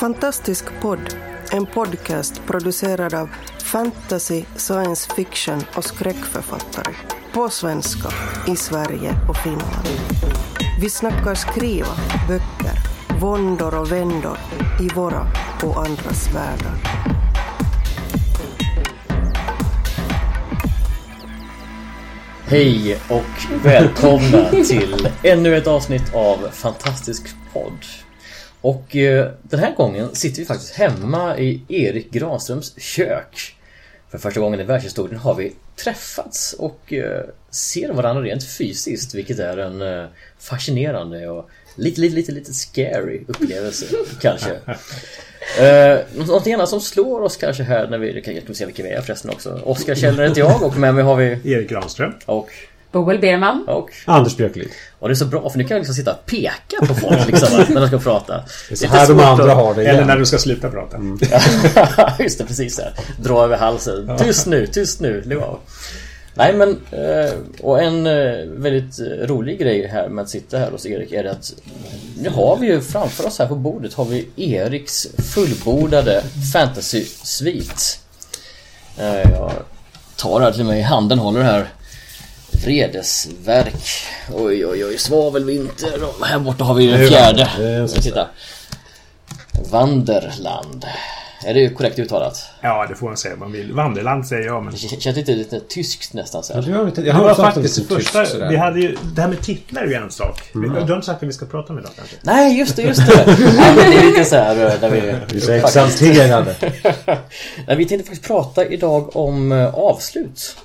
Fantastisk 0.00 0.64
podd, 0.80 1.14
en 1.52 1.66
podcast 1.66 2.42
producerad 2.46 3.14
av 3.14 3.28
fantasy, 3.62 4.44
science 4.56 5.14
fiction 5.14 5.60
och 5.76 5.84
skräckförfattare. 5.84 6.94
På 7.32 7.48
svenska, 7.48 8.08
i 8.46 8.56
Sverige 8.56 9.14
och 9.28 9.36
Finland. 9.36 9.88
Vi 10.80 10.90
snackar 10.90 11.34
skriva, 11.34 11.86
böcker, 12.28 12.78
våndor 13.20 13.80
och 13.80 13.92
vändor 13.92 14.38
i 14.80 14.88
våra 14.94 15.26
och 15.62 15.86
andras 15.86 16.34
världar. 16.34 16.74
Hej 22.46 22.98
och 23.08 23.64
välkomna 23.64 24.50
till 24.50 25.08
ännu 25.22 25.56
ett 25.56 25.66
avsnitt 25.66 26.14
av 26.14 26.50
Fantastisk 26.52 27.36
podd. 27.52 28.07
Och 28.60 28.96
eh, 28.96 29.30
den 29.42 29.60
här 29.60 29.74
gången 29.74 30.14
sitter 30.14 30.38
vi 30.38 30.46
faktiskt 30.46 30.74
hemma 30.74 31.38
i 31.38 31.62
Erik 31.68 32.10
Granströms 32.10 32.80
kök. 32.80 33.56
För 34.10 34.18
första 34.18 34.40
gången 34.40 34.60
i 34.60 34.64
världshistorien 34.64 35.20
har 35.20 35.34
vi 35.34 35.52
träffats 35.76 36.52
och 36.52 36.92
eh, 36.92 37.24
ser 37.50 37.92
varandra 37.92 38.22
rent 38.22 38.44
fysiskt, 38.44 39.14
vilket 39.14 39.38
är 39.38 39.56
en 39.56 39.82
eh, 39.82 40.04
fascinerande 40.38 41.28
och 41.28 41.50
lite, 41.74 42.00
lite, 42.00 42.16
lite, 42.16 42.32
lite 42.32 42.54
scary 42.54 43.24
upplevelse 43.28 43.86
kanske. 44.20 44.50
Uh, 45.60 46.26
någonting 46.26 46.54
annat 46.54 46.68
som 46.68 46.80
slår 46.80 47.20
oss 47.20 47.36
kanske 47.36 47.62
här 47.62 47.88
när 47.88 47.98
vi, 47.98 48.22
kan 48.22 48.34
jag 48.34 48.56
se 48.56 48.66
vilka 48.66 48.82
vi 48.82 48.88
är 48.88 49.00
förresten 49.00 49.30
också. 49.30 49.60
Oskar 49.64 49.94
Kjellner 49.94 50.28
heter 50.28 50.40
jag 50.40 50.62
och 50.62 50.76
med 50.76 50.94
mig 50.94 51.04
har 51.04 51.16
vi 51.16 51.24
Erik 51.44 51.70
Granström. 51.70 52.12
Och 52.26 52.50
Boel 52.92 53.18
Berman. 53.18 53.64
Och 53.68 53.90
Anders 54.04 54.36
Björklid. 54.36 54.68
Och 54.98 55.08
det 55.08 55.12
är 55.12 55.16
så 55.16 55.24
bra 55.26 55.50
för 55.50 55.58
nu 55.58 55.64
kan 55.64 55.74
jag 55.76 55.80
liksom 55.80 55.94
sitta 55.94 56.12
och 56.12 56.26
peka 56.26 56.76
på 56.86 56.94
folk 56.94 57.26
liksom 57.26 57.48
när 57.68 57.80
de 57.80 57.86
ska 57.88 57.98
prata. 57.98 58.44
Det 58.68 58.74
är 58.74 58.76
så 58.76 58.86
här 58.86 59.08
de 59.08 59.20
andra 59.20 59.54
har 59.54 59.74
det 59.74 59.80
Eller 59.82 59.94
igen. 59.94 60.06
när 60.06 60.16
du 60.16 60.26
ska 60.26 60.38
sluta 60.38 60.70
prata. 60.70 60.96
Mm. 60.96 61.18
Just 62.18 62.38
det, 62.38 62.44
precis 62.44 62.76
där. 62.76 62.92
Dra 63.22 63.44
över 63.44 63.56
halsen. 63.56 64.10
Tyst 64.18 64.46
nu, 64.46 64.66
tyst 64.66 65.00
nu, 65.00 65.22
lägg 65.26 65.38
av. 65.38 65.58
Nej 66.34 66.54
men, 66.54 66.70
eh, 66.90 67.32
och 67.62 67.82
en 67.82 68.06
eh, 68.06 68.46
väldigt 68.46 68.98
rolig 69.22 69.58
grej 69.60 69.86
här 69.86 70.08
med 70.08 70.22
att 70.22 70.30
sitta 70.30 70.58
här 70.58 70.70
hos 70.70 70.86
Erik 70.86 71.12
är 71.12 71.22
det 71.24 71.30
att 71.30 71.52
nu 72.18 72.28
har 72.30 72.56
vi 72.56 72.66
ju 72.66 72.80
framför 72.80 73.26
oss 73.26 73.38
här 73.38 73.46
på 73.46 73.54
bordet 73.54 73.94
har 73.94 74.04
vi 74.04 74.28
Eriks 74.36 75.06
fullbordade 75.34 76.22
fantasy-svit. 76.52 77.98
Eh, 78.98 79.30
Jag 79.32 79.52
tar 80.16 80.40
här 80.40 80.52
till 80.52 80.64
mig 80.64 80.78
i 80.78 80.82
handen, 80.82 81.18
håller 81.18 81.42
här 81.42 81.66
Vredesverk. 82.64 83.74
Oj, 84.34 84.66
oj, 84.66 84.84
oj, 84.84 84.98
svavelvinter. 84.98 86.04
Och 86.20 86.26
här 86.26 86.38
borta 86.38 86.64
har 86.64 86.74
vi 86.74 86.86
den 86.86 87.08
fjärde. 87.08 87.48
Titta. 88.02 88.26
Vanderland. 89.70 90.84
Är 91.46 91.54
det 91.54 91.68
korrekt 91.68 91.98
uttalat? 91.98 92.46
Ja, 92.60 92.86
det 92.88 92.94
får 92.94 93.06
man 93.06 93.16
säga 93.16 93.36
man 93.36 93.52
vill. 93.52 93.72
Vanderland 93.72 94.26
säger 94.26 94.46
jag, 94.46 94.62
men... 94.64 94.72
Det 94.72 94.78
känns 94.78 95.16
lite, 95.16 95.32
lite 95.34 95.60
tyskt 95.60 96.12
nästan 96.12 96.42
så 96.42 96.52
Ja, 96.52 96.60
här. 96.60 96.84
lite- 96.86 97.00
Det 97.02 97.12
var 97.12 97.34
faktiskt 97.34 97.88
det 97.88 97.94
första... 97.94 98.48
Vi 98.48 98.56
hade 98.56 98.80
ju... 98.80 98.96
Det 99.14 99.20
här 99.20 99.28
med 99.28 99.42
titlar 99.42 99.82
är 99.82 99.86
ju 99.86 99.94
en 99.94 100.10
sak. 100.10 100.42
Du 100.52 100.68
har 100.68 100.80
inte 100.94 101.06
sagt 101.06 101.22
vad 101.22 101.26
vi 101.26 101.32
ska 101.32 101.46
prata 101.46 101.72
om 101.72 101.78
idag 101.78 101.90
kanske? 101.96 102.16
Nej, 102.22 102.58
just 102.58 102.76
det, 102.76 102.82
just 102.82 103.06
det! 103.06 103.24
ja, 103.56 103.74
men 103.76 103.90
det 103.90 103.96
är 103.96 104.06
lite 104.10 104.24
så 104.24 104.36
här 104.36 104.66
eh, 104.66 104.80
där 104.80 104.90
vi... 104.90 105.00
Vi 105.32 105.36
är 105.38 105.40
så 105.40 105.52
exalterade. 105.52 106.54
Nej, 107.66 107.76
vi 107.76 107.86
tänkte 107.86 108.06
faktiskt 108.08 108.26
prata 108.28 108.64
idag 108.66 109.16
om 109.16 109.52
eh, 109.52 109.74
avslut. 109.74 110.56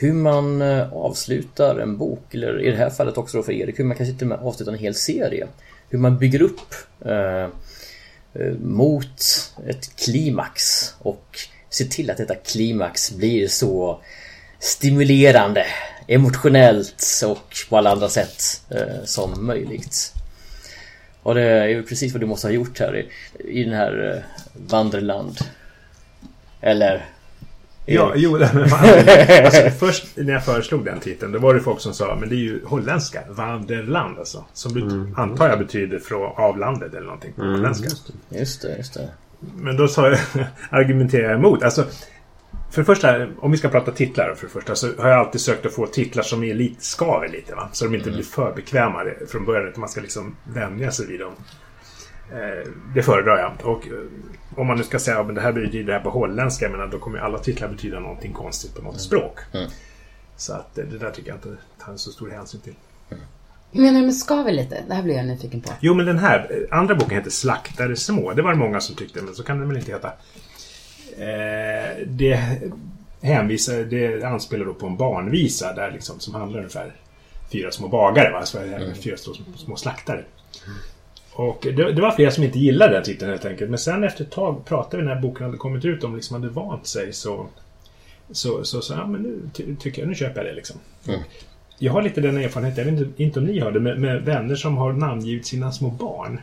Hur 0.00 0.12
man 0.12 0.62
eh, 0.62 0.92
avslutar 0.92 1.78
en 1.78 1.96
bok, 1.96 2.34
eller 2.34 2.62
i 2.62 2.70
det 2.70 2.76
här 2.76 2.90
fallet 2.90 3.18
också 3.18 3.36
då 3.36 3.42
för 3.42 3.52
Erik, 3.52 3.78
hur 3.78 3.84
man 3.84 3.96
kan 3.96 4.06
sitta 4.06 4.24
med 4.24 4.38
avsluta 4.38 4.72
en 4.72 4.78
hel 4.78 4.94
serie. 4.94 5.46
Hur 5.88 5.98
man 5.98 6.18
bygger 6.18 6.42
upp 6.42 6.74
eh, 7.04 7.48
eh, 8.34 8.54
mot 8.62 9.22
ett 9.66 9.96
klimax 9.96 10.84
och 10.98 11.38
se 11.68 11.84
till 11.84 12.10
att 12.10 12.16
detta 12.16 12.34
klimax 12.34 13.12
blir 13.12 13.48
så 13.48 14.00
stimulerande, 14.58 15.66
emotionellt 16.06 17.22
och 17.26 17.56
på 17.68 17.76
alla 17.76 17.90
andra 17.90 18.08
sätt 18.08 18.62
eh, 18.70 19.04
som 19.04 19.46
möjligt. 19.46 20.14
Och 21.22 21.34
det 21.34 21.42
är 21.42 21.68
ju 21.68 21.82
precis 21.82 22.12
vad 22.12 22.20
du 22.20 22.26
måste 22.26 22.46
ha 22.46 22.52
gjort 22.52 22.80
här 22.80 22.96
i, 22.96 23.08
i 23.60 23.64
den 23.64 23.74
här 23.74 24.14
eh, 24.16 24.22
Vanderland. 24.66 25.38
Eller? 26.60 27.06
Ja, 27.86 28.12
jo, 28.16 28.38
men 28.38 28.42
alltså, 29.44 29.70
Först 29.78 30.16
när 30.16 30.32
jag 30.32 30.44
föreslog 30.44 30.84
den 30.84 31.00
titeln, 31.00 31.32
då 31.32 31.38
var 31.38 31.54
det 31.54 31.60
folk 31.60 31.80
som 31.80 31.94
sa 31.94 32.16
men 32.20 32.28
det 32.28 32.34
är 32.34 32.38
ju 32.38 32.64
holländska. 32.64 33.20
Vanderland 33.30 34.18
alltså. 34.18 34.44
Som 34.52 34.72
bet- 34.74 35.18
antar 35.18 35.48
jag 35.48 35.58
betyder 35.58 35.98
från 35.98 36.32
avlandet 36.36 36.94
eller 36.94 37.06
någonting 37.06 37.32
på 37.32 37.42
holländska. 37.42 37.88
Just 38.28 38.62
det, 38.62 38.76
just 38.76 38.94
det. 38.94 39.08
Men 39.56 39.76
då 39.76 39.88
sa 39.88 40.08
jag, 40.08 40.18
argumenterade 40.70 41.28
jag 41.28 41.38
emot. 41.38 41.62
Alltså, 41.62 41.84
för 42.70 42.80
det 42.80 42.84
första, 42.86 43.26
om 43.38 43.50
vi 43.50 43.56
ska 43.56 43.68
prata 43.68 43.92
titlar 43.92 44.34
för 44.36 44.46
det 44.46 44.52
första, 44.52 44.74
så 44.74 44.86
har 44.98 45.08
jag 45.08 45.18
alltid 45.18 45.40
sökt 45.40 45.66
att 45.66 45.74
få 45.74 45.86
titlar 45.86 46.22
som 46.22 46.44
är 46.44 46.54
lite, 46.54 46.84
skaver 46.84 47.28
lite. 47.28 47.54
Va? 47.54 47.68
Så 47.72 47.84
de 47.84 47.94
inte 47.94 48.10
blir 48.10 48.22
för 48.22 48.52
bekväma 48.52 49.04
från 49.28 49.44
början. 49.44 49.68
Utan 49.68 49.80
man 49.80 49.88
ska 49.88 50.00
liksom 50.00 50.36
vänja 50.44 50.90
sig 50.90 51.06
vid 51.06 51.20
dem. 51.20 51.32
Eh, 52.32 52.70
det 52.94 53.02
föredrar 53.02 53.38
jag. 53.38 53.70
Och 53.72 53.86
eh, 53.86 53.92
om 54.56 54.66
man 54.66 54.76
nu 54.76 54.82
ska 54.82 54.98
säga 54.98 55.20
att 55.20 55.34
det 55.34 55.40
här 55.40 55.52
betyder 55.52 55.86
det 55.86 55.92
här 55.92 56.00
på 56.00 56.10
holländska, 56.10 56.68
menar, 56.68 56.86
då 56.86 56.98
kommer 56.98 57.18
alla 57.18 57.38
titlar 57.38 57.68
betyda 57.68 58.00
någonting 58.00 58.32
konstigt 58.32 58.74
på 58.74 58.82
något 58.82 59.00
språk. 59.00 59.38
Mm. 59.52 59.70
Så 60.36 60.52
att 60.52 60.78
eh, 60.78 60.84
det 60.84 60.98
där 60.98 61.10
tycker 61.10 61.28
jag 61.28 61.36
inte 61.36 61.56
tar 61.84 61.96
så 61.96 62.10
stor 62.10 62.30
hänsyn 62.30 62.60
till. 62.60 62.74
Menar 63.72 64.00
du 64.00 64.06
med 64.06 64.16
skaver 64.16 64.52
lite? 64.52 64.84
Det 64.88 64.94
här 64.94 65.02
blir 65.02 65.14
jag 65.14 65.26
nyfiken 65.26 65.60
på. 65.60 65.70
Jo, 65.80 65.94
men 65.94 66.06
den 66.06 66.18
här 66.18 66.66
andra 66.70 66.94
boken 66.94 67.16
heter 67.16 67.30
Slaktare 67.30 67.96
små. 67.96 68.32
Det 68.32 68.42
var 68.42 68.50
det 68.50 68.58
många 68.58 68.80
som 68.80 68.96
tyckte, 68.96 69.22
men 69.22 69.34
så 69.34 69.42
kan 69.42 69.58
den 69.58 69.68
väl 69.68 69.76
inte 69.76 69.92
heta. 69.92 70.12
Eh, 71.18 72.06
det 72.06 72.60
hänvisar, 73.22 73.84
det 73.84 74.24
anspelar 74.24 74.64
då 74.64 74.74
på 74.74 74.86
en 74.86 74.96
barnvisa 74.96 75.72
där 75.72 75.90
liksom, 75.90 76.20
som 76.20 76.34
handlar 76.34 76.58
ungefär 76.58 76.92
fyra 77.52 77.70
små 77.70 77.88
bagare, 77.88 78.32
va? 78.32 78.44
Så 78.44 78.58
det 78.58 78.94
fyra 78.94 79.16
små, 79.16 79.34
små 79.56 79.76
slaktare. 79.76 80.24
Och 81.40 81.58
det, 81.62 81.92
det 81.92 82.02
var 82.02 82.10
flera 82.10 82.30
som 82.30 82.44
inte 82.44 82.58
gillade 82.58 82.92
den 82.92 83.02
titeln 83.02 83.30
helt 83.30 83.44
enkelt. 83.44 83.70
Men 83.70 83.78
sen 83.78 84.04
efter 84.04 84.24
ett 84.24 84.30
tag 84.30 84.64
pratade 84.64 85.02
vi 85.02 85.08
när 85.08 85.20
boken 85.20 85.46
hade 85.46 85.58
kommit 85.58 85.84
ut 85.84 86.04
om 86.04 86.16
liksom 86.16 86.42
hade 86.42 86.54
vant 86.54 86.86
sig 86.86 87.12
så 87.12 87.46
så, 88.32 88.64
så, 88.64 88.80
så 88.80 88.94
ja 88.94 89.06
men 89.06 89.22
nu 89.22 89.40
ty, 89.52 89.76
tycker 89.76 90.02
jag, 90.02 90.08
nu 90.08 90.14
köper 90.14 90.36
jag 90.36 90.46
det 90.46 90.56
liksom. 90.56 90.76
Mm. 91.08 91.20
Jag 91.78 91.92
har 91.92 92.02
lite 92.02 92.20
den 92.20 92.36
erfarenheten, 92.36 92.86
jag 92.86 92.92
vet 92.92 93.00
inte, 93.00 93.22
inte 93.22 93.38
om 93.38 93.46
ni 93.46 93.58
har 93.58 93.72
det, 93.72 93.80
med, 93.80 94.00
med 94.00 94.22
vänner 94.22 94.54
som 94.54 94.76
har 94.76 94.92
namngivit 94.92 95.46
sina 95.46 95.72
små 95.72 95.90
barn. 95.90 96.40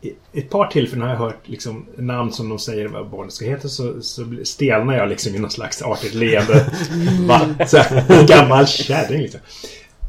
I 0.00 0.12
ett 0.32 0.50
par 0.50 0.66
tillfällen 0.66 1.02
har 1.02 1.10
jag 1.10 1.18
hört 1.18 1.48
liksom, 1.48 1.86
namn 1.96 2.32
som 2.32 2.48
de 2.48 2.58
säger 2.58 2.88
vad 2.88 3.08
barnet 3.08 3.32
ska 3.32 3.44
heta 3.44 3.68
så, 3.68 4.02
så 4.02 4.34
stelnar 4.44 4.94
jag 4.94 5.08
liksom 5.08 5.34
i 5.34 5.38
någon 5.38 5.50
slags 5.50 5.82
artigt 5.82 6.14
leende. 6.14 6.72
Va? 7.26 7.66
Så 7.66 7.78
gammal 8.28 8.66
kärring 8.66 9.22
liksom. 9.22 9.40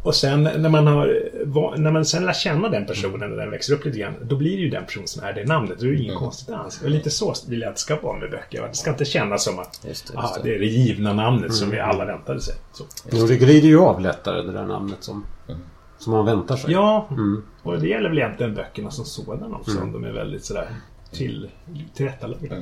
Och 0.08 0.16
sen 0.16 0.44
när 0.44 0.70
man, 0.70 0.88
har, 0.88 1.78
när 1.78 1.92
man 1.92 2.06
sen 2.06 2.26
lär 2.26 2.34
känna 2.34 2.70
den 2.70 2.86
personen 2.86 3.32
och 3.32 3.38
den 3.38 3.52
växer 3.52 3.74
upp 3.74 3.86
lite 3.86 3.98
grann, 4.00 4.14
då 4.22 4.36
blir 4.36 4.58
det 4.58 4.64
ju 4.64 4.70
den 4.70 4.86
person 4.86 5.08
som 5.08 5.24
är 5.24 5.34
det 5.34 5.46
namnet. 5.46 5.80
Då 5.80 5.86
är 5.86 5.90
det 5.92 5.98
inget 5.98 6.18
konstigt 6.18 6.50
alls. 6.50 6.82
Och 6.84 6.90
lite 6.90 7.10
så 7.10 7.34
vill 7.48 7.62
jag 7.62 7.70
att 7.70 7.76
det 7.76 7.82
ska 7.82 8.00
vara 8.00 8.20
med 8.20 8.32
böcker. 8.32 8.68
Det 8.68 8.76
ska 8.76 8.90
inte 8.90 9.06
kännas 9.06 9.44
som 9.44 9.60
att 9.60 9.82
Just 9.88 10.08
det, 10.08 10.14
just 10.14 10.18
ah, 10.18 10.38
det. 10.44 10.50
det 10.50 10.56
är 10.56 10.60
det 10.60 10.66
givna 10.66 11.14
namnet 11.14 11.54
som 11.54 11.70
vi 11.70 11.80
alla 11.80 12.06
väntade 12.06 12.42
sig. 12.42 12.56
Så. 12.74 12.84
Jo, 13.12 13.28
det 13.28 13.38
glider 13.38 13.68
ju 13.68 13.80
av 13.80 14.02
lättare 14.02 14.42
det 14.42 14.52
där 14.52 14.66
namnet 14.66 14.98
som, 15.04 15.26
som 16.00 16.14
man 16.14 16.26
väntar 16.26 16.56
sig. 16.56 16.72
Ja, 16.72 17.08
Mm. 17.12 17.44
och 17.64 17.80
det 17.80 17.88
gäller 17.88 18.10
väl 18.10 18.18
egentligen 18.18 18.56
böckerna 18.56 18.92
som 18.92 19.06
sådana 19.06 19.56
också. 19.56 19.82
Om 19.82 19.92
de 19.92 20.04
är 20.04 20.12
väldigt 20.12 20.46
sådär 20.46 20.68
till, 21.12 21.50
tillrättalagda. 21.94 22.56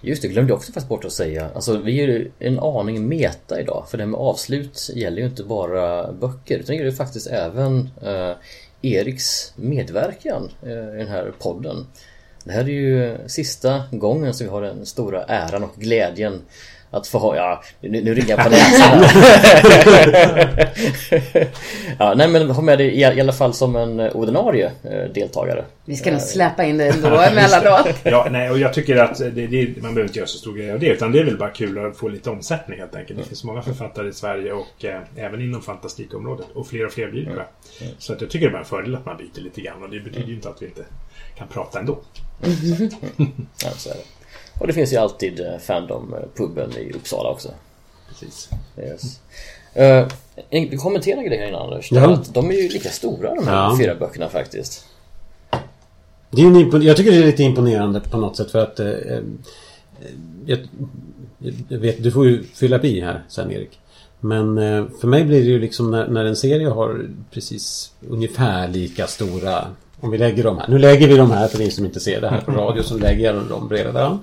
Just 0.00 0.22
det, 0.22 0.28
glömde 0.28 0.50
jag 0.50 0.56
också 0.56 0.72
faktiskt 0.72 0.88
bort 0.88 1.04
att 1.04 1.12
säga. 1.12 1.50
Alltså 1.54 1.78
vi 1.78 2.00
är 2.00 2.08
ju 2.08 2.30
en 2.38 2.58
aning 2.58 3.08
meta 3.08 3.60
idag. 3.60 3.86
För 3.90 3.98
det 3.98 4.04
här 4.04 4.10
med 4.10 4.20
avslut 4.20 4.90
gäller 4.94 5.18
ju 5.18 5.26
inte 5.26 5.44
bara 5.44 6.12
böcker. 6.12 6.58
Utan 6.58 6.66
det 6.66 6.74
gäller 6.74 6.90
ju 6.90 6.96
faktiskt 6.96 7.26
även 7.26 7.90
eh, 8.02 8.32
Eriks 8.82 9.52
medverkan 9.56 10.50
eh, 10.62 10.70
i 10.70 10.98
den 10.98 11.08
här 11.08 11.32
podden. 11.38 11.86
Det 12.44 12.52
här 12.52 12.64
är 12.64 12.68
ju 12.68 13.18
sista 13.26 13.82
gången 13.90 14.34
som 14.34 14.46
vi 14.46 14.52
har 14.52 14.62
den 14.62 14.86
stora 14.86 15.24
äran 15.24 15.64
och 15.64 15.74
glädjen 15.76 16.42
att 16.90 17.06
få 17.06 17.18
ha, 17.18 17.36
ja 17.36 17.62
nu, 17.80 17.88
nu 17.88 18.14
ringer 18.14 18.28
jag 18.28 18.38
på 18.38 18.50
här. 18.54 19.00
ja, 21.98 22.14
nej 22.16 22.28
men 22.28 22.50
ha 22.50 22.62
med 22.62 22.78
dig 22.78 22.86
i, 22.88 23.00
i 23.00 23.20
alla 23.20 23.32
fall 23.32 23.54
som 23.54 23.76
en 23.76 24.00
eh, 24.00 24.16
ordinarie 24.16 24.72
eh, 24.84 25.12
deltagare. 25.14 25.64
Vi 25.84 25.96
ska 25.96 26.10
nog 26.10 26.20
släppa 26.20 26.64
in 26.64 26.78
det 26.78 26.86
ändå 26.94 27.08
emellanåt. 27.08 27.88
Ja, 28.02 28.26
nej, 28.30 28.50
och 28.50 28.58
jag 28.58 28.74
tycker 28.74 28.96
att 28.96 29.18
det, 29.18 29.30
det, 29.30 29.82
man 29.82 29.94
behöver 29.94 30.02
inte 30.02 30.18
göra 30.18 30.28
så 30.28 30.38
stor 30.38 30.54
grej 30.54 30.72
av 30.72 30.80
det. 30.80 30.86
Utan 30.86 31.12
det 31.12 31.18
är 31.20 31.24
väl 31.24 31.38
bara 31.38 31.50
kul 31.50 31.86
att 31.86 31.96
få 31.96 32.08
lite 32.08 32.30
omsättning 32.30 32.78
helt 32.78 32.94
enkelt. 32.94 33.18
Det 33.18 33.24
finns 33.24 33.44
många 33.44 33.62
författare 33.62 34.08
i 34.08 34.12
Sverige 34.12 34.52
och 34.52 34.84
eh, 34.84 35.00
även 35.16 35.40
inom 35.40 35.62
fantastikområdet. 35.62 36.46
Och 36.54 36.66
fler 36.66 36.86
och 36.86 36.92
fler 36.92 37.10
blir 37.10 37.24
det 37.24 37.34
bara. 37.34 37.46
Så 37.98 38.12
att 38.12 38.20
jag 38.20 38.30
tycker 38.30 38.46
det 38.46 38.50
är 38.50 38.52
bara 38.52 38.58
en 38.58 38.64
fördel 38.64 38.94
att 38.94 39.06
man 39.06 39.16
byter 39.16 39.42
lite 39.42 39.60
grann. 39.60 39.82
Och 39.82 39.90
det 39.90 40.00
betyder 40.00 40.28
ju 40.28 40.34
inte 40.34 40.48
att 40.48 40.62
vi 40.62 40.66
inte 40.66 40.84
kan 41.38 41.48
prata 41.48 41.78
ändå. 41.78 41.98
Ja, 43.64 43.70
så 43.76 43.90
är 43.90 43.94
det. 43.94 44.19
Och 44.60 44.66
det 44.66 44.72
finns 44.72 44.92
ju 44.92 44.96
alltid 44.96 45.40
eh, 45.40 45.58
Fandom-puben 45.58 46.76
i 46.78 46.92
Uppsala 46.92 47.30
också. 47.30 47.48
Precis. 48.08 48.48
Yes. 48.78 49.20
Uh, 49.78 50.06
vi 50.50 50.76
kommenterar 50.76 51.22
grejer 51.22 51.48
innan 51.48 51.62
Anders. 51.62 51.92
Ja. 51.92 52.12
Att 52.12 52.34
de 52.34 52.50
är 52.50 52.54
ju 52.54 52.68
lika 52.68 52.88
stora 52.88 53.34
de 53.34 53.46
här 53.46 53.54
Ja. 53.54 53.76
fyra 53.80 53.94
böckerna 53.94 54.28
faktiskt. 54.28 54.84
Det 56.30 56.42
är 56.42 56.46
en 56.46 56.56
impon- 56.56 56.82
jag 56.82 56.96
tycker 56.96 57.10
det 57.10 57.16
är 57.16 57.26
lite 57.26 57.42
imponerande 57.42 58.00
på 58.00 58.16
något 58.16 58.36
sätt 58.36 58.50
för 58.50 58.58
att... 58.58 58.80
Eh, 58.80 58.88
eh, 58.88 59.20
jag, 60.46 60.58
jag 61.68 61.78
vet, 61.78 62.02
du 62.02 62.12
får 62.12 62.26
ju 62.26 62.44
fylla 62.44 62.82
i 62.82 63.00
här 63.00 63.22
sen 63.28 63.52
Erik. 63.52 63.78
Men 64.20 64.58
eh, 64.58 64.84
för 65.00 65.08
mig 65.08 65.24
blir 65.24 65.40
det 65.40 65.46
ju 65.46 65.58
liksom 65.58 65.90
när, 65.90 66.08
när 66.08 66.24
en 66.24 66.36
serie 66.36 66.68
har 66.68 67.06
precis 67.30 67.92
ungefär 68.08 68.68
lika 68.68 69.06
stora... 69.06 69.66
Om 70.00 70.10
vi 70.10 70.18
lägger 70.18 70.44
dem 70.44 70.58
här. 70.58 70.68
Nu 70.68 70.78
lägger 70.78 71.08
vi 71.08 71.16
dem 71.16 71.30
här 71.30 71.48
för 71.48 71.58
ni 71.58 71.70
som 71.70 71.84
inte 71.84 72.00
ser 72.00 72.20
det 72.20 72.28
här 72.28 72.40
på 72.40 72.52
radio 72.52 72.82
så 72.82 72.98
lägger 72.98 73.24
jag 73.24 73.44
dem 73.44 73.68
bredvid 73.68 73.94
varandra. 73.94 74.18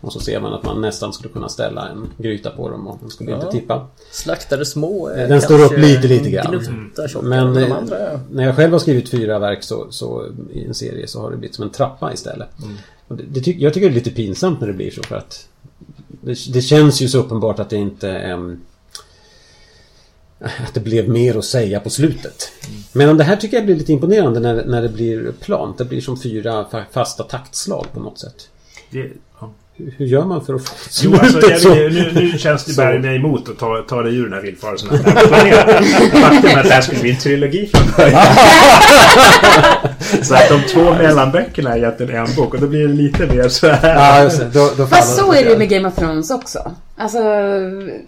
Och 0.00 0.12
så 0.12 0.20
ser 0.20 0.40
man 0.40 0.52
att 0.54 0.62
man 0.64 0.80
nästan 0.80 1.12
skulle 1.12 1.32
kunna 1.32 1.48
ställa 1.48 1.88
en 1.88 2.06
gryta 2.18 2.50
på 2.50 2.68
dem 2.70 2.86
och 2.86 2.98
den 3.00 3.10
skulle 3.10 3.30
Ja. 3.30 3.36
inte 3.36 3.50
tippa. 3.50 3.86
Slaktade 4.12 4.66
små 4.66 5.08
är 5.08 5.28
Den 5.28 5.40
står 5.40 5.64
upp 5.64 5.78
lite, 5.78 6.08
lite 6.08 6.30
grann. 6.30 6.64
Tjockare 7.08 7.22
Men 7.28 7.54
de 7.54 7.62
eh, 7.62 8.20
när 8.30 8.44
jag 8.46 8.56
själv 8.56 8.72
har 8.72 8.78
skrivit 8.78 9.08
fyra 9.08 9.38
verk 9.38 9.62
så, 9.62 9.86
så 9.90 10.26
i 10.52 10.64
en 10.64 10.74
serie 10.74 11.06
så 11.08 11.20
har 11.20 11.30
det 11.30 11.36
blivit 11.36 11.54
som 11.54 11.64
en 11.64 11.70
trappa 11.70 12.12
istället. 12.12 12.48
Och 13.08 13.16
det, 13.16 13.22
det 13.28 13.40
ty- 13.40 13.56
jag 13.58 13.74
tycker 13.74 13.86
det 13.88 13.92
är 13.92 13.94
lite 13.94 14.10
pinsamt 14.10 14.60
när 14.60 14.66
det 14.66 14.72
blir 14.74 14.90
så 14.90 15.02
för 15.02 15.16
att 15.16 15.46
det, 16.08 16.52
det 16.52 16.62
känns 16.62 17.00
ju 17.00 17.08
så 17.08 17.18
uppenbart 17.18 17.58
att 17.58 17.70
det 17.70 17.76
inte 17.76 18.10
ehm, 18.10 18.60
att 20.38 20.74
det 20.74 20.80
blev 20.80 21.08
mer 21.08 21.36
att 21.38 21.44
säga 21.44 21.80
på 21.80 21.90
slutet. 21.90 22.52
Men 22.92 23.16
det 23.16 23.24
här 23.24 23.36
tycker 23.36 23.56
jag 23.56 23.66
blir 23.66 23.76
lite 23.76 23.92
imponerande 23.92 24.40
när, 24.40 24.64
när 24.64 24.82
det 24.82 24.88
blir 24.88 25.32
plant. 25.40 25.78
Det 25.78 25.84
blir 25.84 26.00
som 26.00 26.20
fyra 26.20 26.66
fa- 26.70 26.84
fasta 26.90 27.22
taktslag 27.22 27.86
på 27.94 28.00
något 28.00 28.18
sätt. 28.18 28.48
Det, 28.90 29.10
ja. 29.40 29.52
Hur, 29.96 30.06
gör 30.06 30.24
man 30.24 30.44
för 30.44 30.54
att 30.54 30.68
få 30.68 30.74
Jo, 31.02 31.14
alltså, 31.14 31.50
jag, 31.50 31.92
nu, 31.92 32.12
nu 32.14 32.38
känns 32.38 32.64
det 32.64 32.76
bara 32.76 32.98
mig 32.98 33.16
emot 33.16 33.48
att 33.48 33.58
ta, 33.58 33.84
ta 33.88 34.02
dig 34.02 34.16
ur 34.16 34.24
den 34.24 34.32
här 34.32 34.40
villfarelsen. 34.40 34.88
Faktum 34.88 36.50
är 36.50 36.58
att 36.58 36.64
det 36.64 36.74
här 36.74 36.80
skulle 36.80 37.00
bli 37.00 37.10
en 37.10 37.18
trilogi 37.18 37.70
från 37.74 37.82
början. 37.96 38.22
så 40.22 40.34
att 40.34 40.48
de 40.48 40.60
två 40.72 40.94
mellanböckerna 40.94 41.72
är 41.72 41.76
egentligen 41.76 42.26
en 42.26 42.34
bok 42.36 42.54
och 42.54 42.60
då 42.60 42.66
blir 42.66 42.88
det 42.88 42.94
lite 42.94 43.26
mer 43.26 43.48
så 43.48 43.68
här. 43.68 43.94
Ja, 43.94 44.22
just. 44.22 44.42
Då, 44.52 44.70
då 44.76 44.86
Fast 44.86 45.16
så 45.16 45.32
är 45.32 45.44
det 45.44 45.58
med 45.58 45.68
Game 45.68 45.88
of 45.88 45.94
Thrones 45.94 46.30
också. 46.30 46.72
Alltså, 47.00 47.18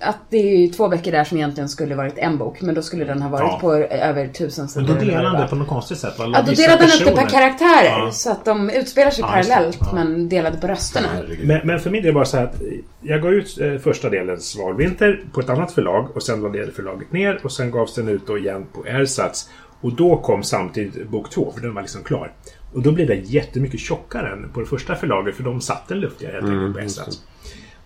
att 0.00 0.18
det 0.30 0.36
är 0.36 0.56
ju 0.58 0.66
två 0.68 0.88
böcker 0.88 1.12
där 1.12 1.24
som 1.24 1.38
egentligen 1.38 1.68
skulle 1.68 1.94
varit 1.94 2.18
en 2.18 2.38
bok, 2.38 2.60
men 2.60 2.74
då 2.74 2.82
skulle 2.82 3.04
den 3.04 3.22
ha 3.22 3.28
varit 3.28 3.48
Ja. 3.52 3.58
på 3.60 3.74
över 3.74 4.28
tusen 4.28 4.68
sidor. 4.68 4.86
Men 4.86 4.94
då 5.08 5.14
vad 5.14 5.24
han 5.24 5.40
det 5.40 5.46
på 5.48 5.56
något 5.56 5.68
konstigt 5.68 5.98
sätt. 5.98 6.18
va? 6.18 6.24
Ja, 6.34 6.42
då 6.46 6.52
delade 6.52 6.78
den 6.86 6.90
upp 7.08 7.16
det 7.16 7.22
per 7.22 7.28
karaktärer. 7.28 7.98
Ja. 8.04 8.10
Så 8.12 8.30
att 8.30 8.44
de 8.44 8.70
utspelar 8.70 9.10
sig 9.10 9.22
Ja, 9.22 9.28
parallellt, 9.28 9.78
Ja. 9.80 9.90
men 9.94 10.28
delade 10.28 10.56
på 10.58 10.66
rösterna. 10.66 11.08
Men, 11.42 11.60
men 11.66 11.80
för 11.80 11.90
min 11.90 12.02
del 12.02 12.14
var 12.14 12.20
det 12.20 12.26
så 12.26 12.36
här 12.36 12.44
att 12.44 12.60
jag 13.00 13.22
gav 13.22 13.32
ut 13.32 13.60
eh, 13.60 13.76
första 13.78 14.08
delen 14.10 14.40
Svalvinter 14.40 15.20
på 15.32 15.40
ett 15.40 15.48
annat 15.50 15.72
förlag 15.72 16.16
och 16.16 16.22
sen 16.22 16.40
lade 16.42 16.66
det 16.66 16.72
förlaget 16.72 17.12
ner 17.12 17.40
och 17.44 17.52
sen 17.52 17.70
gavs 17.70 17.94
den 17.94 18.08
ut 18.08 18.26
då 18.26 18.38
igen 18.38 18.66
på 18.72 18.84
Ersatz. 18.86 19.48
Och 19.80 19.92
då 19.92 20.16
kom 20.16 20.42
samtidigt 20.42 21.08
bok 21.08 21.30
två, 21.30 21.52
för 21.54 21.60
den 21.60 21.74
var 21.74 21.82
liksom 21.82 22.02
klar. 22.02 22.32
Och 22.72 22.82
då 22.82 22.92
blev 22.92 23.06
den 23.06 23.22
jättemycket 23.24 23.80
tjockare 23.80 24.32
än 24.32 24.48
på 24.54 24.60
det 24.60 24.66
första 24.66 24.94
förlaget 24.94 25.34
för 25.36 25.42
de 25.42 25.60
satte 25.60 25.94
den 25.94 26.00
luftigare 26.00 26.32
helt 26.32 26.44
enkelt 26.46 26.74
på 26.74 26.80
Ersatz. 26.80 27.20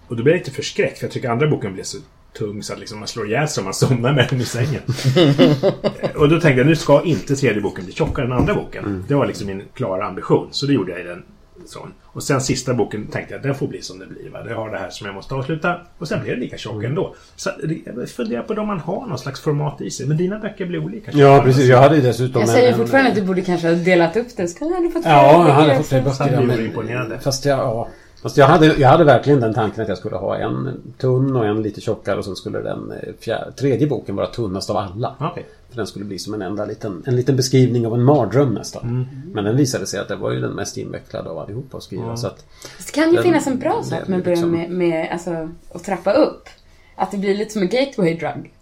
Och 0.08 0.16
då 0.16 0.22
blev 0.22 0.34
jag 0.36 0.38
lite 0.40 0.50
förskräckt 0.50 0.98
för 0.98 1.04
jag 1.06 1.12
tycker 1.12 1.28
andra 1.30 1.46
boken 1.46 1.72
blev 1.74 1.82
så 1.84 1.98
tung 2.38 2.62
så 2.62 2.72
att 2.72 2.78
liksom 2.78 2.98
man 2.98 3.08
slår 3.08 3.26
ihjäl 3.26 3.48
sig 3.48 3.60
om 3.60 3.64
man 3.64 3.74
somnar 3.84 4.12
med 4.12 4.26
den 4.30 4.40
i 4.40 4.44
sängen. 4.44 4.82
och 6.16 6.28
då 6.28 6.40
tänkte 6.40 6.60
jag 6.60 6.66
nu 6.66 6.76
ska 6.76 7.02
inte 7.04 7.36
tredje 7.36 7.60
boken 7.62 7.84
bli 7.84 7.94
tjockare 7.94 8.26
än 8.26 8.32
andra 8.32 8.54
boken. 8.54 9.04
Det 9.08 9.14
var 9.14 9.26
liksom 9.26 9.46
min 9.46 9.62
klara 9.74 10.06
ambition. 10.06 10.48
Så 10.50 10.66
det 10.66 10.72
gjorde 10.72 10.92
jag 10.92 11.00
i 11.00 11.04
den. 11.04 11.22
Sån. 11.66 11.92
Och 12.04 12.22
sen 12.22 12.40
sista 12.40 12.74
boken 12.74 13.06
tänkte 13.06 13.34
jag 13.34 13.42
den 13.42 13.54
får 13.54 13.66
bli 13.68 13.82
som 13.82 13.98
det 13.98 14.06
blir. 14.06 14.30
Va? 14.30 14.42
Det 14.42 14.54
har 14.54 14.70
det 14.70 14.78
här 14.78 14.90
som 14.90 15.06
jag 15.06 15.14
måste 15.14 15.34
avsluta. 15.34 15.80
Och 15.98 16.08
sen 16.08 16.22
blev 16.22 16.34
det 16.36 16.40
lika 16.40 16.56
tjock 16.56 16.84
ändå. 16.84 17.14
Så 17.36 17.50
jag 17.96 18.08
funderar 18.08 18.42
på 18.42 18.54
om 18.54 18.66
man 18.66 18.80
har 18.80 19.06
någon 19.06 19.18
slags 19.18 19.40
format 19.40 19.80
i 19.80 19.90
sig. 19.90 20.06
Men 20.06 20.16
dina 20.16 20.38
böcker 20.38 20.66
blir 20.66 20.84
olika 20.84 21.12
tjocka. 21.12 21.24
Ja, 21.24 21.42
precis. 21.44 21.64
Jag 21.64 21.78
hade 21.78 21.96
ju 21.96 22.02
dessutom 22.02 22.40
Jag 22.40 22.48
en- 22.48 22.54
säger 22.54 22.72
en- 22.72 22.78
fortfarande 22.78 23.10
att 23.10 23.16
du 23.16 23.22
borde 23.22 23.40
kanske 23.42 23.68
ha 23.68 23.74
delat 23.74 24.16
upp 24.16 24.26
det. 24.36 24.48
Så 24.48 24.58
kan 24.58 24.68
jag 24.68 24.74
hade 24.74 24.90
fått 24.90 25.02
flera 25.02 25.16
Ja, 25.16 25.48
jag 25.48 25.54
hade 25.54 25.76
fått 25.76 25.86
fler 25.86 26.02
för- 26.02 26.24
böcker. 26.24 26.40
Det 26.40 26.46
vore 26.46 26.64
imponerande. 26.64 27.18
Fast 27.18 27.44
jag, 27.44 27.58
ja. 27.58 27.88
Fast 28.26 28.36
jag 28.36 28.46
hade, 28.46 28.66
jag 28.66 28.88
hade 28.88 29.04
verkligen 29.04 29.40
den 29.40 29.54
tanken 29.54 29.82
att 29.82 29.88
jag 29.88 29.98
skulle 29.98 30.16
ha 30.16 30.36
en 30.36 30.82
tunn 30.98 31.36
och 31.36 31.46
en 31.46 31.62
lite 31.62 31.80
tjockare 31.80 32.18
och 32.18 32.24
sen 32.24 32.36
skulle 32.36 32.58
den 32.60 32.92
eh, 32.92 33.12
fjär, 33.20 33.50
tredje 33.56 33.86
boken 33.86 34.16
vara 34.16 34.26
tunnast 34.26 34.70
av 34.70 34.76
alla. 34.76 35.14
Okej. 35.20 35.46
För 35.70 35.76
den 35.76 35.86
skulle 35.86 36.04
bli 36.04 36.18
som 36.18 36.34
en 36.34 36.42
enda 36.42 36.64
liten, 36.64 37.02
en 37.06 37.16
liten 37.16 37.36
beskrivning 37.36 37.86
av 37.86 37.94
en 37.94 38.02
mardröm 38.02 38.54
nästan. 38.54 38.82
Mm. 38.82 39.06
Men 39.34 39.44
den 39.44 39.56
visade 39.56 39.86
sig 39.86 40.00
att 40.00 40.08
det 40.08 40.16
var 40.16 40.30
ju 40.30 40.40
den 40.40 40.50
mest 40.52 40.76
invecklade 40.76 41.30
av 41.30 41.38
allihopa 41.38 41.76
att 41.76 41.82
skriva. 41.82 42.16
Så 42.16 42.26
att, 42.26 42.44
Det 42.86 42.92
kan 42.92 43.08
ju 43.10 43.14
Den- 43.14 43.22
finnas 43.24 43.46
en 43.46 43.58
bra 43.58 43.82
sak 43.82 44.08
med 44.08 44.18
att 44.18 44.24
börja 44.24 44.34
liksom- 44.36 44.50
med, 44.50 44.70
med 44.70 45.08
alltså, 45.12 45.48
att 45.74 45.84
trappa 45.84 46.12
upp. 46.12 46.48
Att 46.96 47.10
det 47.10 47.16
blir 47.18 47.34
lite 47.34 47.52
som 47.52 47.62
en 47.62 47.68
gateway 47.68 48.14
drug. 48.14 48.52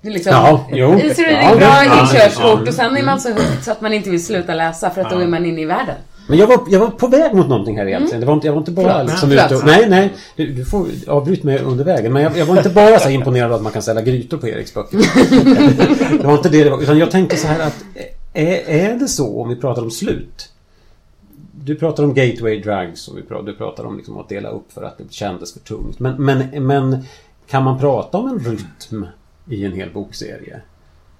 Det 0.00 0.08
är 0.08 0.12
liksom, 0.12 0.32
Ja, 0.32 0.66
jo. 0.72 0.90
Så 0.90 1.22
är 1.22 1.26
det 1.26 1.32
Ja, 1.32 1.52
en 1.52 1.58
bra 1.58 1.84
ja, 1.84 2.00
inkörsport 2.00 2.60
ja. 2.64 2.68
och 2.68 2.74
sen 2.74 2.96
är 2.96 3.02
man 3.02 3.20
så 3.20 3.28
hooked 3.28 3.62
så 3.64 3.72
att 3.72 3.80
man 3.80 3.92
inte 3.92 4.10
vill 4.10 4.24
sluta 4.24 4.54
läsa 4.54 4.90
för 4.90 5.00
att 5.00 5.10
då 5.10 5.16
Ja. 5.16 5.22
är 5.22 5.26
man 5.26 5.46
inne 5.46 5.60
i 5.60 5.64
världen. 5.64 5.96
Men 6.26 6.38
jag 6.38 6.46
var, 6.46 6.60
jag 6.68 6.80
var 6.80 6.90
på 6.90 7.06
väg 7.06 7.34
mot 7.34 7.48
någonting 7.48 7.78
här 7.78 7.86
egentligen. 7.86 8.20
Det 8.20 8.26
var 8.26 8.34
inte, 8.34 8.46
jag 8.46 8.52
var 8.52 8.60
inte 8.60 8.72
bara 8.72 8.92
Förlåt. 8.92 9.10
liksom 9.10 9.32
ute 9.32 9.56
och, 9.56 9.66
Nej, 9.66 9.88
nej. 9.88 10.12
Du, 10.36 10.52
du 10.52 10.64
får 10.64 10.86
avbryta 11.06 11.46
mig 11.46 11.58
under 11.58 11.84
vägen. 11.84 12.12
Men 12.12 12.22
jag, 12.22 12.36
jag 12.36 12.46
var 12.46 12.56
inte 12.56 12.70
bara 12.70 12.98
så 12.98 13.10
imponerad 13.10 13.50
av 13.50 13.56
att 13.56 13.62
man 13.62 13.72
kan 13.72 13.82
ställa 13.82 14.02
grytor 14.02 14.38
på 14.38 14.48
Eriks 14.48 14.74
böcker. 14.74 14.98
det 16.18 16.26
var 16.26 16.34
inte 16.34 16.48
det 16.48 16.64
det 16.64 16.70
var. 16.70 16.82
Utan 16.82 16.98
jag 16.98 17.10
tänkte 17.10 17.36
så 17.36 17.46
här 17.46 17.66
att 17.66 17.84
är, 18.32 18.68
är 18.68 18.94
det 18.94 19.08
så 19.08 19.42
om 19.42 19.48
vi 19.48 19.56
pratar 19.56 19.82
om 19.82 19.90
slut? 19.90 20.48
Du 21.64 21.74
pratar 21.74 22.04
om 22.04 22.14
gateway 22.14 22.60
drugs 22.60 23.08
och 23.08 23.18
vi 23.18 23.22
pratar, 23.22 23.46
du 23.46 23.54
pratar 23.54 23.84
om 23.84 23.96
liksom 23.96 24.18
att 24.18 24.28
dela 24.28 24.48
upp 24.48 24.72
för 24.72 24.82
att 24.82 24.98
det 24.98 25.12
kändes 25.12 25.52
för 25.52 25.60
tungt. 25.60 25.98
Men, 25.98 26.24
men, 26.24 26.66
men 26.66 27.04
kan 27.48 27.62
man 27.64 27.78
prata 27.78 28.18
om 28.18 28.28
en 28.28 28.38
rytm 28.38 29.06
i 29.48 29.64
en 29.64 29.72
hel 29.72 29.90
bokserie? 29.90 30.60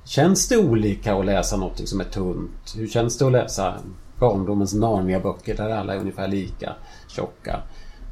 Känns 0.04 0.49
det 0.49 0.56
olika 0.56 1.14
att 1.14 1.26
läsa 1.26 1.56
något 1.56 1.88
som 1.88 2.00
är 2.00 2.04
tunt? 2.04 2.75
Hur 2.76 2.88
känns 2.88 3.19
det 3.19 3.26
att 3.26 3.32
läsa 3.32 3.75
barndomens 4.23 4.75
Narnia-böcker 4.75 5.57
där 5.57 5.71
alla 5.71 5.95
är 5.95 5.99
ungefär 5.99 6.29
lika 6.29 6.73
tjocka? 7.09 7.61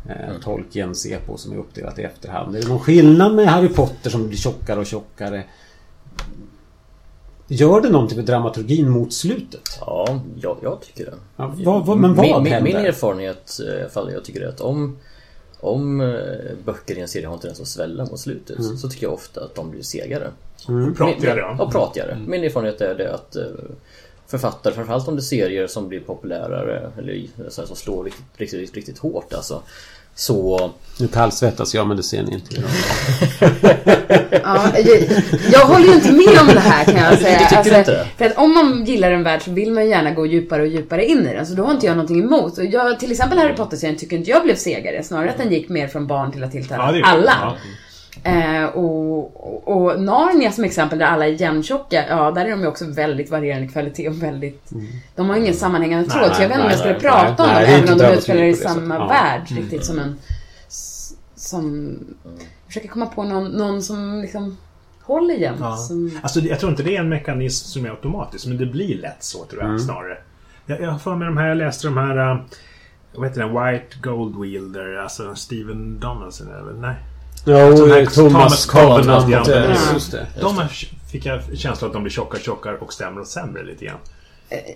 Eh, 0.09 0.41
Tolkiens 0.43 1.07
epo 1.07 1.37
som 1.37 1.53
är 1.53 1.57
uppdelat 1.57 1.99
i 1.99 2.03
efterhand. 2.03 2.57
Är 2.57 2.63
det 2.63 2.69
någon 2.69 2.79
skillnad 2.81 3.35
med 3.35 3.47
Harry 3.47 3.69
Potter 3.69 4.11
som 4.11 4.29
blir 4.29 4.39
tjockare 4.39 4.81
och 4.81 4.87
tjockare? 4.87 5.45
Gör 7.49 7.81
det 7.81 7.91
någonting 7.91 8.17
med 8.17 8.27
dramaturgin 8.27 8.89
mot 8.91 9.13
slutet? 9.13 9.79
Ja, 9.81 10.21
jag, 10.41 10.57
jag 10.63 10.81
tycker 10.83 11.05
det. 11.05 11.15
Ja, 11.37 11.55
vad, 11.65 11.87
vad, 11.87 11.99
men 11.99 12.15
vad 12.15 12.27
min, 12.27 12.43
min, 12.43 12.53
händer? 12.53 12.73
min 12.73 12.85
erfarenhet, 12.87 13.51
eh, 13.83 13.89
fall 13.89 14.13
jag 14.13 14.25
tycker 14.25 14.49
att 14.49 14.61
om, 14.61 14.97
om 15.61 16.01
eh, 16.01 16.07
böcker 16.65 16.99
i 16.99 17.01
en 17.01 17.09
serie 17.09 17.27
har 17.27 17.35
en 17.35 17.41
tendens 17.41 17.61
att 17.61 17.67
svälla 17.69 18.05
mot 18.05 18.21
slutet 18.21 18.59
Mm. 18.59 18.77
så 18.77 18.89
tycker 18.89 19.07
jag 19.07 19.13
ofta 19.15 19.45
att 19.45 19.55
de 19.55 19.71
blir 19.71 19.83
segare. 19.83 20.31
Pratigare 20.97 21.35
Min- 21.35 21.39
ja. 21.39 21.57
Ja, 21.59 21.71
pratigare. 21.71 22.19
Min 22.27 22.45
erfarenhet 22.45 22.81
är 22.81 22.95
det 22.95 23.15
att 23.15 23.37
författare, 24.31 24.75
framförallt 24.75 25.09
om 25.09 25.17
det 25.17 25.21
är 25.21 25.23
serier 25.23 25.67
som 25.67 25.89
blir 25.89 26.01
populärare 26.01 26.91
eller 26.99 27.27
så 27.49 27.61
här, 27.61 27.67
som 27.67 27.77
slår 27.77 28.05
riktigt, 28.05 28.25
riktigt, 28.37 28.75
riktigt 28.75 28.99
hårt 28.99 29.33
alltså. 29.35 29.63
Så 30.15 30.71
Nu 31.01 31.09
kallsvettas 31.09 31.75
jag 31.75 31.87
men 31.87 31.97
det 31.97 32.03
ser 32.03 32.23
ni 32.23 32.35
inte. 32.35 32.57
Ja, 34.45 34.73
jag, 34.79 34.99
jag 35.53 35.67
håller 35.67 35.87
ju 35.87 35.95
inte 35.95 36.13
med 36.13 36.41
om 36.41 36.47
det 36.47 36.61
här 36.61 36.85
kan 36.85 36.95
jag 36.97 37.19
säga. 37.19 37.39
Alltså, 37.39 37.57
Du 37.57 37.63
tycker 37.63 37.79
inte 37.79 37.91
det? 37.91 38.07
För 38.19 38.25
att 38.25 38.37
om 38.37 38.55
man 38.55 38.85
gillar 38.85 39.11
en 39.13 39.23
värld 39.23 39.43
så 39.43 39.51
vill 39.51 39.73
man 39.73 39.85
ju 39.85 39.91
gärna 39.91 40.11
gå 40.11 40.27
djupare 40.27 40.63
och 40.63 40.69
djupare 40.69 41.05
in 41.07 41.27
i 41.27 41.35
den. 41.35 41.47
Så 41.47 41.55
då 41.55 41.63
har 41.65 41.71
inte 41.71 41.87
jag 41.87 41.97
någonting 41.97 42.21
emot. 42.21 42.59
Och 42.59 42.65
jag, 42.65 43.01
till 43.01 43.11
exempel 43.11 43.39
Harry 43.39 43.55
Potter-serien 43.57 43.97
tycker 43.99 44.17
inte 44.17 44.31
jag 44.31 44.45
blev 44.45 44.55
segare. 44.57 45.03
Snarare 45.03 45.31
att 45.31 45.39
den 45.39 45.53
gick 45.53 45.69
mer 45.69 45.89
från 45.89 46.07
barn 46.07 46.33
till 46.33 46.45
att 46.45 46.53
tilltala 46.53 46.87
Ja, 46.87 46.93
det 46.93 47.03
alla. 47.05 47.33
ja. 47.43 47.57
Eh, 48.25 48.65
och, 48.65 49.47
och, 49.47 49.69
och 49.69 50.01
Narnia 50.01 50.53
som 50.53 50.65
exempel 50.65 50.99
där 50.99 51.07
alla 51.07 51.27
är 51.27 51.41
jämntjocka, 51.41 52.05
ja 52.09 52.31
där 52.31 52.45
är 52.45 52.51
de 52.51 52.61
ju 52.61 52.67
också 52.67 52.85
väldigt 52.87 53.31
varierande 53.31 53.69
kvalitet 53.69 54.09
och 54.09 54.23
väldigt... 54.23 54.71
De 55.17 55.29
har 55.29 55.37
ingen 55.37 55.55
sammanhängande 55.55 56.09
Nej, 56.09 56.19
tråd 56.19 56.37
så 56.37 56.43
jag 56.43 56.49
vet 56.49 56.59
inte 56.59 56.67
om 56.67 56.71
jag 56.71 56.87
nej, 56.87 56.99
skulle 56.99 57.13
nej, 57.13 57.37
prata 57.37 57.47
nej, 57.47 57.57
om 57.57 57.61
det 57.61 57.77
dem 57.77 57.83
även 57.83 57.93
om 57.93 57.99
de 57.99 58.19
utspelar 58.19 58.43
i 58.43 58.55
samma 58.55 58.95
Ja. 58.95 59.07
värld. 59.07 59.43
Riktigt 59.49 59.85
som 59.85 59.99
en... 59.99 60.17
Som... 61.35 61.97
Jag 62.25 62.67
försöker 62.67 62.89
komma 62.89 63.07
på 63.07 63.23
någon, 63.23 63.45
någon 63.45 63.83
som 63.83 64.21
liksom 64.21 64.57
håller 65.03 65.35
jämt. 65.35 65.61
Ja. 65.61 65.77
Som, 65.77 66.19
Alltså, 66.23 66.41
jag 66.41 66.61
tror 66.61 66.71
inte 66.71 66.83
det 66.83 66.97
är 66.97 67.01
en 67.01 67.09
mekanism 67.09 67.67
som 67.67 67.85
är 67.85 67.91
automatisk, 67.91 68.47
men 68.47 68.57
det 68.57 68.67
blir 68.67 68.99
lätt 68.99 69.23
så 69.23 69.45
tror 69.45 69.63
jag 69.63 69.81
snarare. 69.81 70.19
Jag, 70.67 70.91
har 70.91 70.99
för 70.99 71.15
mig 71.15 71.27
de 71.27 71.37
här, 71.37 71.49
jag 71.49 71.57
läste 71.57 71.87
de 71.87 71.97
här, 71.97 72.33
uh, 72.33 72.41
vad 73.15 73.29
heter 73.29 73.41
den, 73.41 73.51
White 73.51 73.97
Gold 74.03 74.41
Wielder, 74.41 74.97
alltså 74.97 75.35
Steven 75.35 76.01
Donaldson 76.01 76.47
väl? 76.67 76.81
Nej. 76.81 76.95
Sån 77.45 77.91
här 77.91 78.07
Thomas 78.07 78.33
Thomas 78.33 78.67
Covenant. 78.67 79.25
Covenant, 79.25 79.49
eh, 79.49 79.55
ja. 79.55 79.93
Just 79.95 80.13
det. 80.13 80.27
De 80.41 80.57
har, 80.57 80.69
fick 81.11 81.27
jag 81.27 81.41
känslan 81.55 81.89
att 81.91 81.95
de 81.95 82.03
blir 82.03 82.13
tjockare 82.13 82.39
och 82.39 82.45
tjockare 82.45 82.77
och 82.77 82.93
sämre 82.93 83.21
och 83.21 83.27
sämre 83.27 83.65
lite 83.65 83.85
grann. 83.85 83.99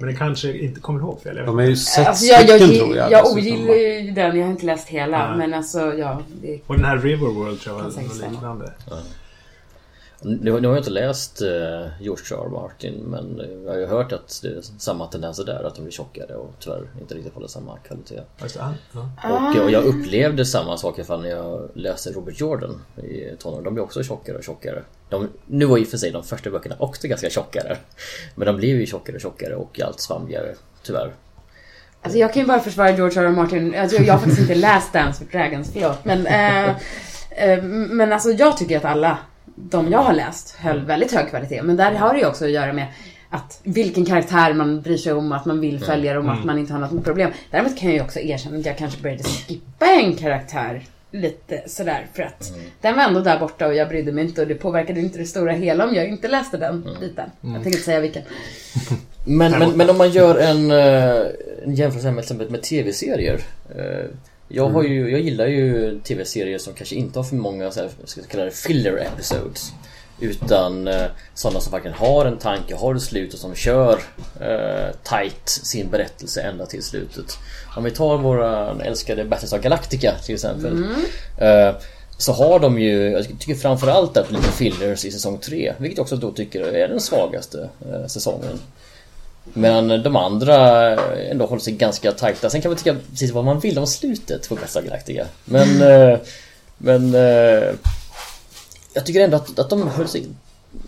Men 0.00 0.08
det 0.08 0.14
kanske 0.14 0.58
inte 0.58 0.80
kommer 0.80 1.00
ihåg 1.00 1.22
fel. 1.22 1.36
De 1.46 1.58
är 1.58 1.64
ju 1.64 1.76
sex 1.76 2.08
alltså 2.08 2.24
jag, 2.24 2.40
jag, 2.40 2.48
stycken 2.48 2.76
jag, 2.76 2.78
tror 2.78 2.96
jag. 2.96 3.12
jag 3.12 3.24
dessutom, 3.24 3.38
ogillar 3.38 3.74
ju 3.74 4.10
den, 4.10 4.36
jag 4.36 4.44
har 4.44 4.50
inte 4.50 4.66
läst 4.66 4.88
hela. 4.88 5.28
Nej. 5.28 5.38
Men 5.38 5.54
alltså, 5.54 5.94
ja. 5.94 6.22
Det, 6.42 6.60
Och 6.66 6.76
den 6.76 6.84
här 6.84 6.98
Riverworld 6.98 7.60
tror 7.60 7.76
jag 7.76 7.84
var 7.84 8.30
liknande. 8.30 8.72
Nu, 10.24 10.60
nu 10.60 10.68
har 10.68 10.74
jag 10.74 10.78
inte 10.78 10.90
läst 10.90 11.42
uh, 11.42 11.48
George 12.00 12.36
R. 12.36 12.48
Martin 12.48 12.94
men 12.94 13.40
eh, 13.40 13.46
jag 13.64 13.72
har 13.72 13.78
ju 13.78 13.86
hört 13.86 14.12
att 14.12 14.40
det 14.42 14.48
är 14.48 14.60
samma 14.78 15.06
tendenser 15.06 15.44
där 15.44 15.64
att 15.64 15.74
de 15.74 15.82
blir 15.82 15.92
tjockare 15.92 16.34
och 16.34 16.54
tyvärr 16.60 16.82
inte 17.00 17.14
riktigt 17.14 17.34
håller 17.34 17.48
samma 17.48 17.78
kvalitet. 17.78 18.20
Ja. 18.56 18.74
Ja. 19.22 19.50
Och, 19.50 19.64
och 19.64 19.70
jag 19.70 19.84
upplevde 19.84 20.44
samma 20.44 20.76
sak 20.76 20.98
i 20.98 21.00
alla 21.00 21.06
fall 21.06 21.22
när 21.22 21.28
jag 21.28 21.70
läste 21.74 22.10
Robert 22.12 22.40
Jordan 22.40 22.82
i 22.96 23.36
tonåren. 23.38 23.64
De 23.64 23.74
blir 23.74 23.84
också 23.84 24.02
tjockare 24.02 24.36
och 24.36 24.44
tjockare. 24.44 24.82
De, 25.08 25.28
nu 25.46 25.64
var 25.64 25.78
i 25.78 25.84
och 25.84 25.88
för 25.88 25.96
sig 25.96 26.10
de 26.10 26.24
första 26.24 26.50
böckerna 26.50 26.76
också 26.78 27.08
ganska 27.08 27.30
tjockare. 27.30 27.76
Men 28.34 28.46
de 28.46 28.56
blev 28.56 28.76
ju 28.76 28.86
tjockare 28.86 29.16
och 29.16 29.22
tjockare 29.22 29.54
och 29.54 29.80
allt 29.80 30.00
svamligare 30.00 30.54
tyvärr. 30.82 31.12
Alltså 32.02 32.18
jag 32.18 32.32
kan 32.32 32.42
ju 32.42 32.48
bara 32.48 32.60
försvara 32.60 32.90
George 32.90 33.22
R. 33.22 33.26
R. 33.26 33.30
Martin. 33.30 33.74
Alltså 33.74 34.02
jag 34.02 34.14
har 34.14 34.18
faktiskt 34.18 34.40
inte 34.40 34.54
läst 34.54 34.92
Dance 34.92 35.24
with 35.24 35.36
Dragons, 35.36 35.70
förlåt. 35.72 36.04
Men, 36.04 36.26
eh, 36.26 36.68
eh, 37.30 37.62
men 37.62 38.12
alltså 38.12 38.30
jag 38.30 38.56
tycker 38.56 38.76
att 38.76 38.84
alla 38.84 39.18
de 39.54 39.92
jag 39.92 39.98
har 39.98 40.14
läst 40.14 40.56
höll 40.56 40.84
väldigt 40.84 41.12
hög 41.12 41.30
kvalitet. 41.30 41.62
Men 41.62 41.76
där 41.76 41.92
har 41.92 42.12
det 42.12 42.20
ju 42.20 42.26
också 42.26 42.44
att 42.44 42.50
göra 42.50 42.72
med 42.72 42.86
att 43.30 43.60
vilken 43.62 44.04
karaktär 44.04 44.54
man 44.54 44.80
bryr 44.80 44.96
sig 44.96 45.12
om, 45.12 45.32
att 45.32 45.44
man 45.44 45.60
vill 45.60 45.84
följa 45.84 46.14
dem, 46.14 46.28
att 46.28 46.44
man 46.44 46.58
inte 46.58 46.72
har 46.72 46.80
något 46.80 47.04
problem. 47.04 47.30
Däremot 47.50 47.76
kan 47.76 47.88
jag 47.88 47.96
ju 47.96 48.02
också 48.02 48.20
erkänna 48.20 48.58
att 48.58 48.66
jag 48.66 48.78
kanske 48.78 49.02
började 49.02 49.22
skippa 49.22 49.86
en 49.86 50.16
karaktär 50.16 50.82
lite 51.10 51.62
sådär 51.66 52.06
för 52.12 52.22
att 52.22 52.52
den 52.80 52.96
var 52.96 53.02
ändå 53.02 53.20
där 53.20 53.38
borta 53.38 53.66
och 53.66 53.74
jag 53.74 53.88
brydde 53.88 54.12
mig 54.12 54.24
inte 54.24 54.42
och 54.42 54.48
det 54.48 54.54
påverkade 54.54 55.00
inte 55.00 55.18
det 55.18 55.26
stora 55.26 55.52
hela 55.52 55.84
om 55.84 55.94
jag 55.94 56.08
inte 56.08 56.28
läste 56.28 56.56
den 56.56 56.88
biten. 57.00 57.30
Jag 57.40 57.52
tänker 57.52 57.70
inte 57.70 57.82
säga 57.82 58.00
vilken. 58.00 58.22
Men, 59.26 59.52
men, 59.52 59.70
men 59.70 59.90
om 59.90 59.98
man 59.98 60.10
gör 60.10 60.38
en, 60.38 60.70
eh, 60.70 61.22
en 61.64 61.74
jämförelse 61.74 62.34
med, 62.34 62.50
med 62.50 62.62
tv-serier. 62.62 63.40
Jag, 64.48 64.68
har 64.68 64.82
ju, 64.82 65.10
jag 65.10 65.20
gillar 65.20 65.46
ju 65.46 66.00
tv-serier 66.00 66.58
som 66.58 66.74
kanske 66.74 66.94
inte 66.94 67.18
har 67.18 67.24
för 67.24 67.36
många 67.36 67.70
så 67.70 67.80
här, 67.80 67.90
ska 68.04 68.22
kalla 68.22 68.44
det 68.44 68.50
filler 68.50 68.96
episodes. 68.96 69.72
Utan 70.20 70.88
eh, 70.88 71.06
sådana 71.34 71.60
som 71.60 71.72
verkligen 71.72 71.96
har 71.96 72.26
en 72.26 72.38
tanke, 72.38 72.74
har 72.74 72.94
ett 72.94 73.02
slut 73.02 73.34
och 73.34 73.38
som 73.38 73.54
kör 73.54 73.98
eh, 74.40 74.94
tight 75.02 75.48
sin 75.48 75.90
berättelse 75.90 76.42
ända 76.42 76.66
till 76.66 76.82
slutet. 76.82 77.38
Om 77.76 77.84
vi 77.84 77.90
tar 77.90 78.18
våra 78.18 78.82
älskade 78.82 79.24
Battlestar 79.24 79.58
Galactica 79.58 80.14
till 80.24 80.34
exempel. 80.34 80.84
Eh, 81.38 81.74
så 82.18 82.32
har 82.32 82.58
de 82.58 82.78
ju, 82.78 83.10
jag 83.10 83.24
tycker 83.38 83.54
framförallt 83.54 84.16
att 84.16 84.30
lite 84.30 84.52
fillers 84.52 85.04
i 85.04 85.10
säsong 85.10 85.38
3. 85.38 85.74
Vilket 85.78 85.98
jag 85.98 86.02
också 86.02 86.16
då 86.16 86.32
tycker 86.32 86.60
är 86.60 86.88
den 86.88 87.00
svagaste 87.00 87.68
eh, 87.92 88.06
säsongen. 88.06 88.58
Medan 89.52 89.88
de 89.88 90.16
andra 90.16 90.90
ändå 91.30 91.46
håller 91.46 91.62
sig 91.62 91.72
ganska 91.72 92.12
tajta. 92.12 92.50
Sen 92.50 92.62
kan 92.62 92.70
man 92.70 92.78
tycka 92.78 92.96
precis 93.10 93.32
vad 93.32 93.44
man 93.44 93.60
vill 93.60 93.78
om 93.78 93.86
slutet 93.86 94.48
på 94.48 94.54
Battlestar 94.54 94.82
Galactica. 94.82 95.26
Men... 95.44 95.82
Eh, 95.82 96.18
men... 96.78 97.14
Eh, 97.14 97.74
jag 98.94 99.06
tycker 99.06 99.20
ändå 99.20 99.36
att, 99.36 99.58
att 99.58 99.70
de 99.70 99.88
höll 99.88 100.08
sig... 100.08 100.26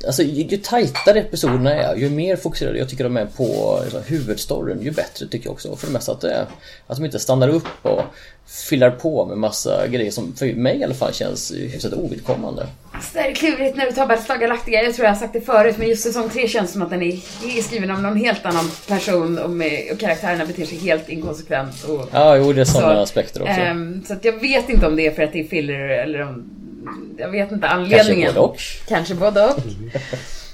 Alltså 0.06 0.22
ju, 0.22 0.42
ju 0.42 0.56
tajtare 0.56 1.20
episoderna 1.20 1.74
är, 1.74 1.96
ju 1.96 2.10
mer 2.10 2.36
fokuserade 2.36 2.78
jag 2.78 2.88
tycker 2.88 3.04
de 3.04 3.16
är 3.16 3.26
på 3.26 3.80
liksom, 3.84 4.00
huvudstoryn, 4.06 4.82
ju 4.82 4.90
bättre 4.90 5.26
tycker 5.26 5.46
jag 5.46 5.52
också. 5.52 5.76
För 5.76 5.86
det 5.86 5.92
mesta 5.92 6.12
att 6.12 6.20
det 6.20 6.30
är 6.32 6.46
att 6.86 6.96
de 6.96 7.04
inte 7.04 7.18
stannar 7.18 7.48
upp 7.48 7.66
och 7.82 8.02
fyllar 8.46 8.90
på 8.90 9.26
med 9.26 9.38
massa 9.38 9.86
grejer 9.86 10.10
som 10.10 10.34
för 10.36 10.54
mig 10.54 10.76
i 10.78 10.84
alla 10.84 10.94
fall 10.94 11.12
känns 11.12 11.52
hyfsat 11.54 11.92
ovidkommande. 11.92 12.66
Så 12.92 13.00
det 13.12 13.20
är 13.20 13.34
klurigt 13.34 13.76
när 13.76 13.86
du 13.86 13.92
tar 13.92 14.06
Battlestar 14.06 14.36
Galactica. 14.36 14.82
Jag 14.82 14.94
tror 14.94 15.04
jag 15.04 15.12
har 15.12 15.20
sagt 15.20 15.32
det 15.32 15.40
förut, 15.40 15.74
men 15.78 15.88
just 15.88 16.02
säsong 16.02 16.28
3 16.28 16.48
känns 16.48 16.72
som 16.72 16.82
att 16.82 16.90
den 16.90 17.02
är 17.02 17.62
skriven 17.62 17.90
av 17.90 18.02
någon 18.02 18.16
helt 18.16 18.46
annan 18.46 18.70
person 18.88 19.38
och, 19.38 19.50
med, 19.50 19.92
och 19.92 19.98
karaktärerna 19.98 20.46
beter 20.46 20.64
sig 20.64 20.78
helt 20.78 21.08
inkonsekvent. 21.08 21.84
Och, 21.84 22.08
Ja, 22.12 22.36
jo 22.36 22.52
det 22.52 22.60
är 22.60 22.64
sådana 22.64 22.94
Så, 22.94 23.00
aspekter 23.02 23.42
också. 23.42 23.52
ehm, 23.52 24.04
så 24.08 24.14
jag 24.22 24.40
vet 24.40 24.68
inte 24.68 24.86
om 24.86 24.96
det 24.96 25.06
är 25.06 25.10
för 25.10 25.22
att 25.22 25.32
det 25.32 25.40
är 25.40 25.44
filler 25.48 25.88
eller 25.88 26.22
om... 26.22 26.50
Jag 27.16 27.30
vet 27.30 27.52
inte 27.52 27.68
Kanske 27.68 27.96
anledningen. 27.96 28.34
både 28.34 28.40
och. 28.46 28.56
Kanske 28.88 29.14
både 29.14 29.44
och. 29.46 29.58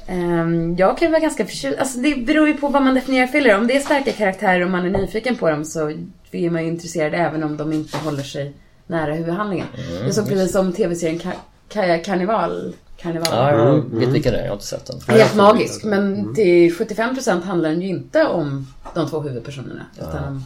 Ehm, 0.06 0.76
jag 0.76 0.98
kan 0.98 1.10
vara 1.10 1.20
ganska 1.20 1.46
förtjust. 1.46 1.78
Alltså 1.78 1.98
det 1.98 2.14
beror 2.26 2.48
ju 2.48 2.54
på 2.54 2.68
vad 2.68 2.82
man 2.82 2.94
definierar 2.94 3.26
filler. 3.26 3.56
Om 3.58 3.66
det 3.66 3.76
är 3.76 3.80
starka 3.80 4.12
karaktärer 4.12 4.64
och 4.64 4.70
man 4.70 4.84
är 4.86 4.90
nyfiken 4.98 5.36
på 5.36 5.50
dem 5.50 5.64
så 5.64 5.92
är 6.32 6.50
man 6.50 6.62
ju 6.62 6.68
intresserad 6.68 7.14
även 7.14 7.42
om 7.42 7.56
de 7.56 7.72
inte 7.72 7.98
håller 7.98 8.22
sig 8.22 8.52
nära 8.86 9.14
huvudhandlingen. 9.14 9.66
Mm, 9.90 10.04
jag 10.04 10.14
såg 10.14 10.28
precis 10.28 10.52
som 10.52 10.72
tv-serien 10.72 11.18
Ka- 11.20 11.32
Ka- 11.72 12.02
Karneval. 12.04 12.74
Karneval. 12.96 13.28
Ja, 13.32 13.50
jag 13.92 13.98
vet 14.00 14.08
vilken 14.08 14.32
det 14.32 14.38
är, 14.38 14.42
jag 14.42 14.50
har 14.50 14.54
inte 14.54 14.66
sett 14.66 14.86
den. 14.86 15.16
Helt 15.16 15.34
magisk, 15.34 15.84
men 15.84 16.34
till 16.34 16.74
75% 16.74 17.42
handlar 17.42 17.70
den 17.70 17.82
ju 17.82 17.88
inte 17.88 18.24
om 18.26 18.66
de 18.94 19.08
två 19.10 19.20
huvudpersonerna. 19.20 19.86
Utan 19.98 20.24
om 20.24 20.44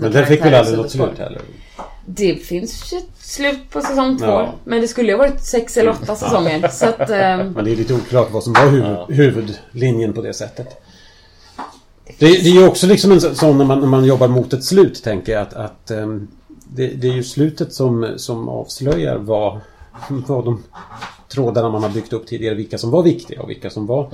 Men 0.00 0.12
den 0.12 0.26
fick 0.26 0.44
väl 0.44 0.54
aldrig 0.54 0.78
något 0.78 0.90
slut 0.90 1.18
heller? 1.18 1.40
Det 2.06 2.34
finns 2.34 2.92
ju 2.92 2.98
ett 2.98 3.04
slut 3.18 3.70
på 3.70 3.80
säsong 3.80 4.18
två. 4.18 4.26
Ja. 4.26 4.54
Men 4.64 4.80
det 4.80 4.88
skulle 4.88 5.08
ju 5.08 5.14
ha 5.14 5.18
varit 5.26 5.44
sex 5.44 5.76
eller 5.76 5.90
åtta 5.90 6.16
säsonger. 6.16 6.68
Så 6.72 6.86
att, 6.86 7.10
ehm, 7.10 7.52
Men 7.52 7.64
det 7.64 7.70
är 7.72 7.76
lite 7.76 7.94
oklart 7.94 8.30
vad 8.32 8.42
som 8.42 8.52
var 8.52 8.68
huvud, 8.70 8.96
huvudlinjen 9.08 10.12
på 10.12 10.22
det 10.22 10.34
sättet. 10.34 10.82
Det, 12.18 12.26
det 12.26 12.48
är 12.48 12.52
ju 12.60 12.66
också 12.66 12.86
liksom 12.86 13.12
en 13.12 13.20
så- 13.20 13.34
sån 13.34 13.58
när 13.58 13.64
man, 13.64 13.80
när 13.80 13.86
man 13.86 14.04
jobbar 14.04 14.28
mot 14.28 14.52
ett 14.52 14.64
slut, 14.64 15.02
tänker 15.04 15.32
jag, 15.32 15.42
att, 15.42 15.54
att 15.54 15.90
ehm, 15.90 16.28
det, 16.48 16.86
det 16.86 17.08
är 17.08 17.12
ju 17.12 17.22
slutet 17.22 17.72
som, 17.72 18.08
som 18.16 18.48
avslöjar 18.48 19.16
vad, 19.18 19.60
vad 20.08 20.44
de 20.44 20.62
trådarna 21.28 21.68
man 21.70 21.82
har 21.82 21.90
byggt 21.90 22.12
upp 22.12 22.26
tidigare, 22.26 22.54
vilka 22.54 22.78
som 22.78 22.90
var 22.90 23.02
viktiga 23.02 23.42
och 23.42 23.50
vilka 23.50 23.70
som 23.70 23.86
var 23.86 24.10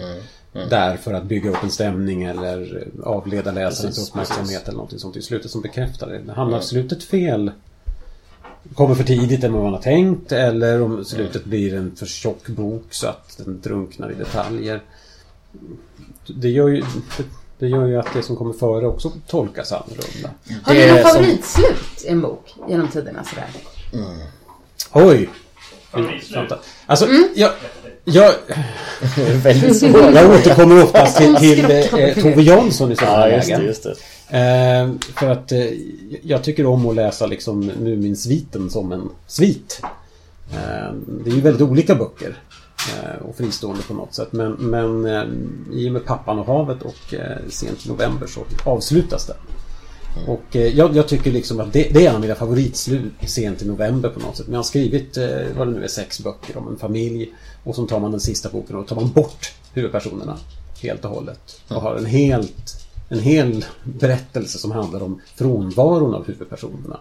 där 0.52 0.96
för 0.96 1.12
att 1.12 1.24
bygga 1.24 1.50
upp 1.50 1.62
en 1.62 1.70
stämning 1.70 2.24
eller 2.24 2.84
avleda 3.04 3.50
läsarens 3.52 4.08
uppmärksamhet 4.08 4.62
eller 4.62 4.76
någonting 4.76 4.98
sånt. 4.98 5.14
Det 5.14 5.20
är 5.20 5.22
slutet 5.22 5.50
som 5.50 5.60
bekräftar 5.60 6.06
det. 6.26 6.32
Hamnar 6.32 6.60
slutet 6.60 7.04
fel 7.04 7.50
kommer 8.74 8.94
för 8.94 9.04
tidigt 9.04 9.44
än 9.44 9.52
vad 9.52 9.62
man 9.62 9.72
har 9.72 9.80
tänkt 9.80 10.32
eller 10.32 10.82
om 10.82 11.04
slutet 11.04 11.44
blir 11.44 11.74
en 11.74 11.96
för 11.96 12.06
tjock 12.06 12.46
bok 12.46 12.84
så 12.90 13.06
att 13.06 13.36
den 13.36 13.60
drunknar 13.60 14.10
i 14.12 14.14
detaljer. 14.14 14.80
Det 16.26 16.48
gör 16.48 16.68
ju, 16.68 16.80
det, 17.16 17.24
det 17.58 17.68
gör 17.68 17.86
ju 17.86 17.96
att 17.98 18.12
det 18.14 18.22
som 18.22 18.36
kommer 18.36 18.52
före 18.52 18.86
också 18.86 19.12
tolkas 19.26 19.72
annorlunda. 19.72 20.30
har 20.64 20.74
du 20.74 20.88
något 20.92 21.02
som- 21.02 21.10
favoritslut 21.10 22.04
i 22.04 22.08
en 22.08 22.20
bok 22.20 22.54
genom 22.68 22.88
tiderna 22.88 23.24
sådär? 23.24 23.46
Oj! 24.92 25.28
Vänta. 26.34 26.58
Alltså, 26.86 27.06
jag, 27.34 27.50
jag, 28.04 28.24
är 29.16 29.36
väldigt 29.36 29.82
jag 30.14 30.30
återkommer 30.30 30.84
oftast 30.84 31.16
till, 31.16 31.36
till 31.36 31.70
eh, 31.70 32.14
Tove 32.14 32.42
Jansson 32.42 32.92
i 32.92 32.96
sådana 32.96 33.28
Ja, 33.28 33.36
just 33.36 33.48
det, 33.48 33.62
just 33.62 33.82
det. 33.82 33.94
Eh, 34.30 34.92
för 35.00 35.30
att 35.30 35.52
eh, 35.52 35.66
jag 36.22 36.44
tycker 36.44 36.66
om 36.66 36.86
att 36.86 36.94
läsa 36.94 37.26
liksom 37.26 37.60
Muminsviten 37.60 38.70
som 38.70 38.92
en 38.92 39.08
svit. 39.26 39.82
Eh, 40.52 40.94
det 41.24 41.30
är 41.30 41.34
ju 41.34 41.40
väldigt 41.40 41.68
olika 41.68 41.94
böcker. 41.94 42.36
Eh, 42.88 43.26
och 43.26 43.36
fristående 43.36 43.82
på 43.82 43.94
något 43.94 44.14
sätt. 44.14 44.32
Men, 44.32 44.52
men 44.52 45.06
eh, 45.06 45.24
i 45.72 45.88
och 45.88 45.92
med 45.92 46.04
Pappan 46.04 46.38
och 46.38 46.46
havet 46.46 46.82
och 46.82 47.14
eh, 47.14 47.38
sent 47.48 47.86
i 47.86 47.88
november 47.88 48.26
så 48.26 48.40
avslutas 48.64 49.26
det. 49.26 49.36
Och 50.26 50.56
eh, 50.56 50.76
jag, 50.76 50.96
jag 50.96 51.08
tycker 51.08 51.32
liksom 51.32 51.60
att 51.60 51.72
det, 51.72 51.88
det 51.92 52.06
är 52.06 52.10
en 52.10 52.14
av 52.14 52.20
mina 52.20 52.34
favoritslut 52.34 53.12
sent 53.26 53.62
i 53.62 53.66
november 53.66 54.08
på 54.08 54.20
något 54.20 54.36
sätt. 54.36 54.46
Men 54.46 54.52
jag 54.52 54.58
har 54.58 54.64
skrivit, 54.64 55.16
eh, 55.16 55.28
vad 55.56 55.68
det 55.68 55.74
nu 55.74 55.84
är, 55.84 55.88
sex 55.88 56.20
böcker 56.20 56.56
om 56.56 56.68
en 56.68 56.78
familj. 56.78 57.32
Och 57.64 57.74
så 57.74 57.86
tar 57.86 58.00
man 58.00 58.10
den 58.10 58.20
sista 58.20 58.48
boken 58.48 58.76
och 58.76 58.86
tar 58.86 58.96
man 58.96 59.12
bort 59.12 59.54
huvudpersonerna 59.74 60.38
helt 60.82 61.04
och 61.04 61.10
hållet. 61.10 61.60
Och 61.68 61.82
har 61.82 61.96
en 61.96 62.06
helt 62.06 62.79
en 63.10 63.18
hel 63.18 63.64
berättelse 63.84 64.58
som 64.58 64.70
handlar 64.70 65.02
om 65.02 65.20
frånvaron 65.36 66.14
av 66.14 66.26
huvudpersonerna. 66.26 67.00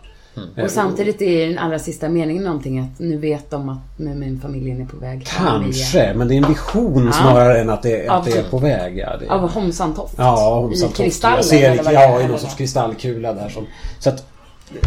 Eh, 0.55 0.63
Och 0.63 0.71
samtidigt 0.71 1.21
är 1.21 1.47
den 1.47 1.57
allra 1.57 1.79
sista 1.79 2.09
meningen 2.09 2.43
någonting 2.43 2.79
att 2.79 2.99
nu 2.99 3.17
vet 3.17 3.51
de 3.51 3.69
att 3.69 3.99
Muminfamiljen 3.99 4.81
är 4.81 4.85
på 4.85 4.97
väg. 4.97 5.27
Kanske, 5.37 6.13
men 6.15 6.27
det 6.27 6.33
är 6.33 6.37
en 6.37 6.49
vision 6.49 7.13
snarare 7.13 7.61
än 7.61 7.69
att 7.69 7.83
det, 7.83 8.07
att 8.07 8.25
det 8.25 8.37
är 8.37 8.43
på 8.43 8.57
väg. 8.57 8.97
Ja, 8.97 9.17
det, 9.17 9.29
Av 9.29 9.49
Homsantoft. 9.49 10.13
Ja, 10.17 10.55
om 10.59 10.73
I 10.73 10.75
kristallen 10.95 11.37
Jag 11.37 11.45
ser 11.45 11.57
eller 11.57 11.71
lite, 11.71 11.83
vad 11.83 11.93
är, 11.93 11.99
ja, 11.99 12.21
i 12.21 12.27
någon 12.27 12.39
sorts 12.39 12.55
kristallkula 12.55 13.33
där 13.33 13.49
som... 13.49 13.65
Så 13.99 14.09
att 14.09 14.25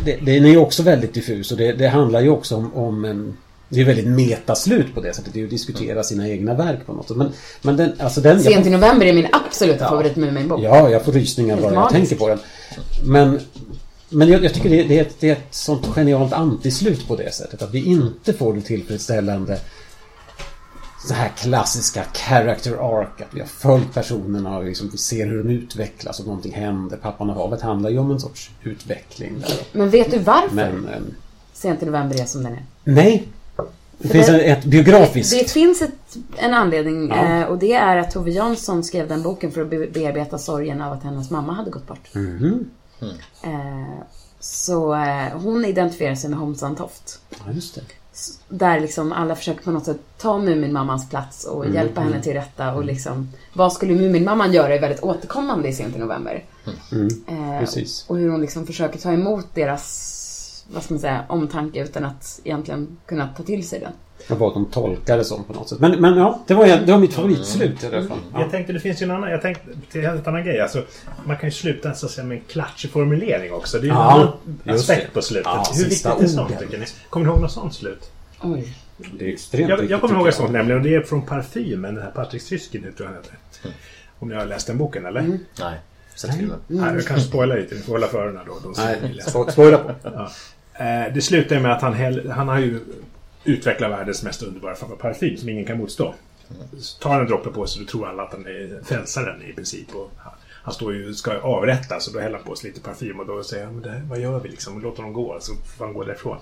det, 0.04 0.16
den 0.16 0.44
är 0.44 0.48
ju 0.48 0.58
också 0.58 0.82
väldigt 0.82 1.14
diffus 1.14 1.52
och 1.52 1.58
det, 1.58 1.72
det 1.72 1.88
handlar 1.88 2.20
ju 2.20 2.30
också 2.30 2.56
om, 2.56 2.74
om 2.74 3.04
en, 3.04 3.36
det 3.72 3.80
är 3.80 3.84
väldigt 3.84 4.06
metaslut 4.06 4.94
på 4.94 5.00
det 5.00 5.14
sättet. 5.14 5.32
Det 5.32 5.38
är 5.38 5.40
ju 5.40 5.46
att 5.46 5.50
diskutera 5.50 6.02
sina 6.02 6.28
egna 6.28 6.54
verk 6.54 6.86
på 6.86 6.92
något 6.92 7.08
sätt. 7.08 7.16
Men, 7.16 7.32
men 7.62 7.76
den, 7.76 7.92
alltså 7.98 8.20
den... 8.20 8.42
Sent 8.42 8.66
i 8.66 8.70
november 8.70 9.06
är 9.06 9.12
min 9.12 9.28
absoluta 9.32 9.88
favorit 9.88 10.16
Muminbok. 10.16 10.60
Ja, 10.62 10.90
jag 10.90 11.04
får 11.04 11.12
rysningar 11.12 11.60
bara 11.60 11.74
jag 11.74 11.90
tänker 11.90 12.16
på 12.16 12.28
den. 12.28 12.38
Men, 13.04 13.40
men 14.08 14.28
jag, 14.28 14.44
jag 14.44 14.54
tycker 14.54 14.70
det, 14.70 14.82
det, 14.82 14.98
är 14.98 15.02
ett, 15.02 15.16
det 15.20 15.28
är 15.28 15.32
ett 15.32 15.54
sånt 15.54 15.86
genialt 15.86 16.32
antislut 16.32 17.08
på 17.08 17.16
det 17.16 17.34
sättet. 17.34 17.62
Att 17.62 17.74
vi 17.74 17.84
inte 17.84 18.32
får 18.32 18.54
det 18.54 18.60
tillfredsställande 18.60 19.58
så 21.08 21.14
här 21.14 21.28
klassiska 21.28 22.04
character 22.14 22.72
arc. 22.72 23.08
Att 23.22 23.34
vi 23.34 23.40
har 23.40 23.46
följt 23.46 23.94
personerna 23.94 24.58
och 24.58 24.64
liksom 24.64 24.88
vi 24.92 24.98
ser 24.98 25.26
hur 25.26 25.44
de 25.44 25.50
utvecklas 25.50 26.20
och 26.20 26.26
någonting 26.26 26.52
händer. 26.52 26.96
Pappan 26.96 27.30
och 27.30 27.36
havet 27.36 27.60
handlar 27.60 27.90
ju 27.90 27.98
om 27.98 28.10
en 28.10 28.20
sorts 28.20 28.50
utveckling 28.62 29.40
där. 29.40 29.56
Men 29.72 29.90
vet 29.90 30.10
du 30.10 30.18
varför 30.18 30.54
Men 30.54 30.88
ehm, 30.88 31.14
Sent 31.52 31.82
i 31.82 31.86
november 31.86 32.20
är 32.20 32.24
som 32.24 32.42
den 32.42 32.52
är? 32.52 32.64
nej. 32.84 33.28
Det 34.02 34.08
finns 34.08 34.26
det- 34.26 34.40
ett 34.44 34.64
biografiskt. 34.64 35.38
Det 35.38 35.50
finns 35.50 35.82
ett, 35.82 36.16
en 36.36 36.54
anledning 36.54 37.08
Ja. 37.08 37.40
eh, 37.40 37.44
och 37.46 37.58
det 37.58 37.72
är 37.72 37.96
att 37.96 38.10
Tove 38.10 38.30
Jansson 38.30 38.84
skrev 38.84 39.08
den 39.08 39.22
boken 39.22 39.52
för 39.52 39.60
att 39.62 39.70
be- 39.70 39.86
bearbeta 39.92 40.38
sorgen 40.38 40.82
av 40.82 40.92
att 40.92 41.02
hennes 41.02 41.30
mamma 41.30 41.52
hade 41.52 41.70
gått 41.70 41.86
bort. 41.86 42.14
Mhm. 42.14 42.70
Eh, 43.42 44.04
så 44.40 44.94
eh, 44.94 45.40
hon 45.42 45.64
identifierar 45.64 46.14
sig 46.14 46.30
med 46.30 46.38
Homsantoft. 46.38 47.20
Ja, 47.30 47.52
just 47.52 47.74
det. 47.74 47.80
Där 48.48 48.80
liksom 48.80 49.12
alla 49.12 49.36
försöker 49.36 49.62
på 49.62 49.70
något 49.70 49.84
sätt 49.84 49.96
ta 50.18 50.38
Muminmammans 50.38 51.10
plats 51.10 51.44
och 51.44 51.64
Mm, 51.64 51.76
hjälpa 51.76 52.00
henne 52.00 52.22
till 52.22 52.32
rätta 52.32 52.74
och 52.74 52.84
liksom 52.84 53.28
vad 53.52 53.72
skulle 53.72 53.94
Muminmamman 53.94 54.52
göra 54.52 54.74
är 54.74 54.80
väldigt 54.80 55.02
återkommande 55.02 55.68
i 55.68 55.72
Sent 55.72 55.96
i 55.96 55.98
november. 55.98 56.44
Mm, 56.92 57.08
Eh, 57.28 57.60
precis. 57.60 58.04
Och 58.08 58.16
hur 58.18 58.28
hon 58.30 58.40
liksom 58.40 58.66
försöker 58.66 58.98
ta 58.98 59.12
emot 59.12 59.46
deras, 59.54 60.21
vad 60.74 60.82
ska 60.82 60.94
man 60.94 61.00
säga, 61.00 61.24
omtanke 61.28 61.82
utan 61.82 62.04
att 62.04 62.40
egentligen 62.44 62.96
kunna 63.06 63.28
ta 63.36 63.42
till 63.42 63.68
sig 63.68 63.80
den. 63.80 63.92
Vad 64.38 64.54
de 64.54 64.66
tolkar 64.66 65.16
det 65.16 65.24
som 65.24 65.44
på 65.44 65.52
något 65.52 65.68
sätt. 65.68 65.80
Men, 65.80 66.00
men 66.00 66.16
ja, 66.16 66.42
det 66.46 66.54
var, 66.54 66.66
det 66.66 66.92
var 66.92 66.98
mitt 66.98 67.14
favoritslut 67.14 67.82
i 67.84 67.86
alla 67.86 68.08
fall. 68.08 68.18
Ja. 68.32 68.40
Jag 68.40 68.50
tänkte 68.50 68.72
det 68.72 68.80
finns 68.80 69.02
ju 69.02 69.04
en 69.04 69.10
annan, 69.10 69.30
jag 69.30 69.42
tänkte 69.42 69.64
till 69.90 70.04
en 70.04 70.10
helt 70.10 70.26
annan 70.26 70.44
grej. 70.44 70.60
Alltså, 70.60 70.82
man 71.24 71.36
kan 71.36 71.48
ju 71.48 71.52
sluta 71.52 71.94
så 71.94 72.06
att 72.06 72.12
säga, 72.12 72.26
med 72.26 72.36
en 72.36 72.42
klatschig 72.48 72.90
formulering 72.90 73.52
också. 73.52 73.78
Det 73.78 73.82
är 73.84 73.88
ju 73.88 73.94
Ja, 73.94 74.12
en 74.14 74.20
annan 74.64 74.76
aspekt 74.78 75.06
det. 75.06 75.14
på 75.14 75.22
slutet. 75.22 75.46
Ja, 75.46 75.64
Hur 75.74 75.84
viktigt 75.84 76.06
är 76.06 76.26
sånt 76.26 76.50
orden. 76.50 76.58
tycker 76.62 76.78
ni? 76.78 76.86
Kommer 77.10 77.26
ni 77.26 77.32
ihåg 77.32 77.40
något 77.40 77.52
sånt 77.52 77.74
slut? 77.74 78.10
Oj. 78.42 78.74
Det 79.18 79.24
är 79.28 79.32
extremt 79.32 79.68
Jag, 79.68 79.90
jag 79.90 80.00
kommer 80.00 80.14
ihåg 80.14 80.28
ett 80.28 80.34
sånt 80.34 80.50
nämligen 80.50 80.78
och 80.80 80.84
det 80.88 80.94
är 80.94 81.00
från 81.02 81.22
Parfymen, 81.22 81.94
den 81.94 82.04
här 82.04 82.10
Patrik 82.10 82.42
Syski 82.42 82.78
nu 82.78 82.92
tror 82.92 83.08
jag 83.08 83.14
han 83.14 83.22
heter. 83.22 83.78
Om 84.18 84.28
ni 84.28 84.34
har 84.34 84.46
läst 84.46 84.66
den 84.66 84.78
boken 84.78 85.06
eller? 85.06 85.38
Nej, 85.60 85.78
sett 86.14 86.36
filmen. 86.36 86.58
Nej, 86.66 86.94
jag 86.94 87.06
kanske 87.06 87.28
spoilar 87.28 87.56
lite, 87.58 87.74
ni 87.74 87.80
får 87.80 87.92
hålla 87.92 88.06
för 88.06 88.18
öronen 88.22 88.42
då. 88.46 88.60
Som 88.60 88.84
Nej, 88.84 89.20
spoila 89.52 89.78
på. 89.78 89.90
Ja. 90.02 90.30
Eh, 90.74 91.14
Det 91.14 91.22
slutar 91.22 91.60
med 91.60 91.72
att 91.72 91.82
han, 91.82 91.94
han 92.30 92.48
har 92.48 92.58
ju 92.58 92.80
utvecklat 93.44 93.90
världens 93.90 94.22
mest 94.22 94.42
underbara 94.42 94.74
parfym 94.74 95.36
som 95.36 95.48
ingen 95.48 95.64
kan 95.64 95.78
motstå. 95.78 96.14
Tar 97.00 97.20
en 97.20 97.26
droppe 97.26 97.50
på 97.50 97.66
sig 97.66 97.82
då 97.84 97.90
tror 97.90 98.08
alla 98.08 98.22
att 98.22 98.32
han 98.32 98.46
är 98.46 98.80
frälsaren 98.84 99.42
i 99.42 99.52
princip. 99.52 99.94
Och 99.94 100.10
han- 100.16 100.32
han 100.64 100.74
står 100.74 100.94
ju 100.94 101.14
ska 101.14 101.38
avrättas 101.40 102.08
och 102.08 102.14
då 102.14 102.20
häller 102.20 102.36
han 102.36 102.46
på 102.46 102.56
sig 102.56 102.70
lite 102.70 102.80
parfym 102.80 103.20
och 103.20 103.26
då 103.26 103.42
säger 103.42 103.64
han 103.64 103.86
vad 104.08 104.20
gör 104.20 104.40
vi 104.40 104.48
liksom? 104.48 104.82
Låt 104.82 104.96
honom 104.96 105.12
gå 105.12 105.36
så 105.40 105.52
får 105.54 105.84
han 105.84 105.94
gå 105.94 106.04
därifrån. 106.04 106.36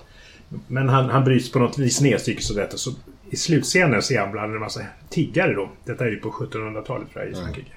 Men 0.67 0.89
han, 0.89 1.09
han 1.09 1.23
bryts 1.23 1.51
på 1.51 1.59
något 1.59 1.77
vis 1.77 2.01
ner 2.01 2.17
psykiskt 2.17 2.49
och 2.51 2.55
detta. 2.57 2.77
Så 2.77 2.91
i 3.29 3.35
slutscenen 3.35 4.01
ser 4.01 4.19
han 4.19 4.31
bland 4.31 4.53
en 4.53 4.59
massa 4.59 4.81
tiggare 5.09 5.53
då. 5.53 5.69
Detta 5.85 6.05
är 6.05 6.09
ju 6.09 6.19
på 6.19 6.31
1700-talet 6.31 6.85
tror 7.11 7.23
jag 7.23 7.31
i 7.31 7.35
Frankrike. 7.35 7.71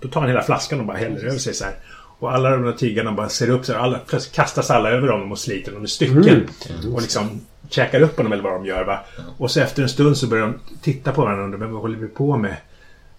Då 0.00 0.08
tar 0.08 0.20
han 0.20 0.30
hela 0.30 0.42
flaskan 0.42 0.80
och 0.80 0.86
bara 0.86 0.96
häller 0.96 1.24
över 1.24 1.38
sig 1.38 1.54
så 1.54 1.64
här. 1.64 1.74
Och 2.18 2.32
alla 2.34 2.50
de 2.50 2.62
där 2.62 2.72
tiggarna 2.72 3.12
bara 3.12 3.28
ser 3.28 3.50
upp 3.50 3.64
så 3.64 3.72
här. 3.72 3.80
Alla, 3.80 3.98
plötsligt 3.98 4.34
kastas 4.34 4.70
alla 4.70 4.90
över 4.90 5.08
honom 5.08 5.32
och 5.32 5.38
sliter 5.38 5.72
dem 5.72 5.84
i 5.84 5.88
stycken. 5.88 6.48
Och 6.94 7.02
liksom 7.02 7.40
käkar 7.68 8.00
upp 8.00 8.16
honom 8.16 8.32
eller 8.32 8.42
vad 8.42 8.52
de 8.52 8.66
gör 8.66 8.84
va. 8.84 8.98
Och 9.38 9.50
så 9.50 9.60
efter 9.60 9.82
en 9.82 9.88
stund 9.88 10.16
så 10.16 10.26
börjar 10.26 10.46
de 10.46 10.54
titta 10.82 11.12
på 11.12 11.20
varandra 11.22 11.42
och 11.42 11.44
undrar 11.44 11.58
men 11.58 11.72
vad 11.72 11.82
håller 11.82 11.98
vi 11.98 12.08
på 12.08 12.36
med? 12.36 12.56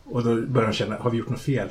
Och 0.05 0.23
då 0.23 0.35
börjar 0.35 0.67
de 0.67 0.73
känna, 0.73 0.95
har 0.95 1.09
vi 1.11 1.17
gjort 1.17 1.29
något 1.29 1.41
fel? 1.41 1.67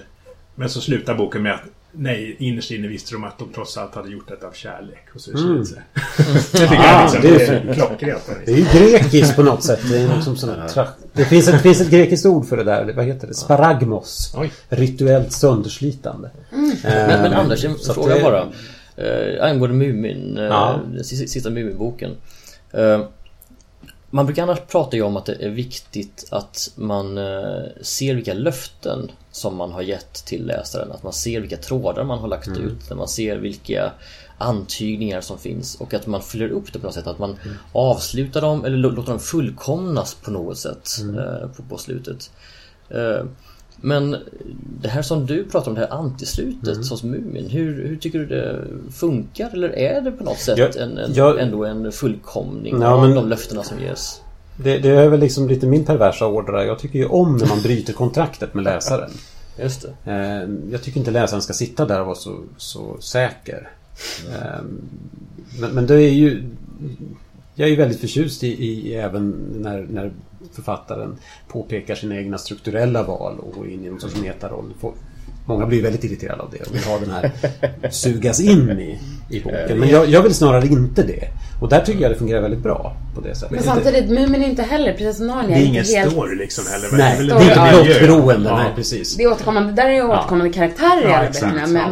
Men 0.57 0.69
så 0.71 0.81
slutar 0.81 1.15
boken 1.15 1.43
med 1.43 1.53
att 1.55 1.61
nej, 1.93 2.37
innerst 2.39 2.71
inne 2.71 2.89
visste 2.89 3.13
de 3.15 3.25
att 3.25 3.39
de 3.39 3.49
trots 3.55 3.77
allt 3.77 3.95
hade 3.95 4.11
gjort 4.11 4.29
detta 4.29 4.47
av 4.47 4.53
kärlek. 4.53 5.07
Och 5.15 5.21
så 5.21 5.31
är 5.31 5.35
det 5.35 5.41
slut. 5.41 5.69
så 5.69 5.75
här. 5.75 5.85
det 6.53 6.59
tycker 6.59 6.75
jag 6.75 6.85
Ah, 6.85 7.03
liksom, 7.03 7.21
det 7.23 7.29
är 7.29 7.39
det 7.39 7.45
är 7.47 7.61
fint. 7.63 7.75
klockrent. 7.77 8.31
Det 8.47 8.53
är 8.53 8.57
ju 8.57 8.65
grekiskt 8.91 9.37
på 9.37 9.43
något 9.43 9.63
sätt. 9.65 9.81
Det, 9.91 9.99
är 9.99 10.15
liksom 10.15 10.37
sån 10.37 10.51
det, 11.13 11.25
finns 11.25 11.49
ett, 11.49 11.55
det 11.55 11.59
finns 11.61 11.81
ett 11.81 11.91
grekiskt 11.91 12.27
ord 12.27 12.47
för 12.49 12.57
det 12.57 12.65
där. 12.65 12.93
Vad 12.97 13.05
heter 13.05 13.27
det? 13.29 13.35
Sparagmos. 13.35 14.35
Oj. 14.37 14.51
Rituellt 14.69 15.33
sönderslitande. 15.33 16.31
Men, 16.51 16.77
men 16.83 17.33
Eh, 17.33 17.39
Anders, 17.39 17.65
en 17.65 17.75
fråga 17.95 18.15
det- 18.15 18.23
bara. 18.23 18.47
Eh, 18.97 19.45
angående 19.51 19.77
Mumin, 19.77 20.39
eh, 20.39 20.45
Ja. 20.45 20.81
sista 21.05 21.51
Mumin-boken. 21.51 22.11
Eh, 22.73 23.01
man 24.17 24.27
brukar 24.27 24.43
annars 24.43 24.59
prata 24.69 24.97
ju 24.97 25.03
om 25.03 25.17
att 25.17 25.27
det 25.27 25.45
är 25.45 25.51
viktigt 25.51 26.29
att 26.31 26.73
man 26.77 27.19
eh, 27.19 27.63
ser 27.81 28.15
vilka 28.15 28.35
löften 28.35 29.11
som 29.31 29.57
man 29.57 29.73
har 29.73 29.83
gett 29.83 30.15
till 30.15 30.47
läsaren. 30.47 30.93
Att 30.93 31.03
man 31.03 31.13
ser 31.13 31.41
vilka 31.41 31.57
trådar 31.57 32.05
man 32.05 32.19
har 32.19 32.29
lagt 32.29 32.49
ut. 32.49 32.91
När 32.91 32.97
man 32.97 33.09
ser 33.09 33.37
vilka 33.37 33.93
antydningar 34.39 35.21
som 35.21 35.39
finns 35.39 35.75
och 35.81 35.95
att 35.95 36.07
man 36.07 36.23
följer 36.23 36.49
upp 36.49 36.73
det 36.73 36.79
på 36.79 36.87
något 36.87 36.95
sätt. 36.95 37.07
Att 37.07 37.19
man 37.19 37.37
avslutar 37.73 38.41
dem 38.41 38.65
eller 38.65 38.77
lå- 38.77 38.91
låter 38.95 39.11
dem 39.11 39.21
fullkomnas 39.21 40.15
på 40.15 40.31
något 40.31 40.59
sätt 40.59 40.89
eh, 41.19 41.49
på, 41.49 41.63
på 41.63 41.79
slutet. 41.79 42.31
Eh, 42.89 43.25
men 43.81 44.17
det 44.83 44.89
här 44.89 45.03
som 45.03 45.27
du 45.27 45.45
pratar 45.45 45.69
om, 45.71 45.75
det 45.75 45.81
här 45.81 45.93
antislutet 45.99 46.69
Mm. 46.77 46.89
hos 46.91 47.03
Mumin. 47.03 47.49
Hur, 47.51 47.89
hur 47.89 47.97
tycker 47.97 48.19
du 48.19 48.27
det 48.27 48.65
funkar? 48.93 49.51
Eller 49.53 49.69
är 49.79 50.01
det 50.01 50.11
på 50.13 50.25
något 50.25 50.39
sätt 50.39 50.59
Jag- 50.59 50.77
en, 50.77 50.99
en, 50.99 51.15
jag- 51.15 51.41
ändå 51.41 51.65
en 51.65 51.93
fullkomning 51.93 52.77
Ja, 52.81 52.89
av 52.89 53.01
men- 53.07 53.17
de 53.17 53.29
löftena 53.29 53.63
som 53.63 53.81
ges? 53.81 54.21
Det, 54.65 54.79
det 54.79 54.89
är 54.89 55.09
väl 55.09 55.21
liksom 55.21 55.49
lite 55.49 55.67
min 55.67 55.85
perversa 55.85 56.27
ådra. 56.27 56.65
Jag 56.65 56.79
tycker 56.79 56.99
ju 56.99 57.07
om 57.07 57.37
när 57.37 57.47
man 57.49 57.63
bryter 57.63 57.93
kontraktet 57.93 58.55
med 58.55 58.65
läsaren. 58.65 59.11
Just 59.63 59.83
det. 60.05 60.11
Eh, 60.13 60.73
Jag 60.73 60.83
tycker 60.83 60.99
inte 60.99 61.11
läsaren 61.11 61.43
ska 61.43 61.53
sitta 61.53 61.85
där 61.87 62.01
och 62.01 62.07
vara 62.07 62.17
så, 62.17 62.39
så 62.57 62.97
säker. 63.01 63.69
Eh, 64.33 64.61
Men, 65.61 65.71
men 65.71 65.87
det 65.87 65.95
är 65.95 66.11
ju... 66.13 66.43
Jag 67.55 67.67
är 67.67 67.71
ju 67.71 67.77
väldigt 67.77 68.01
förtjust 68.01 68.45
i, 68.45 68.49
i 68.49 68.95
även 68.95 69.35
när, 69.55 69.87
när 69.91 70.11
författaren 70.57 71.19
påpekar 71.49 71.95
sina 71.95 72.17
egna 72.17 72.39
strukturella 72.39 73.03
val 73.03 73.39
och 73.39 73.53
går 73.53 73.69
in 73.71 73.85
i 73.85 73.89
någon 73.91 74.01
sorts 74.01 74.17
metaroll. 74.23 74.75
Många 75.49 75.67
blir 75.67 75.83
väldigt 75.83 76.05
irriterade 76.05 76.43
av 76.43 76.51
det 76.51 76.67
och 76.69 76.75
vill 76.75 76.85
ha 76.85 76.99
den 76.99 77.11
här 77.11 77.31
sugas 77.91 78.41
in 78.41 78.71
i, 78.71 78.99
i 79.31 79.41
boken. 79.41 79.79
Men 79.79 79.89
jag, 79.89 80.07
jag 80.09 80.23
vill 80.23 80.35
snarare 80.35 80.67
inte 80.67 81.03
det. 81.03 81.29
Och 81.61 81.69
där 81.69 81.81
tycker 81.81 82.01
jag 82.01 82.11
det 82.11 82.17
fungerar 82.17 82.41
väldigt 82.43 82.61
bra 82.63 82.97
på 83.15 83.21
det 83.21 83.35
sättet. 83.35 83.51
Men 83.51 83.63
samtidigt, 83.63 84.11
Mumin 84.11 84.43
inte 84.45 84.63
heller, 84.63 84.93
precis 84.93 85.17
som 85.17 85.27
Narnia, 85.27 85.57
Det 85.57 85.63
är 85.63 85.67
ingen 85.67 85.85
helt... 85.85 86.13
story 86.13 86.37
liksom 86.37 86.65
heller. 86.71 86.89
Nej, 86.99 87.27
det 87.27 87.33
är 87.33 87.81
inte 87.83 87.95
plottberoende. 87.99 88.49
Ja. 88.49 88.57
Nej, 88.59 88.73
precis. 88.77 89.17
Det 89.17 89.23
är 89.23 89.33
återkommande, 89.33 89.73
där 89.73 89.87
är 89.87 89.95
ju 89.95 90.03
återkommande 90.03 90.53
karaktärer 90.53 91.01
i 91.01 91.11
Ja, 91.11 91.17
alla 91.17 91.27
böckerna. 91.31 91.61
Ja, 91.61 91.67
Men, 91.67 91.91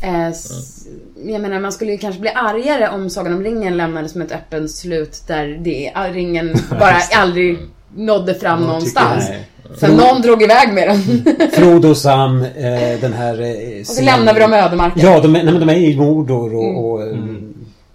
men 0.00 0.20
eh, 0.22 0.28
s- 0.28 0.86
jag 1.24 1.40
menar, 1.40 1.60
man 1.60 1.72
skulle 1.72 1.92
ju 1.92 1.98
kanske 1.98 2.20
bli 2.20 2.30
argare 2.30 2.88
om 2.88 3.10
Sagan 3.10 3.34
om 3.34 3.42
ringen 3.42 3.76
lämnades 3.76 4.14
med 4.14 4.26
ett 4.26 4.32
öppet 4.32 4.70
slut 4.70 5.22
där 5.26 5.46
det, 5.64 5.92
ringen 6.12 6.56
bara 6.70 6.96
aldrig 7.14 7.58
nådde 7.96 8.34
fram 8.34 8.60
någonstans. 8.62 9.28
Nej. 9.28 9.46
Sen 9.76 9.96
någon 9.96 10.22
drog 10.22 10.42
iväg 10.42 10.72
med 10.72 10.88
den. 10.88 11.24
Frodo, 11.52 11.94
Sam, 11.94 12.42
eh, 12.42 13.00
den 13.00 13.12
här... 13.12 13.40
Eh, 13.42 13.80
Och 13.80 13.86
så 13.86 14.02
lämnar 14.02 14.34
vi 14.34 14.40
dem 14.40 14.54
i 14.54 14.56
ödemarken. 14.56 15.02
Ja, 15.02 15.20
de 15.20 15.36
är, 15.36 15.42
nej, 15.44 15.52
men 15.52 15.66
de 15.66 15.72
är 15.72 15.76
i 15.78 15.96
Mordor 15.96 16.54
och... 16.54 16.62
Mm. 16.64 16.76
och 16.76 17.02
eh, 17.02 17.16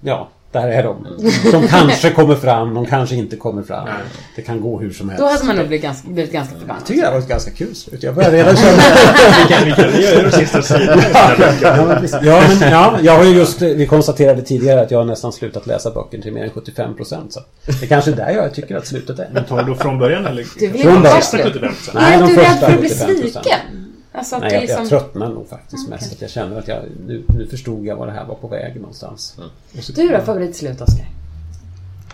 Ja, 0.01 0.29
där 0.55 0.67
är 0.67 0.83
de. 0.83 1.07
De 1.51 1.67
kanske 1.67 2.09
kommer 2.09 2.35
fram, 2.35 2.73
de 2.73 2.85
kanske 2.85 3.15
inte 3.15 3.35
kommer 3.35 3.63
fram. 3.63 3.87
Det 4.35 4.41
kan 4.41 4.61
gå 4.61 4.79
hur 4.79 4.91
som 4.91 5.09
helst. 5.09 5.23
Då 5.23 5.29
hade 5.29 5.45
man 5.45 5.55
nog 5.55 5.67
blivit 5.67 5.83
ganska, 5.83 6.07
blivit 6.09 6.31
ganska 6.31 6.55
förbannad. 6.55 6.81
Jag 6.81 6.87
tycker 6.87 7.01
det 7.01 7.07
här 7.07 7.13
var 7.13 7.19
ett 7.19 7.27
ganska 7.27 7.51
kul 7.51 7.75
slut. 7.75 8.03
Jag 8.03 8.15
börjar 8.15 8.31
redan 8.31 8.55
känna... 8.55 8.83
Vi 9.47 9.53
kan, 9.53 9.65
vi 9.65 9.71
kan 9.71 10.01
göra 10.01 10.31
sista 10.31 10.61
ja, 11.61 11.85
men, 11.85 12.25
ja, 12.25 12.41
men 12.59 12.71
ja, 12.71 12.97
jag 13.01 13.17
har 13.17 13.23
ju 13.23 13.31
just... 13.31 13.61
Vi 13.61 13.85
konstaterade 13.87 14.41
tidigare 14.41 14.81
att 14.81 14.91
jag 14.91 14.97
har 14.97 15.05
nästan 15.05 15.33
slutat 15.33 15.67
läsa 15.67 15.91
böcker 15.91 16.21
till 16.21 16.33
mer 16.33 16.43
än 16.43 16.49
75 16.49 16.95
procent. 16.95 17.33
Så 17.33 17.39
det 17.65 17.85
är 17.85 17.87
kanske 17.87 18.11
är 18.11 18.15
där 18.15 18.29
jag 18.29 18.53
tycker 18.53 18.75
att 18.75 18.87
slutet 18.87 19.19
är. 19.19 19.45
Tar 19.49 19.63
du 19.63 19.71
då 19.71 19.75
från 19.75 19.99
början 19.99 20.25
eller? 20.25 20.45
Du 20.59 20.67
vill 20.67 20.81
Från 20.81 21.01
början. 21.01 21.21
Sista 21.21 21.37
slut. 21.37 21.53
75 21.53 21.73
procent? 21.73 21.93
Nej, 21.93 22.17
du 22.17 22.23
är 22.23 22.49
rädd 22.49 22.59
för 22.59 22.73
att 22.73 22.79
bli 22.79 22.89
75%. 22.89 23.21
sviken? 23.21 23.84
Alltså 24.17 24.35
att 24.35 24.41
Nej, 24.41 24.53
jag, 24.53 24.61
liksom... 24.61 24.79
jag 24.79 24.89
tröttnar 24.89 25.29
nog 25.29 25.49
faktiskt 25.49 25.89
mest. 25.89 26.13
Att 26.13 26.21
jag 26.21 26.29
känner 26.29 26.59
att 26.59 26.67
jag... 26.67 26.83
Nu, 27.07 27.23
nu 27.27 27.47
förstod 27.47 27.85
jag 27.85 27.95
var 27.95 28.07
det 28.07 28.13
här 28.13 28.25
var 28.25 28.35
på 28.35 28.47
väg 28.47 28.75
någonstans. 28.75 29.37
Du 29.95 30.07
då, 30.09 30.19
favoritslut 30.19 30.81
Oskar? 30.81 31.09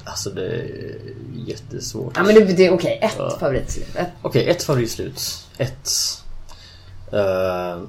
Alltså 0.03 0.29
det 0.29 0.45
är 0.45 0.99
jättesvårt. 1.45 2.13
Ja 2.15 2.23
men 2.23 2.35
det, 2.35 2.43
det 2.43 2.65
är 2.65 2.73
okej, 2.73 2.99
ett 3.01 3.15
Ja. 3.17 3.37
favoritslut. 3.39 3.95
Ett. 3.95 4.09
Okej, 4.21 4.49
ett 4.49 4.63
favoritslut. 4.63 5.21
Ett. 5.57 5.89
Eh, 7.11 7.81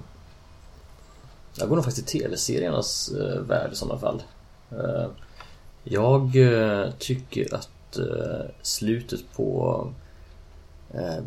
jag 1.54 1.68
går 1.68 1.76
nog 1.76 1.84
faktiskt 1.84 2.06
till 2.08 2.20
tv-seriernas 2.20 3.12
uh, 3.14 3.40
värld 3.40 3.72
i 3.72 3.76
sådana 3.76 4.00
fall. 4.00 4.22
Eh, 4.70 5.06
jag 5.84 6.36
eh, 6.36 6.90
tycker 6.98 7.54
att 7.54 7.68
slutet 8.62 9.20
på 9.36 9.80
uh, 9.86 10.01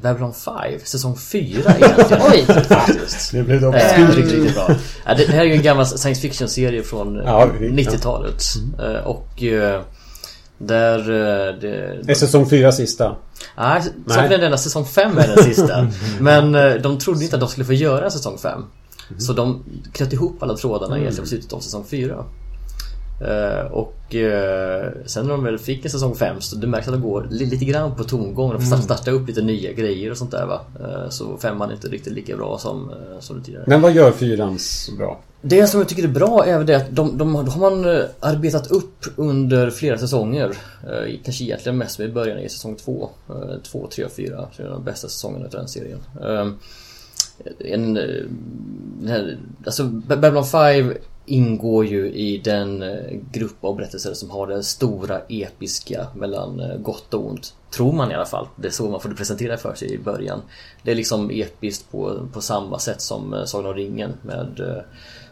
Babylon 0.01 0.34
5, 0.34 0.54
säsong 0.84 1.15
4 1.17 1.73
egentligen. 1.75 2.21
Oj. 2.32 2.45
faktiskt. 2.67 3.34
Nu 3.34 3.43
blev 3.43 3.62
det 3.62 3.67
Eh, 3.67 4.08
riktigt, 4.15 4.34
riktigt 4.34 4.56
bra. 4.56 4.69
Ja, 5.06 5.13
det, 5.13 5.25
här 5.28 5.39
är 5.39 5.43
ju 5.45 5.54
en 5.54 5.62
gammal 5.62 5.86
science 5.86 6.21
fiction-serie 6.21 6.84
från 6.84 7.19
eh, 7.19 7.25
Ja, 7.25 7.49
vi- 7.60 7.69
90-talet. 7.69 8.41
Eh, 8.80 9.08
och 9.08 9.43
eh, 9.43 9.82
där... 10.58 10.99
eh, 10.99 11.56
det, 11.62 12.10
Är 12.12 12.13
säsong 12.15 12.49
fyra 12.49 12.71
sista? 12.71 13.15
Nej, 13.58 13.82
Nej. 13.84 14.15
saken 14.17 14.32
är 14.32 14.38
den 14.38 14.54
att 14.54 14.60
säsong 14.62 14.86
5 14.86 15.17
är 15.17 15.28
den 15.36 15.43
sista. 15.43 15.88
Men 16.19 16.56
eh, 16.56 16.73
de 16.73 16.97
trodde 16.99 17.23
inte 17.23 17.36
att 17.36 17.39
de 17.39 17.49
skulle 17.49 17.65
få 17.65 17.73
göra 17.73 18.06
en 18.06 18.12
säsong 18.12 18.38
5. 18.38 18.62
Så 19.17 19.34
de 19.34 19.63
knöt 19.93 20.13
ihop 20.13 20.43
alla 20.43 20.56
trådarna 20.58 20.97
egentligen 20.97 21.23
på 21.23 21.30
slutet 21.30 21.54
av 21.54 21.60
säsong 21.60 21.86
4. 21.89 22.23
Eh, 23.21 23.71
och 23.71 24.15
eh, 24.15 24.91
sen 25.06 25.25
när 25.25 25.32
de 25.32 25.43
väl 25.43 25.58
fick 25.58 25.86
en 25.86 25.91
säsong 25.91 26.15
5 26.15 26.41
så 26.41 26.56
det 26.56 26.67
märks 26.67 26.88
att 26.88 26.93
de 26.93 27.01
går 27.01 27.28
li- 27.32 27.45
lite 27.45 27.65
grann 27.65 27.95
på 27.95 28.04
tomgång. 28.04 28.51
De 28.51 28.60
får 28.60 28.65
starta, 28.67 28.84
starta 28.84 29.12
upp 29.12 29.28
lite 29.28 29.41
nya 29.41 29.71
grejer 29.73 30.12
och 30.12 30.17
sånt 30.17 30.32
där 30.32 30.45
va. 30.45 30.62
Eh, 30.80 31.10
så 31.10 31.38
femman 31.38 31.69
är 31.69 31.73
inte 31.73 31.88
riktigt 31.88 32.13
lika 32.13 32.38
bra 32.38 32.58
som, 32.58 32.91
som 33.19 33.38
det 33.39 33.43
tidigare. 33.45 33.63
Men 33.67 33.82
vad 33.82 33.91
gör 33.93 34.12
fyran 34.12 34.60
så 34.60 34.91
bra? 34.95 35.19
Det 35.41 35.67
som 35.67 35.80
jag 35.80 35.89
tycker 35.89 36.04
är 36.04 36.08
bra 36.08 36.45
är 36.45 36.58
väl 36.58 36.67
det 36.67 36.75
att 36.75 36.95
de, 36.95 37.17
de, 37.17 37.34
de 37.34 37.36
har 37.49 37.71
man 37.71 38.04
arbetat 38.19 38.67
upp 38.71 39.06
under 39.15 39.69
flera 39.69 39.97
säsonger. 39.97 40.58
Kanske 41.23 41.43
egentligen 41.43 41.78
mest 41.78 41.99
med 41.99 42.13
början 42.13 42.39
i 42.39 42.49
säsong 42.49 42.75
två. 42.75 43.10
Eh, 43.30 43.36
Två, 43.71 43.88
tre 43.95 44.06
och 44.06 44.12
fyra. 44.12 44.47
Så 44.56 44.62
det 44.62 44.67
är 44.67 44.71
de 44.71 44.84
bästa 44.84 45.08
säsongerna 45.08 45.45
av 45.45 45.51
den 45.51 45.67
serien. 45.67 45.99
En, 47.60 47.93
den 47.93 49.08
här, 49.08 49.38
alltså 49.65 49.84
Babylon 49.84 50.45
5 50.45 50.93
ingår 51.25 51.85
ju 51.85 52.11
i 52.11 52.38
den 52.38 52.81
eh, 52.81 53.19
grupp 53.31 53.63
av 53.63 53.75
berättelser 53.75 54.13
som 54.13 54.29
har 54.29 54.47
det 54.47 54.63
stora 54.63 55.19
episka 55.29 56.07
mellan 56.15 56.59
eh, 56.59 56.77
gott 56.77 57.13
och 57.13 57.27
ont. 57.27 57.53
Tror 57.71 57.93
man 57.93 58.11
i 58.11 58.13
alla 58.13 58.25
fall. 58.25 58.47
Det 58.55 58.67
är 58.67 58.71
så 58.71 58.89
man 58.89 58.99
får 58.99 59.09
det 59.09 59.15
presentera 59.15 59.57
för 59.57 59.75
sig 59.75 59.93
i 59.93 59.97
början. 59.97 60.41
Det 60.83 60.91
är 60.91 60.95
liksom 60.95 61.31
episkt 61.31 61.91
på, 61.91 62.27
på 62.33 62.41
samma 62.41 62.79
sätt 62.79 63.01
som 63.01 63.33
eh, 63.33 63.43
Sagan 63.45 63.65
om 63.65 63.73
ringen 63.73 64.13
med 64.21 64.83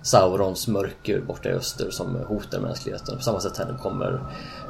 Saurons 0.01 0.67
mörker 0.67 1.21
borta 1.21 1.49
i 1.49 1.51
öster 1.51 1.91
som 1.91 2.15
hotar 2.15 2.59
mänskligheten. 2.59 3.17
På 3.17 3.23
samma 3.23 3.39
sätt 3.39 3.57
här 3.57 3.77
kommer 3.81 4.23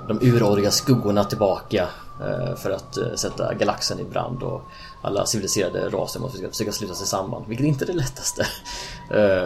de 0.07 0.19
uråriga 0.21 0.71
skuggorna 0.71 1.23
tillbaka 1.23 1.89
för 2.57 2.71
att 2.71 3.19
sätta 3.19 3.53
galaxen 3.53 3.99
i 3.99 4.03
brand 4.03 4.43
och 4.43 4.61
alla 5.01 5.25
civiliserade 5.25 5.89
raser 5.89 6.19
måste 6.19 6.49
försöka 6.49 6.71
sluta 6.71 6.93
sig 6.93 7.07
samman, 7.07 7.43
vilket 7.47 7.65
inte 7.65 7.85
är 7.85 7.87
det 7.87 7.93
lättaste 7.93 8.45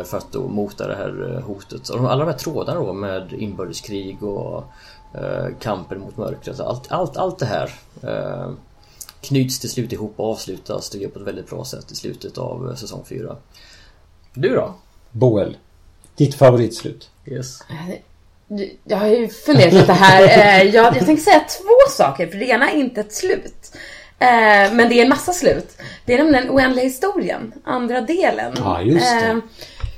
för 0.03 0.17
att 0.17 0.31
då 0.31 0.47
mota 0.47 0.87
det 0.87 0.95
här 0.95 1.33
eh, 1.35 1.41
hotet. 1.41 1.89
Och 1.89 2.11
alla 2.11 2.25
de 2.25 2.31
här 2.31 2.37
trådarna 2.37 2.79
då 2.79 2.93
med 2.93 3.33
inbördeskrig 3.33 4.23
och 4.23 4.63
eh, 5.13 5.47
kampen 5.59 5.99
mot 5.99 6.17
mörkret, 6.17 6.59
allt, 6.59 6.91
allt, 6.91 7.17
allt 7.17 7.39
det 7.39 7.45
här 7.45 7.73
eh, 8.03 8.51
knyts 9.21 9.59
till 9.59 9.69
slut 9.69 9.93
ihop 9.93 10.13
och 10.15 10.31
avslutas 10.31 10.89
tycker 10.89 11.05
jag 11.05 11.13
på 11.13 11.19
ett 11.19 11.27
väldigt 11.27 11.49
bra 11.49 11.65
sätt 11.65 11.91
i 11.91 11.95
slutet 11.95 12.37
av 12.37 12.75
säsong 12.75 13.03
4. 13.09 13.35
Du 14.33 14.55
då? 14.55 14.73
Boel. 15.11 15.57
Ditt 16.15 16.35
favoritslut? 16.35 17.09
Yes. 17.25 17.59
Jag 18.83 18.97
har 18.97 19.07
ju 19.07 19.27
funderat 19.27 19.73
lite 19.73 19.93
här. 19.93 20.23
Eh, 20.63 20.63
jag, 20.63 20.95
jag 20.95 21.05
tänkte 21.05 21.31
säga 21.31 21.39
två 21.39 21.91
saker, 21.91 22.27
för 22.27 22.37
det 22.37 22.45
ena 22.45 22.71
är 22.71 22.75
inte 22.75 23.01
ett 23.01 23.13
slut. 23.13 23.77
Eh, 24.19 24.73
men 24.73 24.89
det 24.89 24.99
är 24.99 25.03
en 25.03 25.09
massa 25.09 25.33
slut. 25.33 25.77
Det 26.05 26.13
är 26.13 26.17
nämligen 26.17 26.49
Oändliga 26.49 26.85
historien, 26.85 27.53
andra 27.63 28.01
delen. 28.01 28.53
Ja, 28.57 28.81
just 28.81 29.19
det. 29.19 29.25
Eh, 29.25 29.37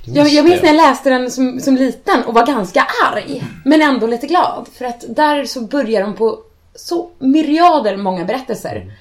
jag, 0.05 0.27
jag 0.27 0.45
minns 0.45 0.61
när 0.61 0.69
jag 0.69 0.75
läste 0.75 1.09
den 1.09 1.31
som, 1.31 1.59
som 1.59 1.75
liten 1.75 2.23
och 2.23 2.33
var 2.33 2.45
ganska 2.45 2.87
arg. 3.11 3.43
Men 3.65 3.81
ändå 3.81 4.07
lite 4.07 4.27
glad. 4.27 4.67
För 4.77 4.85
att 4.85 5.05
där 5.09 5.45
så 5.45 5.61
börjar 5.61 6.01
de 6.01 6.15
på 6.15 6.39
så 6.75 7.09
myriader 7.19 7.97
många 7.97 8.25
berättelser. 8.25 8.91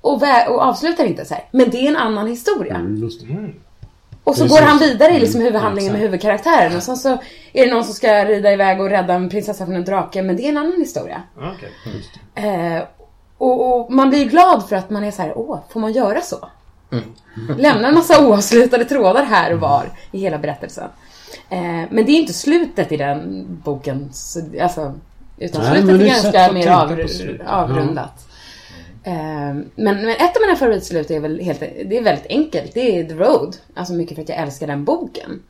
Och, 0.00 0.22
och 0.48 0.62
avslutar 0.62 1.04
inte 1.04 1.24
så 1.24 1.34
här. 1.34 1.44
Men 1.50 1.70
det 1.70 1.78
är 1.78 1.88
en 1.88 1.96
annan 1.96 2.26
historia. 2.26 2.74
Mm, 2.74 3.02
just. 3.02 3.20
Och 4.24 4.36
så 4.36 4.46
går 4.46 4.60
han 4.60 4.78
vidare 4.78 5.12
i 5.12 5.20
liksom 5.20 5.40
Mm, 5.40 5.46
huvudhandlingen 5.46 5.92
med 5.92 6.00
huvudkaraktären. 6.02 6.76
Och 6.76 6.82
sen 6.82 6.96
så 6.96 7.08
är 7.52 7.66
det 7.66 7.70
någon 7.70 7.84
som 7.84 7.94
ska 7.94 8.24
rida 8.24 8.52
iväg 8.52 8.80
och 8.80 8.90
rädda 8.90 9.14
en 9.14 9.28
prinsessa 9.28 9.66
från 9.66 9.76
en 9.76 9.84
drake. 9.84 10.22
Men 10.22 10.36
det 10.36 10.44
är 10.44 10.48
en 10.48 10.56
annan 10.56 10.80
historia. 10.80 11.22
Okej. 11.36 11.70
Eh, 12.34 12.82
och, 13.38 13.80
och 13.80 13.92
man 13.92 14.10
blir 14.10 14.24
glad 14.24 14.68
för 14.68 14.76
att 14.76 14.90
man 14.90 15.04
är 15.04 15.10
så 15.10 15.22
här, 15.22 15.38
åh, 15.38 15.58
får 15.68 15.80
man 15.80 15.92
göra 15.92 16.20
så? 16.20 16.48
Lämna 17.58 17.88
en 17.88 17.94
massa 17.94 18.26
oavslutade 18.26 18.84
trådar 18.84 19.24
här 19.24 19.52
och 19.52 19.60
var 19.60 19.84
i 20.12 20.18
hela 20.18 20.38
berättelsen. 20.38 20.88
Eh, 21.48 21.82
men 21.90 21.96
det 22.06 22.12
är 22.12 22.20
inte 22.20 22.32
slutet 22.32 22.92
i 22.92 22.96
den 22.96 23.46
boken. 23.64 24.08
Så, 24.12 24.40
alltså, 24.60 24.92
utan 25.38 25.62
Nej, 25.62 25.82
slutet 25.82 26.00
är 26.00 26.06
ganska 26.06 26.52
mer 26.52 26.62
tänka 26.62 26.76
av, 26.76 26.96
på 26.96 27.08
slut. 27.08 27.40
avrundat. 27.46 28.28
Eh, 29.02 29.14
men, 29.14 29.66
men 29.76 30.08
ett 30.08 30.36
av 30.36 30.42
mina 30.46 30.56
favoritslut 30.56 31.10
är 31.10 31.20
väl 31.20 31.40
helt, 31.40 31.60
det 31.60 31.98
är 31.98 32.02
väldigt 32.02 32.26
enkelt. 32.28 32.74
Det 32.74 32.98
är 32.98 33.04
The 33.04 33.14
Road. 33.14 33.56
Alltså 33.74 33.94
mycket 33.94 34.14
för 34.14 34.22
att 34.22 34.28
jag 34.28 34.38
älskar 34.38 34.66
den 34.66 34.84
boken. 34.84 35.42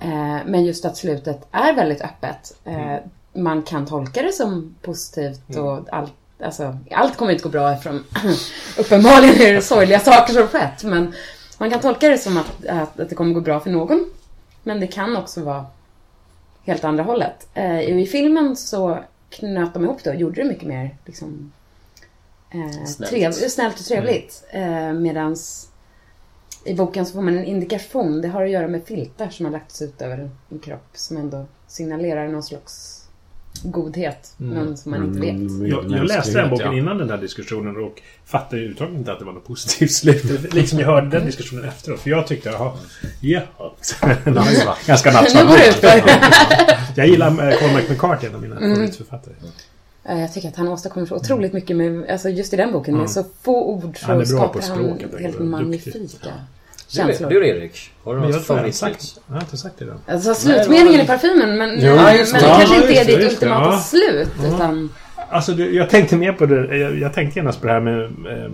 Eh, 0.00 0.36
men 0.46 0.64
just 0.64 0.84
att 0.84 0.96
slutet 0.96 1.48
är 1.52 1.72
väldigt 1.72 2.00
öppet. 2.02 2.56
Eh, 2.64 2.96
man 3.32 3.62
kan 3.62 3.86
tolka 3.86 4.22
det 4.22 4.32
som 4.32 4.74
positivt 4.82 5.56
och 5.56 5.86
allt, 5.94 6.12
alltså, 6.42 6.78
allt 6.90 7.16
kommer 7.16 7.32
inte 7.32 7.44
gå 7.44 7.48
bra 7.48 7.72
eftersom 7.72 8.04
uppenbarligen 8.78 9.42
är 9.42 9.54
det 9.54 9.62
sorgliga 9.62 10.00
saker 10.00 10.32
som 10.32 10.48
skett. 10.48 10.84
Men 10.84 11.14
man 11.58 11.70
kan 11.70 11.80
tolka 11.80 12.08
det 12.08 12.18
som 12.18 12.36
att, 12.36 12.66
att, 12.66 13.00
att 13.00 13.08
det 13.08 13.14
kommer 13.14 13.34
gå 13.34 13.40
bra 13.40 13.60
för 13.60 13.70
någon. 13.70 14.10
Men 14.62 14.80
det 14.80 14.86
kan 14.86 15.16
också 15.16 15.42
vara 15.42 15.66
helt 16.64 16.84
andra 16.84 17.04
hållet. 17.04 17.48
Eh, 17.54 17.80
I 17.80 18.06
filmen 18.06 18.56
så 18.56 18.98
knöt 19.30 19.74
de 19.74 19.84
ihop 19.84 20.04
det 20.04 20.10
och 20.10 20.16
gjorde 20.16 20.42
det 20.42 20.48
mycket 20.48 20.68
mer 20.68 20.96
liksom, 21.06 21.52
eh, 22.50 22.84
Snällt. 22.84 23.10
trev, 23.10 23.32
snällt 23.32 23.78
och 23.78 23.84
trevligt. 23.84 24.44
Eh, 24.50 24.92
medans 24.92 25.68
i 26.64 26.74
boken 26.74 27.06
så 27.06 27.12
får 27.12 27.22
man 27.22 27.38
en 27.38 27.44
indikation. 27.44 28.22
Det 28.22 28.28
har 28.28 28.44
att 28.44 28.50
göra 28.50 28.68
med 28.68 28.84
filtar 28.84 29.28
som 29.30 29.46
har 29.46 29.52
lagts 29.52 29.82
ut 29.82 30.02
över 30.02 30.30
en 30.48 30.58
kropp 30.58 30.90
som 30.94 31.16
ändå 31.16 31.46
signalerar 31.66 32.28
någon 32.28 32.42
slags 32.42 32.97
godhet. 33.62 34.32
Men 34.36 34.76
som 34.76 34.90
man 34.90 35.04
inte 35.04 35.20
vet. 35.20 35.30
Mm, 35.30 35.66
Jag, 35.66 35.90
jag 35.90 36.04
läste 36.06 36.32
den 36.40 36.50
boken 36.50 36.66
ja. 36.66 36.78
innan 36.78 36.98
den 36.98 37.10
här 37.10 37.18
diskussionen 37.18 37.76
och 37.76 38.02
fattade 38.24 38.56
överhuvudtaget 38.56 38.94
inte 38.94 39.12
att 39.12 39.18
det 39.18 39.24
var 39.24 39.32
något 39.32 39.46
positivt 39.46 39.92
slut. 39.92 40.24
liksom 40.54 40.78
jag 40.78 40.86
hörde 40.86 41.08
den 41.08 41.26
diskussionen 41.26 41.64
efteråt. 41.64 42.00
För 42.00 42.10
jag 42.10 42.26
tyckte, 42.26 42.48
jaha, 42.48 42.72
jaha. 43.20 43.44
Ganska 44.86 45.10
nattsvart. 45.10 45.84
Jag 46.96 47.08
gillar 47.08 47.28
eh, 47.28 47.58
Cormac 47.58 47.88
McCarthy, 47.88 48.26
en 48.26 48.34
av 48.34 48.42
mina 48.42 48.56
Mm. 48.56 48.74
favoritförfattare. 48.74 49.34
Jag 50.02 50.34
tycker 50.34 50.48
att 50.48 50.56
han 50.56 50.68
åstadkommer 50.68 51.06
så 51.06 51.16
otroligt 51.16 51.52
mycket 51.52 51.76
med, 51.76 52.10
alltså 52.10 52.28
just 52.28 52.52
i 52.52 52.56
den 52.56 52.72
boken, 52.72 52.96
med 52.96 53.10
så 53.10 53.24
få 53.42 53.64
ord 53.64 53.98
så 54.00 54.06
Han 54.06 54.20
är 54.20 54.26
bra 54.26 54.48
på 54.48 54.60
skapar 54.60 54.60
språket, 54.60 55.08
han 55.12 55.22
helt 55.22 55.38
magnifika 55.38 55.98
Du, 55.98 56.30
känslor. 56.88 57.30
du 57.30 57.48
Erik, 57.48 57.90
har 58.04 58.14
du 58.14 58.20
något 58.20 58.46
tror 58.46 58.58
jag 58.58 58.62
har 59.28 59.40
inte 59.40 59.56
sagt 59.56 59.74
det 59.78 59.84
än. 59.84 60.14
Alltså 60.14 60.34
slutmeningen 60.34 61.00
i 61.00 61.06
parfymen, 61.06 61.58
men, 61.58 61.70
Jo, 61.80 61.94
men, 61.94 62.04
men 62.04 62.14
det. 62.14 62.40
kanske 62.40 62.76
inte 62.76 62.92
är 62.92 63.04
ditt 63.04 63.32
ultimata 63.32 63.64
Ja. 63.64 63.78
slut, 63.78 64.28
utan... 64.54 64.90
Alltså, 65.30 65.52
jag 65.52 65.90
tänkte 65.90 66.16
mer 66.16 66.32
på 66.32 66.46
det. 66.46 66.76
Jag, 66.76 66.98
jag 66.98 67.14
tänkte 67.14 67.38
genast 67.38 67.60
på 67.60 67.66
det 67.66 67.72
här 67.72 67.80
med 67.80 68.02
eh, 68.04 68.50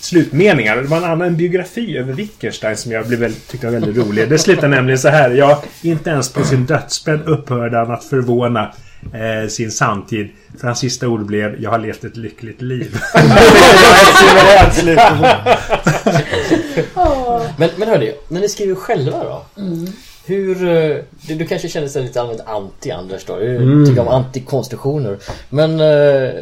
slutmeningar. 0.00 0.76
Det 0.76 0.82
var 0.82 0.96
en 0.96 1.04
annan 1.04 1.36
biografi 1.36 1.98
över 1.98 2.12
Wittgenstein 2.12 2.76
som 2.76 2.92
jag 2.92 3.06
blev 3.06 3.20
väldigt, 3.20 3.48
tyckte 3.48 3.66
var 3.66 3.72
väldigt 3.72 3.96
rolig. 4.06 4.28
Det 4.28 4.38
slutar 4.38 4.68
nämligen 4.68 4.98
så 4.98 5.08
här. 5.08 5.30
Ja, 5.30 5.62
inte 5.82 6.10
ens 6.10 6.32
på 6.32 6.44
sin 6.44 6.66
dödsbädd 6.66 7.20
upphörde 7.26 7.76
han 7.76 7.90
att 7.90 8.04
förvåna 8.04 8.72
eh, 9.14 9.48
sin 9.48 9.70
samtid. 9.70 10.28
För 10.60 10.66
hans 10.66 10.78
sista 10.78 11.08
ord 11.08 11.26
blev 11.26 11.62
Jag 11.62 11.70
har 11.70 11.78
levt 11.78 12.04
ett 12.04 12.16
lyckligt 12.16 12.62
liv. 12.62 12.96
det 13.14 13.20
var 13.22 14.68
ett 14.68 14.74
suveränt 14.74 14.74
slut. 14.74 14.98
Men, 17.58 17.70
men 17.76 17.88
hörni, 17.88 18.14
när 18.28 18.40
ni 18.40 18.48
skriver 18.48 18.74
själva 18.74 19.24
då? 19.24 19.62
Hur, 20.26 20.68
eh, 20.68 20.96
du, 21.28 21.34
du 21.34 21.46
kanske 21.46 21.68
känner 21.68 21.88
sig 21.88 22.02
lite 22.02 22.20
allmänt 22.20 22.40
anti 22.46 22.90
Anders 22.90 23.24
då? 23.24 23.38
Du 23.38 23.86
tycker 23.86 24.02
om 24.02 24.08
antikonstruktioner. 24.08 25.18
Men 25.50 25.70
eh, 25.80 26.32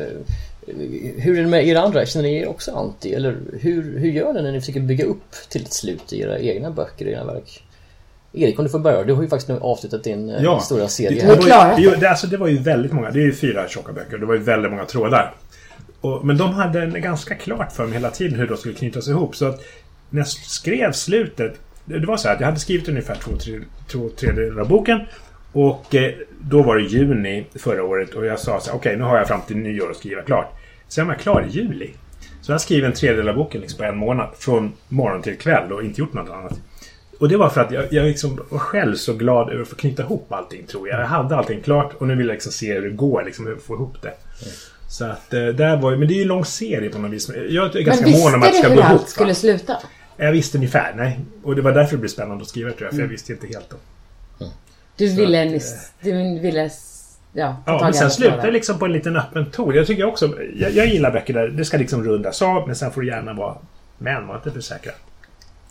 hur 1.17 1.39
är 1.39 1.43
det 1.43 1.49
med 1.49 1.67
er 1.69 1.77
andra? 1.77 2.07
Känner 2.07 2.29
ni 2.29 2.35
er 2.37 2.49
också 2.49 2.73
anti? 2.75 3.15
Eller 3.15 3.37
hur, 3.61 3.99
hur 3.99 4.11
gör 4.11 4.33
ni 4.33 4.43
när 4.43 4.53
ni 4.53 4.61
försöker 4.61 4.81
bygga 4.81 5.05
upp 5.05 5.33
till 5.49 5.63
ett 5.63 5.73
slut 5.73 6.13
i 6.13 6.21
era 6.21 6.39
egna 6.39 6.71
böcker, 6.71 7.07
i 7.07 7.13
era 7.13 7.25
verk? 7.25 7.63
Erik, 8.33 8.59
om 8.59 8.65
du 8.65 8.71
får 8.71 8.79
börja. 8.79 9.05
Du 9.05 9.13
har 9.13 9.23
ju 9.23 9.29
faktiskt 9.29 9.49
nu 9.49 9.59
avslutat 9.61 10.05
din 10.05 10.31
eh, 10.31 10.43
Ja. 10.43 10.61
stora 10.61 10.89
serie 10.89 11.11
Det, 11.11 11.35
det, 11.35 11.51
var 11.51 11.79
ju, 11.79 11.91
det, 11.91 11.97
det, 11.97 12.11
alltså, 12.11 12.27
det 12.27 12.37
var 12.37 12.49
ju 12.49 12.59
väldigt 12.59 12.93
många. 12.93 13.11
Det 13.11 13.19
är 13.19 13.25
ju 13.25 13.33
fyra 13.35 13.69
tjocka 13.69 13.93
böcker. 13.93 14.19
Det 14.19 14.27
var 14.27 14.35
ju 14.35 14.41
väldigt 14.41 14.71
många 14.71 14.85
trådar. 14.85 15.35
Och, 16.01 16.27
men 16.27 16.37
de 16.37 16.53
hade 16.53 16.83
en 16.83 17.01
ganska 17.01 17.35
klart 17.35 17.73
för 17.73 17.85
mig 17.85 17.93
hela 17.93 18.11
tiden 18.11 18.39
hur 18.39 18.47
de 18.47 18.57
skulle 18.57 18.75
knytas 18.75 19.09
ihop. 19.09 19.37
Så 19.37 19.47
att 19.47 19.61
när 20.11 20.21
jag 20.21 20.29
skrev 20.29 20.93
slutet. 20.93 21.61
Det 21.85 22.07
var 22.07 22.17
så 22.17 22.29
här 22.29 22.35
att 22.35 22.41
jag 22.41 22.47
hade 22.47 22.61
skrivit 22.61 22.89
ungefär 22.89 23.15
två, 23.15 23.37
tre, 23.37 23.61
två 23.89 24.09
tredjedelar 24.09 24.61
av 24.61 24.69
boken. 24.69 25.01
Och 25.53 25.95
eh, 25.95 26.13
då 26.41 26.63
var 26.63 26.77
det 26.77 26.83
juni 26.83 27.47
förra 27.55 27.85
året 27.85 28.15
och 28.15 28.27
jag 28.27 28.39
sa 28.39 28.61
så 28.61 28.71
här, 28.71 28.79
okej 28.79 28.97
nu 28.97 29.03
har 29.05 29.17
jag 29.17 29.29
fram 29.29 29.41
till 29.47 29.57
nyår 29.57 29.91
att 29.91 29.97
skriva 29.97 30.23
klart. 30.23 30.53
Sen 30.89 31.07
var 31.07 31.15
jag 31.15 31.21
klar 31.21 31.47
i 31.49 31.53
juli. 31.53 31.91
Så 32.43 32.53
jag 32.53 32.61
skrev 32.61 32.85
en 32.85 32.93
tredjedel 32.93 33.29
av 33.29 33.35
boken 33.35 33.61
liksom 33.61 33.79
på 33.79 33.85
en 33.85 33.97
månad. 33.97 34.29
Från 34.39 34.73
morgon 34.89 35.23
till 35.23 35.39
kväll 35.39 35.73
och 35.73 35.83
inte 35.83 36.01
gjort 36.01 36.13
något 36.13 36.31
annat. 36.31 36.61
Och 37.19 37.29
det 37.29 37.37
var 37.37 37.49
för 37.49 37.61
att 37.61 37.73
jag, 37.73 37.85
jag 37.91 38.07
liksom 38.07 38.41
var 38.51 38.59
själv 38.59 38.95
så 38.95 39.13
glad 39.15 39.51
över 39.51 39.63
att 39.63 39.69
få 39.69 39.77
knyta 39.77 40.03
ihop 40.03 40.33
allting 40.33 40.67
tror 40.67 40.89
jag. 40.89 41.01
Jag 41.01 41.07
hade 41.07 41.37
allting 41.37 41.61
klart 41.61 41.95
och 41.99 42.07
nu 42.07 42.15
vill 42.17 42.27
jag 42.27 42.35
liksom 42.35 42.53
se 42.53 42.75
hur 42.75 42.83
det 42.83 42.91
går, 42.91 43.23
liksom 43.25 43.47
hur 43.47 43.53
jag 43.53 43.63
får 43.63 43.77
ihop 43.77 44.03
det. 44.03 44.13
Så 44.89 45.05
att 45.05 45.35
eh, 45.35 45.47
där 45.47 45.77
var 45.77 45.97
Men 45.97 46.09
det 46.09 46.15
är 46.15 46.17
ju 46.17 46.23
en 46.23 46.29
lång 46.29 46.45
serie 46.45 46.91
på 46.91 46.99
något 46.99 47.11
vis. 47.11 47.31
Jag 47.49 47.67
är 47.67 47.75
Men 47.75 47.85
ganska 47.85 48.07
visste 48.07 48.25
mån 48.25 48.35
om 48.35 48.43
att 48.43 48.49
det 48.49 48.55
du 48.55 48.59
ska 48.59 48.69
hur 48.69 48.77
gå 48.77 48.83
allt 48.83 48.91
ihop. 48.91 49.03
va? 49.03 49.07
skulle 49.07 49.35
sluta? 49.35 49.77
Jag 50.21 50.33
visste 50.33 50.59
ungefär, 50.59 50.95
nej. 50.97 51.21
Och 51.43 51.57
det 51.57 51.63
var 51.63 51.73
därför 51.73 51.93
det 51.97 52.01
blev 52.01 52.09
spännande 52.09 52.43
att 52.43 52.49
skriva 52.49 52.71
tror 52.71 52.83
jag. 52.83 52.89
För 52.91 52.97
Mm. 52.97 53.05
jag 53.05 53.11
visste 53.11 53.33
inte 53.33 53.47
helt 53.47 53.71
då. 53.71 53.77
Du 54.97 55.09
Så 55.09 55.17
ville, 55.17 55.43
att, 55.47 55.51
nyss, 55.51 55.93
du 56.01 56.39
ville 56.41 56.71
ja, 57.33 57.57
Ja, 57.67 57.81
men 57.83 57.95
sen 57.95 58.11
slutar 58.11 58.43
det 58.47 58.51
liksom 58.51 58.79
på 58.79 58.85
en 58.85 58.93
liten 58.93 59.17
öppen 59.17 59.51
ton. 59.51 59.75
Jag 59.75 59.87
tycker 59.87 60.05
också... 60.05 60.35
Jag, 60.57 60.73
jag 60.73 60.87
gillar 60.87 61.11
böcker 61.11 61.35
där 61.35 61.49
det 61.49 61.65
ska 61.65 61.77
liksom 61.77 62.05
rundas 62.05 62.43
av, 62.43 62.67
men 62.67 62.77
sen 62.77 62.91
får 62.93 63.01
det 63.01 63.07
gärna 63.07 63.33
vara... 63.33 63.57
Men 63.99 64.27
var 64.27 64.35
inte 64.37 64.51
för 64.51 64.61
säkra. 64.61 64.93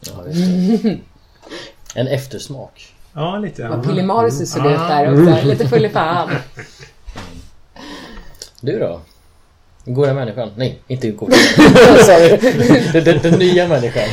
Ja, 0.02 0.24
just 0.28 0.84
det. 0.84 0.98
En 1.96 2.08
eftersmak. 2.08 2.94
Ja, 3.14 3.38
lite. 3.38 3.68
Vad 3.68 3.80
Ja. 3.80 3.84
Pillemarus 3.84 4.52
såg 4.52 4.66
ut 4.66 4.78
Ah. 4.80 4.88
där 4.90 5.30
också. 5.32 5.48
Lite 5.48 5.68
full 5.68 5.86
i 5.86 5.90
fan. 5.90 6.30
Du 8.62 8.80
då? 8.80 9.02
Goda 9.86 10.14
människan? 10.14 10.52
Nej, 10.56 10.80
inte 10.88 11.12
goda. 11.12 11.36
Den, 12.94 13.04
den, 13.04 13.20
den 13.22 13.40
nya 13.40 13.68
människan. 13.68 14.10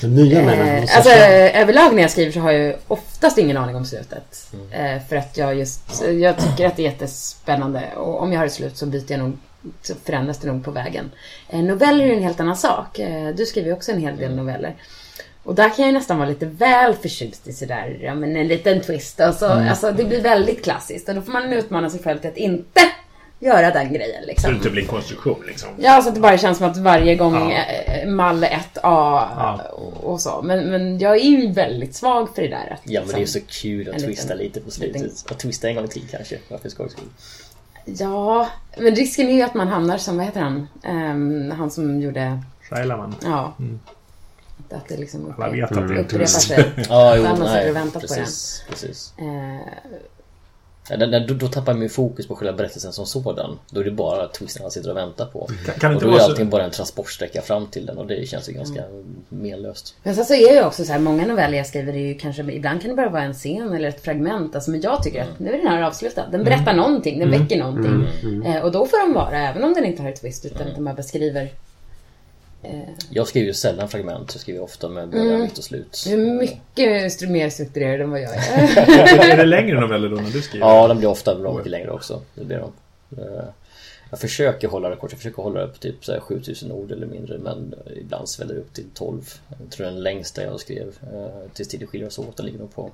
Den 0.00 0.14
nya 0.14 0.42
människan. 0.42 0.78
Eh, 0.78 0.96
alltså 0.96 1.10
överlag 1.58 1.94
när 1.94 2.02
jag 2.02 2.10
skriver 2.10 2.32
så 2.32 2.40
har 2.40 2.52
jag 2.52 2.76
oftast 2.88 3.38
ingen 3.38 3.56
aning 3.56 3.76
om 3.76 3.84
slutet. 3.84 4.46
Eh, 4.70 5.02
för 5.08 5.16
att 5.16 5.36
jag 5.36 5.54
just, 5.54 6.02
jag 6.20 6.38
tycker 6.38 6.66
att 6.66 6.76
det 6.76 6.82
är 6.82 6.90
jättespännande 6.90 7.82
och 7.96 8.22
om 8.22 8.32
jag 8.32 8.40
har 8.40 8.46
ett 8.46 8.52
slut 8.52 8.76
så 8.76 8.86
byter 8.86 9.12
jag 9.12 9.20
nog, 9.20 9.38
så 9.82 9.94
förändras 10.04 10.38
det 10.38 10.48
nog 10.52 10.64
på 10.64 10.70
vägen. 10.70 11.10
Eh, 11.48 11.58
noveller 11.60 12.04
är 12.04 12.08
ju 12.08 12.14
en 12.16 12.22
helt 12.22 12.40
annan 12.40 12.56
sak. 12.56 12.98
Eh, 12.98 13.28
du 13.28 13.46
skriver 13.46 13.68
ju 13.68 13.72
också 13.74 13.92
en 13.92 14.00
hel 14.00 14.16
del 14.16 14.34
noveller. 14.36 14.74
Och 15.44 15.54
där 15.54 15.76
kan 15.76 15.84
jag 15.84 15.94
nästan 15.94 16.18
vara 16.18 16.28
lite 16.28 16.46
väl 16.46 16.94
förtjust 16.94 17.48
i 17.48 17.52
sådär, 17.52 17.98
ja 18.02 18.14
men 18.14 18.36
en 18.36 18.48
liten 18.48 18.80
twist. 18.80 19.20
Alltså, 19.20 19.46
Mm. 19.46 19.68
alltså 19.68 19.92
det 19.92 20.04
blir 20.04 20.20
väldigt 20.20 20.64
klassiskt. 20.64 21.08
Och 21.08 21.14
då 21.14 21.22
får 21.22 21.32
man 21.32 21.52
utmana 21.52 21.90
sig 21.90 22.00
själv 22.02 22.18
till 22.18 22.30
att 22.30 22.36
inte 22.36 22.80
göra 23.40 23.70
den 23.70 23.92
grejen 23.92 24.20
Så 24.22 24.26
liksom. 24.26 24.50
det 24.50 24.56
inte 24.56 24.70
blir 24.70 24.82
en 24.82 24.88
konstruktion 24.88 25.42
liksom. 25.46 25.68
Ja, 25.78 26.02
så 26.02 26.08
att 26.08 26.14
det 26.14 26.20
bara 26.20 26.38
känns 26.38 26.58
som 26.58 26.70
att 26.70 26.76
varje 26.76 27.14
gång 27.16 27.50
Ja. 27.52 27.64
eh, 27.64 28.08
mall 28.08 28.44
1A 28.44 29.60
och, 29.70 30.04
och 30.12 30.20
så. 30.20 30.42
Men, 30.42 30.70
men 30.70 30.98
jag 30.98 31.16
är 31.16 31.22
ju 31.24 31.52
väldigt 31.52 31.94
svag 31.94 32.34
för 32.34 32.42
det 32.42 32.48
där. 32.48 32.72
Att, 32.72 32.80
Ja 32.84 33.00
men 33.00 33.08
det 33.08 33.14
är 33.14 33.18
liksom- 33.18 33.40
så 33.40 33.46
kul 33.62 33.88
att 33.88 33.98
twista 33.98 34.34
liten- 34.34 34.38
lite 34.38 34.60
på 34.60 34.70
slutet. 34.70 35.02
liten- 35.02 35.16
Och 35.30 35.38
twista 35.38 35.68
en 35.68 35.74
gång 35.74 35.88
till 35.88 36.08
kanske. 36.10 36.38
Varför 36.48 36.68
skojs 36.68 36.92
skull. 36.92 37.08
Ja, 37.84 38.48
men 38.78 38.94
risken 38.94 39.28
är 39.28 39.32
ju 39.32 39.42
att 39.42 39.54
man 39.54 39.68
hamnar 39.68 39.98
som, 39.98 40.16
vad 40.16 40.26
heter 40.26 40.40
han? 40.40 40.68
Ehm, 40.84 41.50
han 41.50 41.70
som 41.70 42.00
gjorde, 42.00 42.42
Shyamalan. 42.70 43.14
ja. 43.24 43.54
Att 44.70 44.88
det 44.88 44.96
liksom 44.96 45.20
Mm. 45.20 45.34
Alla 45.42 45.52
vet 45.52 45.64
att 45.64 45.70
det 45.70 45.76
är 45.80 45.82
en 45.84 45.90
upprepar 45.98 46.18
twist. 46.18 46.40
sig. 46.40 46.64
Ja, 46.88 47.16
jo, 47.16 47.22
nej. 47.44 47.70
och 47.70 47.76
väntar 47.76 48.00
på 48.00 48.06
precis, 48.06 48.62
precis. 48.70 49.12
Eh, 49.18 49.72
Då, 51.28 51.34
då 51.34 51.48
tappar 51.48 51.72
man 51.72 51.82
ju 51.82 51.88
fokus 51.88 52.28
på 52.28 52.36
själva 52.36 52.52
berättelsen 52.56 52.92
som 52.92 53.06
sådan. 53.06 53.58
Då 53.70 53.80
är 53.80 53.84
det 53.84 53.90
bara 53.90 54.28
twisten 54.28 54.62
han 54.62 54.70
sitter 54.70 54.90
och 54.90 54.96
väntar 54.96 55.26
på. 55.26 55.48
Kan, 55.66 55.74
kan 55.74 55.90
Och 55.90 55.94
inte 55.94 56.04
då 56.04 56.10
är 56.10 56.12
vara 56.12 56.22
så... 56.24 56.30
allting 56.30 56.50
bara 56.50 56.64
en 56.64 56.70
transportsträcka 56.70 57.42
fram 57.42 57.66
till 57.66 57.86
den 57.86 57.98
och 57.98 58.06
det 58.06 58.28
känns 58.28 58.48
ju 58.48 58.52
ganska 58.52 58.82
menlöst. 59.28 59.94
Men 60.02 60.14
sen 60.14 60.24
så 60.24 60.34
är 60.34 60.54
ju 60.54 60.64
också 60.64 60.84
så 60.84 60.92
här, 60.92 60.98
många 60.98 61.26
noveller 61.26 61.58
jag 61.58 61.66
skriver 61.66 61.92
är 61.92 61.98
ju 61.98 62.14
kanske, 62.14 62.42
ibland 62.42 62.80
kan 62.82 62.90
det 62.90 62.96
bara 62.96 63.08
vara 63.10 63.22
en 63.22 63.34
scen 63.34 63.72
eller 63.72 63.88
ett 63.88 64.04
fragment. 64.04 64.54
Alltså, 64.54 64.70
men 64.70 64.80
jag 64.80 65.02
tycker 65.02 65.22
att 65.22 65.38
nu 65.38 65.52
är 65.52 65.58
den 65.58 65.66
här 65.66 65.82
avslutad. 65.82 66.26
Den 66.32 66.44
berättar 66.44 66.74
någonting, 66.74 67.18
den 67.18 67.30
väcker 67.30 67.58
någonting. 67.58 68.06
Eh, 68.46 68.62
och 68.62 68.72
då 68.72 68.86
får 68.86 69.06
den 69.06 69.14
vara, 69.14 69.38
även 69.48 69.64
om 69.64 69.74
den 69.74 69.84
inte 69.84 70.02
har 70.02 70.08
ett 70.10 70.20
twist, 70.20 70.44
utan 70.44 70.68
att 70.68 70.74
den 70.74 70.84
bara 70.84 70.94
beskriver. 70.94 71.48
Eh, 72.62 72.80
Jag 73.10 73.28
skriver 73.28 73.46
ju 73.46 73.54
sällan 73.54 73.88
fragment, 73.88 74.30
jag 74.34 74.40
skriver 74.40 74.60
ofta 74.62 74.88
med 74.88 75.08
början, 75.08 75.40
mitt 75.40 75.58
och 75.58 75.64
slut. 75.64 76.02
du 76.06 76.12
är 76.12 76.16
mycket 76.34 77.30
mer 77.30 77.50
strukturerad 77.50 78.00
än 78.00 78.10
vad 78.10 78.20
jag 78.20 78.34
är. 78.34 79.30
är 79.32 79.36
det 79.36 79.44
längre 79.44 79.80
noveller 79.80 80.08
då 80.08 80.16
när 80.16 80.30
du 80.30 80.42
skriver? 80.42 80.66
Ja, 80.66 80.88
de 80.88 80.98
blir 80.98 81.08
ofta 81.08 81.34
bra 81.34 81.54
mycket 81.56 81.70
längre 81.70 81.90
också. 81.90 82.22
Det 82.34 82.44
blir 82.44 82.58
de. 82.58 82.72
Eh, 83.22 83.44
Jag 84.10 84.20
försöker 84.20 84.68
hålla 84.68 84.88
det 84.88 84.96
kort, 84.96 85.12
jag 85.12 85.18
försöker 85.18 85.42
hålla 85.42 85.60
det 85.60 85.66
på 85.68 85.78
typ 85.78 86.04
så 86.04 86.12
här 86.12 86.20
7000 86.20 86.72
ord 86.72 86.92
eller 86.92 87.06
mindre 87.06 87.38
men 87.38 87.74
ibland 87.96 88.28
sväller 88.28 88.54
det 88.54 88.60
upp 88.60 88.72
till 88.72 88.84
12. 88.94 89.34
Jag 89.60 89.70
tror 89.70 89.86
den 89.86 90.02
längsta 90.02 90.42
jag 90.42 90.60
skrev 90.60 90.86
eh, 91.12 91.50
tills 91.54 91.68
tiden 91.68 91.88
skiljer 91.88 92.08
oss 92.08 92.18
åt, 92.18 92.36
den 92.36 92.46
ligger 92.46 92.58
nog 92.58 92.74
på 92.74 92.90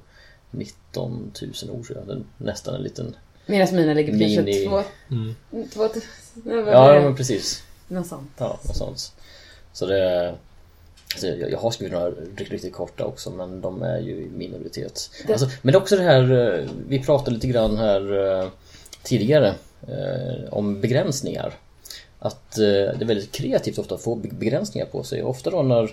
19 0.51 1.33
000 1.63 1.77
ord. 1.77 1.87
Den, 2.07 2.25
nästan 2.39 2.75
en 2.75 2.83
liten... 2.83 3.17
Medan 3.47 3.77
mina 3.77 3.95
ligger 3.95 4.13
på 4.13 4.19
kanske 4.19 4.41
Mini- 4.43 4.69
två... 4.69 4.83
Mm. 5.15 5.35
två 5.71 5.89
nej, 6.35 6.63
vad 6.63 6.75
Ja, 6.75 7.01
men 7.01 7.17
precis. 7.17 7.63
Något 7.89 8.07
sånt. 8.07 8.31
Ja, 8.39 8.59
något 8.67 8.77
sånt. 8.77 9.13
Så 9.75 9.87
det... 9.87 10.35
Alltså 11.15 11.27
jag, 11.27 11.51
jag 11.51 11.59
har 11.59 11.71
skrivit 11.71 11.93
några 11.93 12.11
riktigt, 12.11 12.51
riktigt 12.51 12.73
korta 12.75 13.05
också 13.05 13.31
men 13.31 13.61
de 13.61 13.83
är 13.83 13.99
ju 13.99 14.11
i 14.13 14.29
minoritet. 14.37 15.11
Det- 15.27 15.33
Alltså, 15.33 15.49
men 15.63 15.73
det 15.73 15.77
är 15.79 15.81
också 15.81 15.97
det 15.97 16.03
här, 16.03 16.33
eh, 16.59 16.65
vi 16.89 16.99
pratade 17.03 17.31
lite 17.31 17.47
grann 17.47 17.77
här 17.77 18.31
eh, 18.43 18.49
tidigare 19.03 19.55
eh, 19.89 20.45
om 20.55 20.81
begränsningar. 20.81 21.55
Att 22.19 22.53
det 22.57 23.01
är 23.01 23.05
väldigt 23.05 23.33
kreativt 23.33 23.79
ofta 23.79 23.95
att 23.95 24.03
få 24.03 24.15
be- 24.15 24.29
begränsningar 24.33 24.87
på 24.87 25.03
sig. 25.03 25.23
Ofta 25.23 25.51
då 25.51 25.63
när 25.63 25.91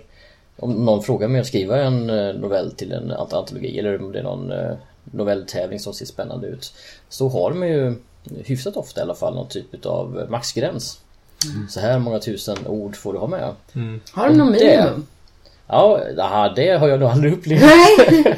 om 0.57 0.71
någon 0.85 1.03
frågar 1.03 1.27
mig 1.27 1.41
att 1.41 1.47
skriva 1.47 1.81
en 1.81 2.07
novell 2.41 2.71
till 2.71 2.91
en 2.91 3.11
ant- 3.11 3.33
antologi 3.35 3.79
eller 3.79 4.01
om 4.01 4.11
det 4.11 4.19
är 4.19 4.23
någon 4.23 4.51
novelltävling 5.03 5.79
som 5.79 5.93
ser 5.93 6.05
spännande 6.05 6.47
ut. 6.47 6.73
Så 7.09 7.29
har 7.29 7.49
de 7.49 7.63
ju 7.67 7.95
hyfsat 8.45 8.77
ofta 8.77 8.99
i 9.01 9.03
alla 9.03 9.15
fall 9.15 9.35
någon 9.35 9.47
typ 9.47 9.85
av 9.85 10.27
maxgräns. 10.29 10.99
Så 11.69 11.79
här 11.79 11.99
många 11.99 12.19
tusen 12.19 12.67
ord 12.67 12.95
får 12.95 13.13
du 13.13 13.19
ha 13.19 13.27
med. 13.27 13.53
Har 14.11 14.29
de 14.29 14.37
någon 14.37 14.51
Det- 14.53 14.59
minimum? 14.59 15.07
Ja, 15.67 15.99
aha, 16.19 16.49
det 16.55 16.69
har 16.69 16.87
jag 16.87 16.99
nog 16.99 17.09
aldrig 17.09 17.33
upplevt. 17.33 17.61
Nej! 17.61 17.97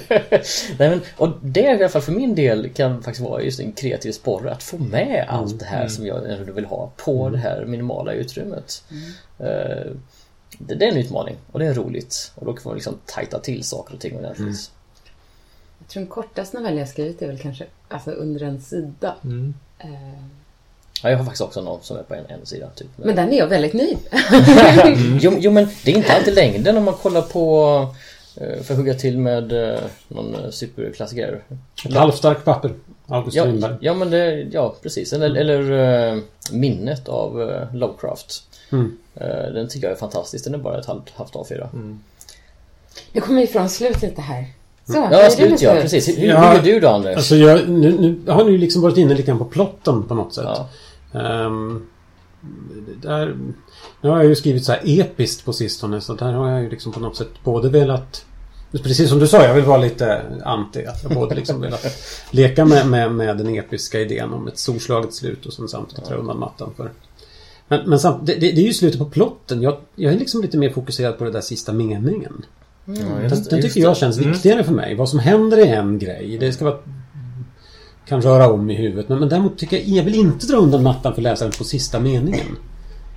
Nej, 0.79 0.89
men, 0.89 1.01
och 1.17 1.29
det 1.41 1.61
i 1.61 1.67
alla 1.67 1.89
fall 1.89 2.01
för 2.01 2.11
min 2.11 2.35
del 2.35 2.69
kan 2.69 3.03
faktiskt 3.03 3.29
vara 3.29 3.41
just 3.41 3.59
en 3.59 3.71
kreativ 3.71 4.11
sporre 4.11 4.51
att 4.51 4.63
få 4.63 4.77
med 4.77 5.25
allt 5.29 5.59
det 5.59 5.65
här 5.65 5.87
som 5.87 6.05
jag 6.05 6.21
vill 6.55 6.65
ha 6.65 6.91
på 6.97 7.29
det 7.29 7.37
här 7.37 7.65
minimala 7.65 8.13
utrymmet. 8.13 8.83
Eh, 9.39 9.91
det, 10.57 10.75
det 10.75 10.85
är 10.85 10.91
en 10.91 10.97
utmaning 10.97 11.35
och 11.51 11.59
det 11.59 11.65
är 11.65 11.73
roligt 11.73 12.31
och 12.35 12.45
då 12.45 12.53
kan 12.53 12.61
man 12.65 12.75
liksom 12.75 12.97
tajta 13.05 13.39
till 13.39 13.63
saker 13.63 13.93
och 13.93 13.99
ting 13.99 14.17
ordentligt. 14.17 14.71
Jag 15.79 15.87
tror 15.87 16.01
den 16.01 16.09
kortaste 16.09 16.57
novell 16.57 16.77
jag 16.77 16.89
skrivit 16.89 17.21
är 17.21 17.27
väl 17.27 17.39
kanske 17.39 17.65
alltså, 17.87 18.11
under 18.11 18.43
en 18.43 18.61
sida. 18.61 19.15
Mm. 19.23 19.53
Ja, 21.03 21.09
jag 21.09 21.17
har 21.17 21.23
faktiskt 21.25 21.41
också 21.41 21.61
någon 21.61 21.79
som 21.83 21.97
är 21.97 22.03
på 22.03 22.13
en, 22.13 22.25
en 22.27 22.45
sida. 22.45 22.67
Typ. 22.75 22.87
Men 22.95 23.15
den 23.15 23.33
är 23.33 23.37
jag 23.37 23.47
väldigt 23.47 23.73
ny. 23.73 23.97
Jo, 25.21 25.33
jo 25.39 25.51
men 25.51 25.67
det 25.85 25.91
är 25.91 25.95
inte 25.97 26.13
alltid 26.13 26.33
längden 26.35 26.77
om 26.77 26.83
man 26.83 26.93
kollar 26.93 27.21
på 27.21 27.67
eh, 28.35 28.61
för 28.63 28.73
att 28.73 28.77
hugga 28.77 28.93
till 28.93 29.17
med 29.17 29.51
eh, 29.73 29.79
någon 30.07 30.35
eh, 30.35 30.49
superklassiker. 30.49 31.41
Ett 31.85 31.93
halvstarkt 31.93 32.45
papper. 32.45 32.71
August 33.07 33.35
Ja, 33.37 33.43
Strindberg. 33.43 33.75
ja 33.81 33.93
men 33.93 34.09
det, 34.09 34.47
ja 34.51 34.75
precis. 34.83 35.13
Eller, 35.13 35.35
eller 35.35 35.71
eh, 36.13 36.19
minnet 36.51 37.09
av 37.09 37.59
Lovecraft. 37.73 38.43
Mm. 38.71 38.97
Eh, 39.15 39.27
den 39.53 39.67
tycker 39.69 39.87
jag 39.87 39.95
är 39.95 39.99
fantastisk. 39.99 40.43
Den 40.45 40.53
är 40.53 40.57
bara 40.57 40.79
ett 40.79 40.85
halvt, 40.85 41.09
halvt 41.15 41.33
A4. 41.33 41.67
Nu 43.11 43.21
kommer 43.21 43.37
vi 43.41 43.43
ifrån 43.43 43.69
slut 43.69 44.01
lite 44.01 44.21
här. 44.21 44.45
Så, 44.87 44.93
hur 44.93 45.13
är 45.13 45.23
Ja, 45.23 45.29
slut 45.29 45.61
ja. 45.61 45.75
Precis. 45.81 46.07
Hur, 46.09 46.13
hur 46.15 46.27
Ja, 46.27 46.55
gör 46.55 46.61
du 46.61 46.79
då 46.79 46.87
Anders? 46.89 47.15
Alltså 47.15 47.35
jag, 47.35 47.69
nu, 47.69 47.91
nu 47.99 48.31
har 48.31 48.45
ni 48.45 48.51
ju 48.51 48.57
liksom 48.57 48.81
varit 48.81 48.97
inne 48.97 49.13
lite 49.13 49.27
grann 49.27 49.37
på 49.39 49.45
plotten 49.45 50.03
på 50.07 50.13
något 50.15 50.33
sätt. 50.33 50.43
ja. 50.47 50.69
Det 51.13 53.07
där, 53.07 53.37
nu 54.01 54.09
har 54.09 54.17
jag 54.17 54.25
ju 54.25 54.35
skrivit 54.35 54.65
så 54.65 54.71
här 54.71 54.81
episkt 54.83 55.45
på 55.45 55.53
sistone 55.53 56.01
så 56.01 56.13
där 56.13 56.33
har 56.33 56.49
jag 56.49 56.63
ju 56.63 56.69
liksom 56.69 56.91
på 56.91 56.99
något 56.99 57.17
sätt 57.17 57.43
både 57.43 57.69
velat 57.69 58.25
Precis 58.81 59.09
som 59.09 59.19
du 59.19 59.27
sa, 59.27 59.45
jag 59.45 59.53
vill 59.53 59.63
vara 59.63 59.77
lite 59.77 60.21
anti. 60.43 60.85
Att 60.85 61.03
jag 61.03 61.13
både 61.13 61.35
liksom 61.35 61.61
velat 61.61 61.85
leka 62.31 62.65
med, 62.65 62.87
med, 62.87 63.11
med 63.11 63.37
den 63.37 63.55
episka 63.55 63.99
idén 63.99 64.33
om 64.33 64.47
ett 64.47 64.57
storslaget 64.57 65.13
slut 65.13 65.45
och 65.45 65.53
sen 65.53 65.67
samtidigt 65.67 66.05
dra 66.05 66.15
undan 66.15 66.39
mattan 66.39 66.73
för 66.77 66.91
Men, 67.67 67.89
men 67.89 67.99
samt, 67.99 68.25
det, 68.25 68.33
det, 68.33 68.51
det 68.51 68.61
är 68.61 68.65
ju 68.65 68.73
slutet 68.73 68.99
på 68.99 69.05
plotten. 69.05 69.61
Jag, 69.61 69.77
jag 69.95 70.13
är 70.13 70.19
liksom 70.19 70.41
lite 70.41 70.57
mer 70.57 70.69
fokuserad 70.69 71.17
på 71.17 71.23
den 71.23 71.33
där 71.33 71.41
sista 71.41 71.73
meningen. 71.73 72.45
Ja, 72.85 72.93
Den, 72.93 73.43
den 73.49 73.61
tycker 73.61 73.81
jag 73.81 73.97
känns 73.97 74.17
viktigare 74.17 74.63
för 74.63 74.73
mig. 74.73 74.95
Vad 74.95 75.09
som 75.09 75.19
händer 75.19 75.57
är 75.57 75.75
en 75.75 75.99
grej. 75.99 76.37
Det 76.39 76.53
ska 76.53 76.65
vara... 76.65 76.77
Kan 78.13 78.31
röra 78.31 78.49
om 78.51 78.69
i 78.69 78.75
huvudet. 78.75 79.09
Men, 79.09 79.19
men 79.19 79.29
däremot 79.29 79.57
tycker 79.57 79.77
jag... 79.77 79.85
Jag 79.87 80.03
vill 80.03 80.15
inte 80.15 80.47
dra 80.47 80.57
undan 80.57 80.83
mattan 80.83 81.15
för 81.15 81.21
läsaren 81.21 81.51
på 81.57 81.63
sista 81.63 81.99
meningen. 81.99 82.57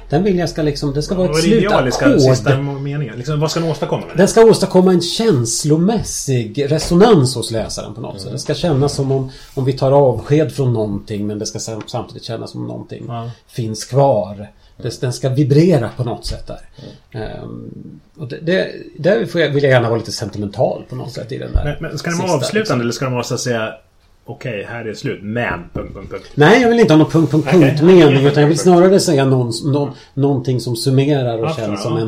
Den 0.09 0.23
vill 0.25 0.39
jag 0.39 0.49
ska 0.49 0.63
liksom... 0.63 0.93
Det 0.95 1.03
ska 1.03 1.15
vara 1.15 1.31
ett 1.39 1.45
idealiska 1.45 2.19
sista 2.19 2.35
slutackord. 2.35 2.81
meningen? 2.81 3.17
Liksom, 3.17 3.41
vad 3.41 3.51
ska 3.51 3.61
den 3.61 3.71
åstadkomma 3.71 4.07
med 4.07 4.17
det? 4.17 4.19
Den 4.19 4.29
ska 4.29 4.45
åstadkomma 4.45 4.93
en 4.93 5.01
känslomässig 5.01 6.73
resonans 6.73 7.35
hos 7.35 7.51
läsaren 7.51 7.95
på 7.95 8.01
något 8.01 8.21
sätt. 8.21 8.33
Det 8.33 8.39
ska 8.39 8.55
kännas 8.55 8.93
som 8.95 9.13
om, 9.13 9.31
om 9.55 9.65
vi 9.65 9.73
tar 9.73 9.93
avsked 9.93 10.53
från 10.53 10.73
någonting 10.73 11.27
men 11.27 11.39
det 11.39 11.47
ska 11.47 11.59
sam- 11.59 11.83
samtidigt 11.87 12.25
kännas 12.25 12.51
som 12.51 12.67
någonting 12.67 13.05
Ja. 13.09 13.31
finns 13.49 13.85
kvar. 13.85 14.49
Det, 14.83 15.01
den 15.01 15.13
ska 15.13 15.29
vibrera 15.29 15.91
på 15.97 16.05
något 16.05 16.27
sätt 16.27 16.47
där. 16.47 16.61
Ehm, 17.21 18.01
och 18.17 18.29
det, 18.29 18.39
det, 18.43 18.73
där 18.99 19.49
vill 19.51 19.63
jag 19.65 19.73
gärna 19.73 19.89
vara 19.89 19.99
lite 19.99 20.13
sentimental 20.13 20.85
på 20.89 20.97
något 20.97 21.13
sätt 21.13 21.33
i 21.33 21.39
den 21.39 21.53
där. 21.53 21.65
Men, 21.65 21.91
men 21.91 21.99
ska 21.99 22.11
den 22.11 22.19
vara 22.19 22.33
avslutande 22.33 22.59
liksom. 22.59 22.81
eller 22.81 22.93
ska 22.93 23.05
den 23.05 23.15
vara 23.15 23.25
så 23.25 23.35
att 23.35 23.41
säga 23.41 23.75
Okej, 24.29 24.67
här 24.69 24.85
är 24.85 24.95
slut. 24.95 25.19
Men... 25.23 25.71
Punkt, 25.73 25.95
punkt, 25.95 26.11
punkt. 26.11 26.31
Nej, 26.35 26.63
jag 26.63 26.69
vill 26.69 26.81
inte 26.81 26.93
ha 26.93 26.99
någon 26.99 27.11
punkt, 27.11 27.31
punkt, 27.31 27.49
punkt 27.51 27.83
mening 27.83 28.27
utan 28.27 28.43
jag 28.43 28.49
vill 28.49 28.59
snarare 28.59 29.01
säga 29.01 29.25
någon, 29.25 29.53
någon, 29.65 29.91
någonting 30.15 30.61
som 30.61 30.77
summerar 30.77 31.39
och 31.39 31.47
Ja, 31.47 31.55
känns 31.55 31.83
som 31.83 31.97
en... 31.97 32.03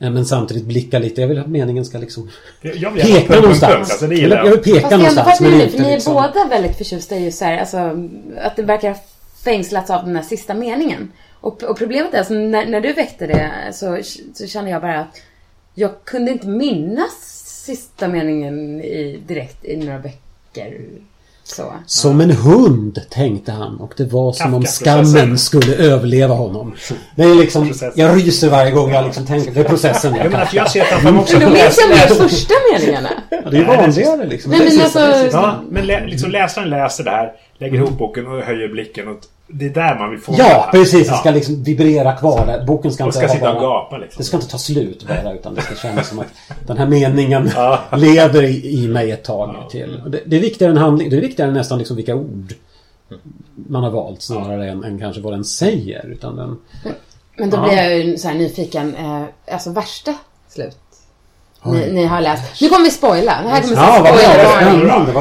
mm. 0.00 0.14
Men 0.14 0.26
samtidigt 0.26 0.64
blicka 0.64 0.98
lite. 0.98 1.20
Jag 1.20 1.28
vill 1.28 1.38
att 1.38 1.46
meningen 1.46 1.84
ska 1.84 1.98
liksom 1.98 2.30
Jag 2.62 2.90
vill 2.90 3.02
peka 3.02 3.12
punkt, 3.12 3.14
punkt, 3.14 3.28
punkt. 3.28 3.42
någonstans. 3.42 3.90
Alltså, 3.90 4.04
Jag 4.04 4.08
vill, 4.08 4.30
jag 4.30 4.50
vill 4.50 4.58
peka 4.58 4.80
Fast 4.80 4.90
någonstans 4.90 5.16
men 5.16 5.24
fascinerad, 5.24 5.62
inte 5.62 5.82
ni 5.82 5.88
är 5.88 5.94
liksom... 5.94 6.14
båda 6.14 6.48
väldigt 6.50 6.76
förtjusta 6.78 7.16
i 7.16 7.24
just 7.24 7.38
så 7.38 7.44
här, 7.44 7.58
alltså, 7.58 7.78
att 8.40 8.56
det 8.56 8.62
verkar 8.62 8.88
ha 8.88 8.98
fängslats 9.44 9.90
av 9.90 10.04
den 10.04 10.16
här 10.16 10.22
sista 10.22 10.54
meningen. 10.54 11.12
Och, 11.40 11.62
och 11.62 11.78
problemet 11.78 12.14
är, 12.14 12.18
alltså, 12.18 12.34
när, 12.34 12.66
när 12.66 12.80
du 12.80 12.92
väckte 12.92 13.26
det 13.26 13.50
så, 13.72 13.98
så 14.34 14.46
kände 14.46 14.70
jag 14.70 14.82
bara 14.82 15.00
att 15.00 15.20
jag 15.74 16.04
kunde 16.04 16.30
inte 16.30 16.48
minnas 16.48 17.44
sista 17.66 18.08
meningen 18.08 18.80
i, 18.80 19.20
direkt 19.26 19.64
i 19.64 19.76
några 19.76 19.98
böcker. 19.98 20.80
Så. 21.50 21.72
Som 21.86 22.20
en 22.20 22.30
hund 22.30 22.98
tänkte 23.10 23.52
han 23.52 23.76
och 23.80 23.94
det 23.96 24.04
var 24.12 24.32
som 24.32 24.54
om 24.54 24.64
skammen 24.64 25.38
skulle 25.38 25.74
överleva 25.74 26.34
honom. 26.34 26.74
Det 27.16 27.22
är 27.22 27.34
liksom... 27.34 27.72
Jag 27.94 28.16
ryser 28.16 28.48
varje 28.50 28.70
gång 28.70 28.90
jag 28.90 29.04
liksom 29.04 29.26
tänker. 29.26 29.52
Det 29.52 29.60
är 29.60 29.64
processen 29.64 30.14
Jag 30.14 30.26
att 30.26 30.32
Kafka. 30.32 30.56
jag 30.56 30.70
ser 30.70 30.84
framför 30.84 31.12
mig 31.12 31.20
också... 31.20 31.38
Men 31.38 31.46
då 31.48 31.54
minns 31.54 31.78
jag 31.80 31.88
mer 31.90 32.28
första 32.28 32.54
meningarna. 32.72 33.08
Ja, 33.30 33.50
Det 33.50 33.56
är 33.58 33.64
vanligare 33.64 34.26
liksom. 34.26 34.50
Nej, 34.52 34.60
men 34.74 34.80
alltså, 34.80 34.98
Ja, 35.32 35.62
men 35.70 35.86
lä 35.86 36.06
liksom 36.06 36.30
läsaren 36.30 36.70
läser 36.70 37.04
det 37.04 37.10
här, 37.10 37.32
lägger 37.58 37.76
ihop 37.78 37.98
boken 37.98 38.26
och 38.26 38.42
höjer 38.42 38.68
blicken. 38.68 39.08
Och 39.08 39.18
det 39.50 39.66
är 39.66 39.70
där 39.70 39.98
man 39.98 40.10
vill 40.10 40.18
få 40.20 40.34
Ja, 40.38 40.68
precis. 40.72 41.06
Det 41.08 41.12
Ja. 41.14 41.18
ska 41.20 41.30
liksom 41.30 41.62
vibrera 41.62 42.12
kvar 42.16 42.46
där. 42.46 42.64
Boken 42.66 42.92
ska 42.92 43.04
Och 43.04 43.08
inte 43.08 43.18
ska 43.18 43.28
sitta 43.28 43.48
och 43.52 43.54
bara... 43.60 43.62
gapa 43.68 43.98
liksom. 43.98 44.18
Det 44.20 44.24
ska 44.24 44.36
inte 44.36 44.48
ta 44.48 44.58
slut 44.58 45.06
bara 45.08 45.32
utan 45.32 45.54
det 45.54 45.62
ska 45.62 45.74
kännas 45.74 46.08
som 46.08 46.18
att 46.18 46.26
den 46.66 46.76
här 46.78 46.86
meningen 46.86 47.50
lever 47.96 48.42
i, 48.42 48.84
i 48.84 48.88
mig 48.88 49.10
ett 49.10 49.24
tag 49.24 49.56
till. 49.70 50.00
Och 50.04 50.10
Det, 50.10 50.20
det 50.26 50.36
är 50.36 50.40
viktigare 50.40 50.72
än 50.72 50.78
handling. 50.78 51.10
Det 51.10 51.16
är 51.16 51.20
viktigare 51.20 51.48
än 51.50 51.54
nästan 51.56 51.78
liksom 51.78 51.96
vilka 51.96 52.14
ord 52.14 52.52
man 53.68 53.82
har 53.82 53.90
valt 53.90 54.22
snarare 54.22 54.70
än, 54.70 54.84
än 54.84 54.98
kanske 54.98 55.20
vad 55.22 55.32
den 55.32 55.44
säger. 55.44 56.06
Utan 56.06 56.36
den... 56.36 56.58
Men 57.36 57.50
då 57.50 57.56
Ja. 57.56 57.62
blir 57.62 57.72
jag 57.76 57.98
ju 57.98 58.18
så 58.18 58.28
här 58.28 58.34
nyfiken. 58.34 58.94
Eh, 58.96 59.22
alltså 59.54 59.70
värsta 59.70 60.14
slut. 60.48 60.76
ni, 61.64 61.92
ni 61.92 62.04
har 62.06 62.20
läst. 62.20 62.60
Nu 62.62 62.68
kommer 62.68 62.84
vi 62.84 62.90
spoila. 62.90 63.42
Det 63.42 63.48
här 63.48 63.60
kommer 63.62 63.76
Ja, 63.76 63.98
vad 64.02 64.18
spoila 64.18 64.34
bra. 64.34 64.50
varning. 64.52 64.80
Spännande. 64.80 65.12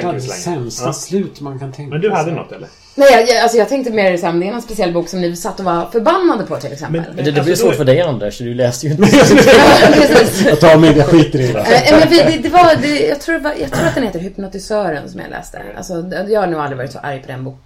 Det 0.00 0.06
var 0.06 0.12
det 0.12 0.20
sämsta 0.20 0.86
Ja. 0.86 0.92
slut 0.92 1.40
man 1.40 1.58
kan 1.58 1.72
tänka 1.72 1.90
Men 1.90 2.00
du 2.00 2.10
hade 2.10 2.24
sig. 2.24 2.34
något 2.34 2.52
eller? 2.52 2.68
Nej, 2.98 3.08
jag, 3.12 3.28
jag, 3.28 3.42
alltså 3.42 3.58
jag 3.58 3.68
tänkte 3.68 3.92
mer 3.92 4.16
så 4.16 4.26
här, 4.26 4.32
det 4.32 4.46
är 4.48 4.52
någon 4.52 4.62
speciell 4.62 4.92
bok 4.92 5.08
som 5.08 5.20
ni 5.20 5.36
satt 5.36 5.58
och 5.58 5.64
var 5.64 5.86
förbannade 5.86 6.44
på 6.46 6.56
till 6.56 6.72
exempel. 6.72 7.00
Men- 7.00 7.16
Men 7.16 7.24
det, 7.24 7.30
det 7.30 7.40
Alltså, 7.40 7.44
blir 7.44 7.52
då- 7.54 7.60
svårt 7.60 7.74
för 7.74 7.84
dig 7.84 8.00
Anders, 8.00 8.38
du 8.38 8.54
läste 8.54 8.86
ju 8.86 8.92
inte. 8.92 9.02
Precis. 9.92 10.46
Jag 10.46 10.60
tar 10.60 10.76
mig, 10.76 10.98
jag 10.98 11.06
skiter 11.06 11.40
i 11.40 11.46
det. 11.52 11.58
Eh, 11.60 11.98
men 11.98 12.08
det, 12.10 12.38
det, 12.42 12.48
var, 12.48 12.76
det, 12.82 13.06
jag, 13.08 13.20
tror 13.20 13.38
var, 13.38 13.54
jag 13.60 13.70
tror 13.72 13.86
att 13.86 13.94
den 13.94 14.04
heter 14.04 14.18
Hypnotisören 14.18 15.08
som 15.10 15.20
jag 15.20 15.30
läste. 15.30 15.62
Alltså, 15.76 15.94
jag 16.28 16.40
har 16.40 16.46
nog 16.46 16.60
aldrig 16.60 16.78
varit 16.78 16.92
så 16.92 16.98
arg 16.98 17.20
på 17.22 17.26
den 17.28 17.44
bok, 17.44 17.58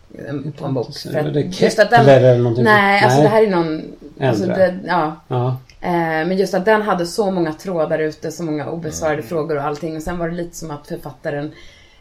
på 0.59 0.65
en 0.67 0.75
bok. 0.75 0.97
För 1.13 1.23
det 1.23 1.41
att 1.41 1.61
just 1.61 1.79
att 1.79 1.91
Kepler 1.91 2.21
eller 2.21 2.39
någonting? 2.39 2.65
Nej, 2.65 3.05
alltså 3.05 3.19
Nej. 3.19 3.29
det 3.29 3.35
här 3.37 3.43
är 3.43 3.51
någon... 3.51 3.83
Alltså 4.21 4.47
det, 4.47 4.75
ja. 4.87 5.17
Ja. 5.29 5.57
Eh, 5.81 5.91
Men 6.27 6.37
just 6.37 6.55
att 6.55 6.65
den 6.65 6.83
hade 6.83 7.07
så 7.07 7.31
många 7.31 7.53
trådar 7.53 7.99
ute, 7.99 8.33
så 8.33 8.43
många 8.43 8.67
obesvarade 8.67 9.15
Mm. 9.17 9.29
frågor 9.29 9.57
och 9.57 9.65
allting. 9.65 9.97
Och 9.97 10.03
sen 10.03 10.19
var 10.19 10.29
det 10.29 10.35
lite 10.35 10.57
som 10.57 10.71
att 10.71 10.87
författaren 10.89 11.53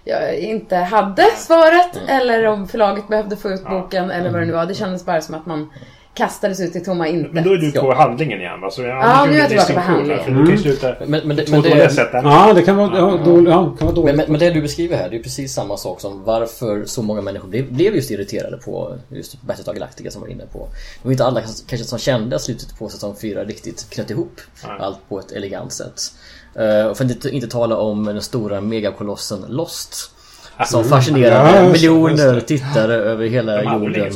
ja, 0.03 0.31
inte 0.31 0.75
hade 0.75 1.25
svaret. 1.37 1.95
Mm. 1.95 2.09
Eller 2.09 2.45
om 2.45 2.67
förlaget 2.67 3.07
behövde 3.07 3.37
få 3.37 3.49
ut 3.49 3.63
boken 3.63 4.11
eller 4.11 4.29
vad 4.29 4.41
det 4.41 4.45
nu 4.45 4.53
var. 4.53 4.65
Det 4.65 4.75
kändes 4.75 5.05
bara 5.05 5.21
som 5.21 5.35
att 5.35 5.45
man 5.45 5.69
kastades 6.13 6.59
ut 6.59 6.75
i 6.75 6.79
tomma 6.79 7.07
intet. 7.07 7.33
Men 7.33 7.43
då 7.43 7.53
är 7.53 7.57
du 7.57 7.71
på 7.71 7.93
handlingen 7.93 8.39
igen 8.39 8.61
va? 8.61 8.71
Så 8.71 8.81
jag 8.81 8.89
Ja, 8.89 9.25
nu 9.25 9.35
är 9.35 9.39
jag 9.39 9.47
tillbaka 9.47 9.73
på 9.73 9.79
handlingen. 9.79 10.23
För 10.23 10.31
du 10.31 10.45
kan 10.45 10.55
ju 10.55 10.61
sluta 10.61 10.95
Men, 10.99 11.27
men, 11.27 11.37
det, 11.37 11.51
men, 11.51 11.61
det, 11.61 11.89
sätt. 11.89 12.09
ja, 12.13 12.53
det 12.53 12.61
kan 12.61 12.77
vara, 12.77 12.97
ja, 12.97 13.17
dåligt, 13.25 13.49
ja, 13.49 13.75
kan 13.79 13.87
vara 13.87 13.95
dåligt. 13.95 14.15
men, 14.15 14.17
men, 14.17 14.31
men 14.31 14.39
det 14.39 14.49
du 14.49 14.61
beskriver 14.61 14.97
här, 14.97 15.09
det 15.09 15.15
är 15.17 15.23
precis 15.23 15.53
samma 15.53 15.77
sak 15.77 16.01
som 16.01 16.23
varför 16.23 16.85
så 16.85 17.03
många 17.03 17.21
människor 17.21 17.47
blev, 17.47 17.73
blev 17.73 17.95
just 17.95 18.11
irriterade 18.11 18.57
på 18.57 18.93
just 19.09 19.41
Battlestar 19.41 19.73
Galactica 19.73 20.11
som 20.11 20.21
var 20.21 20.27
inne 20.27 20.45
på. 20.45 20.59
Det 21.01 21.07
var 21.07 21.11
inte 21.11 21.25
alla 21.25 21.41
kanske 21.41 21.87
som 21.87 21.99
kände 21.99 22.39
slutet 22.39 22.79
på 22.79 22.89
säsong 22.89 23.15
4 23.21 23.43
riktigt 23.43 23.89
knöt 23.89 24.09
ihop 24.09 24.41
Nej. 24.63 24.77
allt 24.79 25.09
på 25.09 25.19
ett 25.19 25.31
elegant 25.31 25.73
sätt. 25.73 26.01
Uh, 26.59 26.85
och 26.85 26.97
för 26.97 27.05
att 27.05 27.11
inte, 27.11 27.29
inte 27.29 27.47
tala 27.47 27.77
om 27.77 28.03
den 28.03 28.21
stora 28.21 28.61
megakolossen 28.61 29.45
Lost. 29.49 30.11
Som 30.65 30.83
Ja, 30.89 31.63
just 31.63 31.65
det, 31.65 31.71
miljoner 31.71 32.39
tittare 32.39 32.93
över 32.95 33.25
hela 33.25 33.63
jorden. 33.63 34.13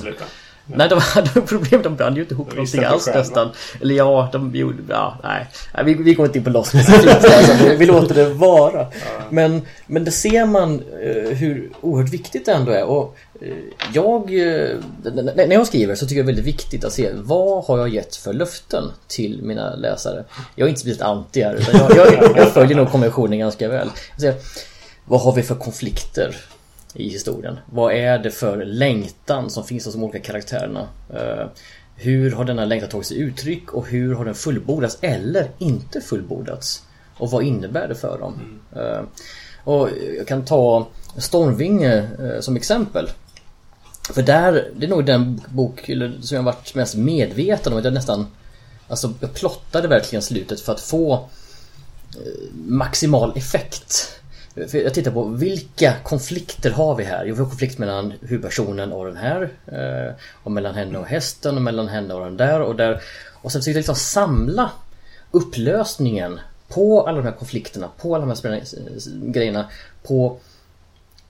Nej, 0.66 0.90
de 0.90 1.00
hade 1.02 1.42
problem. 1.42 1.82
De 1.82 1.96
brann 1.96 2.16
ju 2.16 2.22
inte 2.22 2.34
ihop 2.34 2.50
De 2.50 2.56
någonting 2.56 2.84
alls 2.84 3.06
själva. 3.06 3.20
nästan. 3.20 3.50
Eller 3.82 3.96
ja, 3.96 4.30
de 4.32 4.56
gjorde... 4.56 4.78
Ja, 4.90 5.18
nej. 5.24 5.48
vi, 5.86 5.94
vi 5.94 6.14
går 6.14 6.26
inte 6.26 6.38
in 6.38 6.44
på 6.44 6.64
specifikt. 6.64 7.08
alltså, 7.26 7.54
vi, 7.64 7.76
vi 7.76 7.86
låter 7.86 8.16
det 8.16 8.30
vara. 8.30 8.88
Men, 9.30 9.62
men 9.88 10.04
det 10.06 10.12
ser 10.12 10.46
man 10.46 10.84
eh, 11.02 11.38
hur 11.38 11.72
oerhört 11.82 12.14
viktigt 12.14 12.46
det 12.46 12.52
ändå 12.52 12.72
är. 12.72 12.84
Och 12.84 13.16
eh, 13.42 13.48
jag... 13.94 14.22
eh, 14.22 14.70
när 15.36 15.54
jag 15.54 15.68
skriver 15.68 15.96
så 15.96 16.06
tycker 16.06 16.16
jag 16.18 16.26
det 16.26 16.32
är 16.32 16.36
väldigt 16.36 16.54
viktigt 16.56 16.86
att 16.86 16.94
se 16.94 17.10
vad 17.14 17.66
har 17.66 17.78
jag 17.78 17.90
gett 17.90 18.16
för 18.16 18.34
löften 18.34 18.84
till 19.08 19.42
mina 19.44 19.76
läsare. 19.76 20.24
Jag 20.56 20.66
är 20.66 20.70
inte 20.70 20.82
speciellt 20.82 21.02
anti 21.02 21.42
här. 21.42 21.56
Utan 21.56 21.96
jag, 21.96 22.14
jag, 22.14 22.38
jag 22.38 22.54
följer 22.54 22.78
nog 22.78 22.92
konventionen 22.92 23.40
ganska 23.40 23.70
väl. 23.70 23.90
Säger, 24.20 24.36
vad 25.06 25.22
har 25.22 25.34
vi 25.34 25.44
för 25.44 25.56
konflikter? 25.56 26.36
I 26.96 27.10
historien. 27.10 27.60
Vad 27.66 27.94
är 27.94 28.20
det 28.20 28.32
för 28.32 28.66
längtan 28.66 29.50
som 29.50 29.64
finns 29.64 29.86
hos 29.86 29.94
de 29.94 30.04
olika 30.04 30.20
karaktärerna? 30.20 30.88
Eh, 31.14 31.48
hur 31.96 32.32
har 32.32 32.46
denna 32.46 32.66
längtan 32.66 32.90
tagit 32.90 33.08
sig 33.08 33.18
uttryck 33.18 33.74
och 33.74 33.88
hur 33.88 34.16
har 34.16 34.26
den 34.26 34.36
fullbordats 34.36 34.98
eller 35.02 35.52
inte 35.58 36.02
fullbordats? 36.02 36.84
Och 37.18 37.32
vad 37.32 37.44
innebär 37.44 37.88
det 37.88 37.96
för 37.96 38.20
dem? 38.20 38.60
Eh, 38.76 39.02
och 39.64 39.90
jag 40.18 40.28
kan 40.28 40.46
ta 40.46 40.88
Stormvinge 41.18 42.08
eh, 42.20 42.40
som 42.40 42.56
exempel. 42.56 43.10
För 44.14 44.22
där, 44.22 44.72
det 44.76 44.86
är 44.86 44.90
nog 44.90 45.06
den 45.06 45.42
bok 45.50 45.90
som 46.22 46.36
jag 46.36 46.44
varit 46.44 46.76
mest 46.76 46.96
medveten 46.96 47.74
om 47.74 47.80
att 47.80 47.86
jag 47.86 47.94
nästan 47.94 48.28
Alltså 48.88 49.14
jag 49.20 49.34
plottade 49.34 49.88
verkligen 49.88 50.22
slutet 50.22 50.62
för 50.62 50.74
att 50.74 50.82
få 50.82 51.30
maximal 52.54 53.38
effekt. 53.38 54.20
Jag 54.56 54.94
tittar 54.94 55.12
på 55.12 55.24
vilka 55.24 55.94
konflikter 56.04 56.72
har 56.72 56.96
vi 56.96 57.04
här? 57.04 57.26
Jo, 57.26 57.36
vi 57.36 57.42
har 57.42 57.50
konflikt 57.50 57.78
mellan 57.78 58.14
huvudpersonen 58.22 58.92
och 58.92 59.06
den 59.06 59.18
här. 59.18 59.50
Eh, 59.68 60.14
och 60.44 60.52
mellan 60.52 60.76
henne 60.76 60.98
och 60.98 61.06
hästen 61.06 61.56
och 61.56 61.62
mellan 61.62 61.88
henne 61.88 62.14
och 62.14 62.26
den 62.26 62.38
där 62.38 62.62
och 62.62 62.76
där. 62.76 63.02
Och 63.42 63.52
sen 63.52 63.62
försökte 63.62 63.70
jag 63.70 63.80
liksom 63.80 63.96
samla 63.96 64.72
upplösningen 65.32 66.40
på 66.68 67.08
alla 67.08 67.18
de 67.18 67.24
här 67.24 67.36
konflikterna, 67.36 67.90
på 68.02 68.16
alla 68.16 68.26
de 68.26 68.30
här 68.30 68.36
spänn- 68.36 69.32
grejerna 69.32 69.70
på 70.04 70.38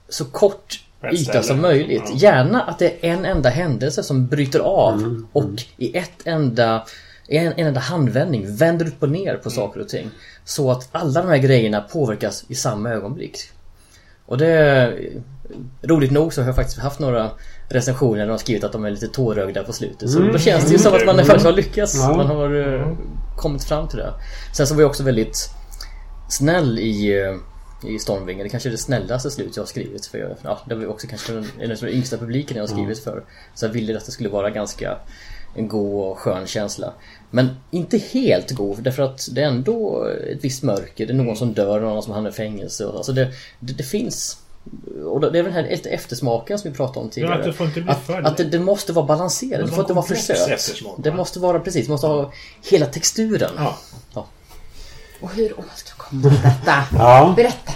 så 0.08 0.24
kort 0.24 0.84
yta 1.12 1.42
som 1.42 1.60
möjligt. 1.60 2.10
Gärna 2.14 2.62
att 2.62 2.78
det 2.78 3.06
är 3.06 3.12
en 3.12 3.24
enda 3.24 3.48
händelse 3.48 4.02
som 4.02 4.26
bryter 4.26 4.60
av 4.60 5.24
och 5.32 5.50
i 5.76 5.96
ett 5.96 6.20
enda 6.24 6.86
en, 7.28 7.52
en 7.52 7.66
enda 7.66 7.80
handvändning 7.80 8.56
vänder 8.56 8.86
upp 8.86 9.02
och 9.02 9.10
ner 9.10 9.36
på 9.36 9.50
saker 9.50 9.80
och 9.80 9.88
ting. 9.88 10.10
Så 10.44 10.70
att 10.70 10.88
alla 10.92 11.22
de 11.22 11.28
här 11.28 11.38
grejerna 11.38 11.80
påverkas 11.80 12.44
i 12.48 12.54
samma 12.54 12.90
ögonblick. 12.90 13.38
Och 14.26 14.38
det... 14.38 14.92
Roligt 15.82 16.10
nog 16.10 16.32
så 16.32 16.40
har 16.40 16.46
jag 16.46 16.56
faktiskt 16.56 16.78
haft 16.78 16.98
några 16.98 17.30
recensioner 17.68 18.18
där 18.18 18.26
de 18.26 18.30
har 18.30 18.38
skrivit 18.38 18.64
att 18.64 18.72
de 18.72 18.84
är 18.84 18.90
lite 18.90 19.08
tårögda 19.08 19.64
på 19.64 19.72
slutet. 19.72 20.10
Så 20.10 20.18
då 20.18 20.38
känns 20.38 20.64
det 20.64 20.72
ju 20.72 20.78
som 20.78 20.94
att 20.94 21.06
man 21.06 21.16
faktiskt 21.16 21.46
har 21.46 21.52
lyckats. 21.52 21.96
Ja. 21.96 22.16
Man 22.16 22.26
har 22.26 22.74
eh, 22.74 22.96
kommit 23.36 23.64
fram 23.64 23.88
till 23.88 23.98
det. 23.98 24.12
Sen 24.52 24.66
så 24.66 24.74
var 24.74 24.80
jag 24.80 24.88
också 24.88 25.02
väldigt 25.02 25.50
snäll 26.28 26.78
i, 26.78 27.22
eh, 27.22 27.90
i 27.90 27.98
Stormvinge. 27.98 28.42
Det 28.42 28.48
kanske 28.48 28.68
är 28.68 28.70
det 28.70 28.78
snällaste 28.78 29.30
slut 29.30 29.56
jag 29.56 29.62
har 29.62 29.66
skrivit. 29.66 30.06
För 30.06 30.18
jag, 30.18 30.30
ja, 30.42 30.60
det 30.68 30.74
var 30.74 30.86
också 30.86 31.06
kanske 31.06 31.32
den, 31.32 31.46
en 31.60 31.70
av 31.70 31.76
den 31.76 31.88
yngsta 31.88 32.16
publiken 32.16 32.56
jag 32.56 32.62
har 32.62 32.68
skrivit 32.68 33.04
för. 33.04 33.24
Så 33.54 33.66
jag 33.66 33.70
ville 33.70 33.96
att 33.96 34.06
det 34.06 34.12
skulle 34.12 34.28
vara 34.28 34.50
ganska 34.50 34.98
en 35.56 35.68
god 35.68 36.10
och 36.10 36.18
skön 36.18 36.46
känsla. 36.46 36.92
Men 37.30 37.56
inte 37.70 37.98
helt 37.98 38.50
god 38.50 38.82
därför 38.82 39.02
att 39.02 39.28
det 39.32 39.42
är 39.42 39.46
ändå 39.46 40.06
ett 40.32 40.44
visst 40.44 40.62
mörker. 40.62 41.06
Det 41.06 41.12
är 41.12 41.14
någon 41.14 41.36
som 41.36 41.52
dör, 41.52 41.80
någon 41.80 42.02
som 42.02 42.12
hamnar 42.12 42.30
i 42.30 42.32
fängelse. 42.32 42.86
Och, 42.86 42.96
alltså 42.96 43.12
det, 43.12 43.32
det, 43.60 43.72
det 43.72 43.82
finns. 43.82 44.38
Och 45.04 45.20
det 45.20 45.38
är 45.38 45.42
den 45.42 45.52
här 45.52 45.64
eftersmaken 45.90 46.58
som 46.58 46.70
vi 46.70 46.76
pratade 46.76 47.00
om 47.00 47.10
tidigare. 47.10 47.34
att 47.38 47.44
det 47.44 47.52
får 47.52 47.66
inte 47.66 47.80
bli 47.80 47.90
att, 47.90 48.10
att 48.10 48.36
det, 48.36 48.44
det 48.44 48.58
måste 48.58 48.92
vara 48.92 49.06
balanserat. 49.06 49.52
Det 49.52 49.60
måste 49.60 49.74
får 49.74 49.82
inte 49.84 49.92
vara 49.92 50.06
för 50.06 50.14
komplex 50.14 50.40
söt. 50.40 50.50
eftersmak, 50.50 50.94
Det 50.98 51.12
måste 51.12 51.40
vara 51.40 51.60
precis, 51.60 51.86
det 51.86 51.92
måste 51.92 52.06
ha 52.06 52.32
hela 52.70 52.86
texturen. 52.86 53.50
Ja. 53.56 53.76
Ja. 54.14 54.26
Och 55.20 55.30
hur 55.34 55.60
åstadkommer 55.60 56.22
man 56.22 56.32
detta? 56.32 56.82
Ja, 56.92 57.34
Berätta. 57.36 57.72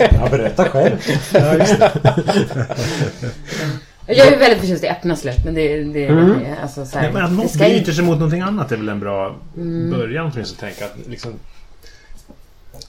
ja 0.14 0.28
berätta 0.30 0.64
själv. 0.64 0.98
Jag 4.06 4.32
är 4.32 4.38
väldigt 4.38 4.60
förtjust 4.60 4.84
i 4.84 4.88
öppna 4.88 5.16
slut, 5.16 5.36
men 5.44 5.54
det, 5.54 5.82
det, 5.84 5.92
det 5.92 6.06
är 6.06 6.62
alltså 6.62 6.86
så 6.86 6.98
här, 6.98 7.04
Nej, 7.04 7.12
men 7.12 7.24
att 7.24 7.30
det 7.30 7.36
något 7.36 7.50
ska 7.50 7.58
bryter 7.58 7.78
inte... 7.78 7.92
sig 7.92 8.04
mot 8.04 8.18
någonting 8.18 8.40
annat 8.40 8.72
är 8.72 8.76
väl 8.76 8.88
en 8.88 9.00
bra 9.00 9.36
Mm. 9.56 9.90
början 9.90 10.30
åtminstone 10.34 10.70
att 10.70 10.76
tänka 10.76 10.92
att 10.92 11.08
liksom... 11.08 11.32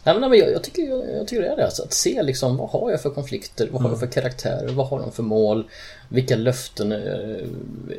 Nej, 0.03 0.19
men 0.19 0.33
jag, 0.33 0.51
jag, 0.51 0.63
tycker, 0.63 0.81
jag, 0.83 1.03
jag 1.19 1.27
tycker 1.27 1.43
det 1.43 1.49
är 1.49 1.55
det. 1.55 1.65
Alltså, 1.65 1.83
att 1.83 1.93
se 1.93 2.23
liksom, 2.23 2.57
vad 2.57 2.69
har 2.69 2.91
jag 2.91 3.01
för 3.01 3.09
konflikter? 3.09 3.67
Vad 3.71 3.81
har 3.81 3.89
jag 3.89 3.99
för 3.99 4.07
karaktärer? 4.07 4.69
Vad 4.69 4.87
har 4.87 4.99
de 4.99 5.11
för 5.11 5.23
mål? 5.23 5.65
Vilka 6.09 6.35
löften 6.35 6.91
är 6.91 7.45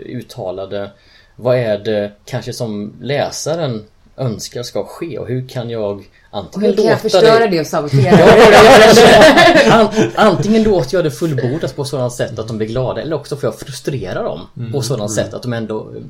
uttalade? 0.06 0.90
Vad 1.36 1.56
är 1.56 1.78
det 1.78 2.12
kanske 2.24 2.52
som 2.52 2.92
läsaren 3.00 3.84
önskar 4.16 4.62
ska 4.62 4.84
ske? 4.84 5.18
Och 5.18 5.28
hur 5.28 5.48
kan 5.48 5.70
jag 5.70 6.04
antingen 6.36 6.70
Hur 6.70 6.76
kan 6.76 6.86
jag 6.86 7.00
förstöra 7.00 7.46
det 7.46 7.60
och 7.60 7.66
sabotera 7.66 8.20
Ja, 8.20 8.26
det? 8.26 9.62
jag. 9.66 9.72
An, 9.80 9.88
antingen 10.14 10.62
låter 10.62 10.96
jag 10.96 11.04
det 11.04 11.10
fullbordas 11.10 11.72
på 11.72 11.84
sådant 11.84 12.12
sätt 12.12 12.38
att 12.38 12.48
de 12.48 12.58
blir 12.58 12.66
glada 12.66 13.02
eller 13.02 13.16
också 13.16 13.36
får 13.36 13.46
jag 13.46 13.58
frustrera 13.58 14.22
dem 14.22 14.40
på 14.72 14.82
sådant 14.82 15.12
sätt 15.12 15.34
att 15.34 15.42
de 15.42 15.52
ändå 15.52 15.78
eh, 15.78 16.02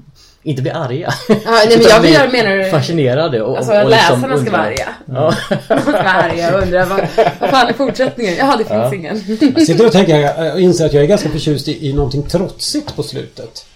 inte 0.42 0.62
blir 0.62 0.76
arga. 0.76 1.14
Ja, 1.28 1.36
nej, 1.46 1.68
men 1.70 1.82
jag 1.88 2.00
blir 2.00 2.10
gör, 2.10 2.28
menar 2.28 2.56
du... 2.56 2.70
Fascinerade 2.70 3.42
och, 3.42 3.56
Alltså 3.56 3.72
och, 3.72 3.90
liksom 3.90 4.20
läsarna 4.20 4.38
ska 4.38 4.50
vara 4.50 4.62
arga. 4.62 4.88
Ja. 5.06 5.34
De 5.68 5.80
ska 5.80 5.92
vara 5.92 6.10
arga 6.10 6.56
och 6.56 6.62
undra 6.62 6.84
vad, 6.84 7.00
vad 7.40 7.50
fan 7.50 7.68
är 7.68 7.72
fortsättningen? 7.72 8.34
Jaha, 8.38 8.56
det 8.56 8.64
finns 8.64 8.92
ingen. 8.92 9.38
Jag 9.54 9.66
sitter 9.66 9.86
och 9.86 9.92
tänker 9.92 10.52
och 10.54 10.60
inser 10.60 10.86
att 10.86 10.92
jag 10.92 11.02
är 11.02 11.06
ganska 11.08 11.28
förtjust 11.28 11.68
i, 11.68 11.88
i 11.88 11.92
någonting 11.92 12.22
trotsigt 12.22 12.96
på 12.96 13.02
slutet. 13.02 13.66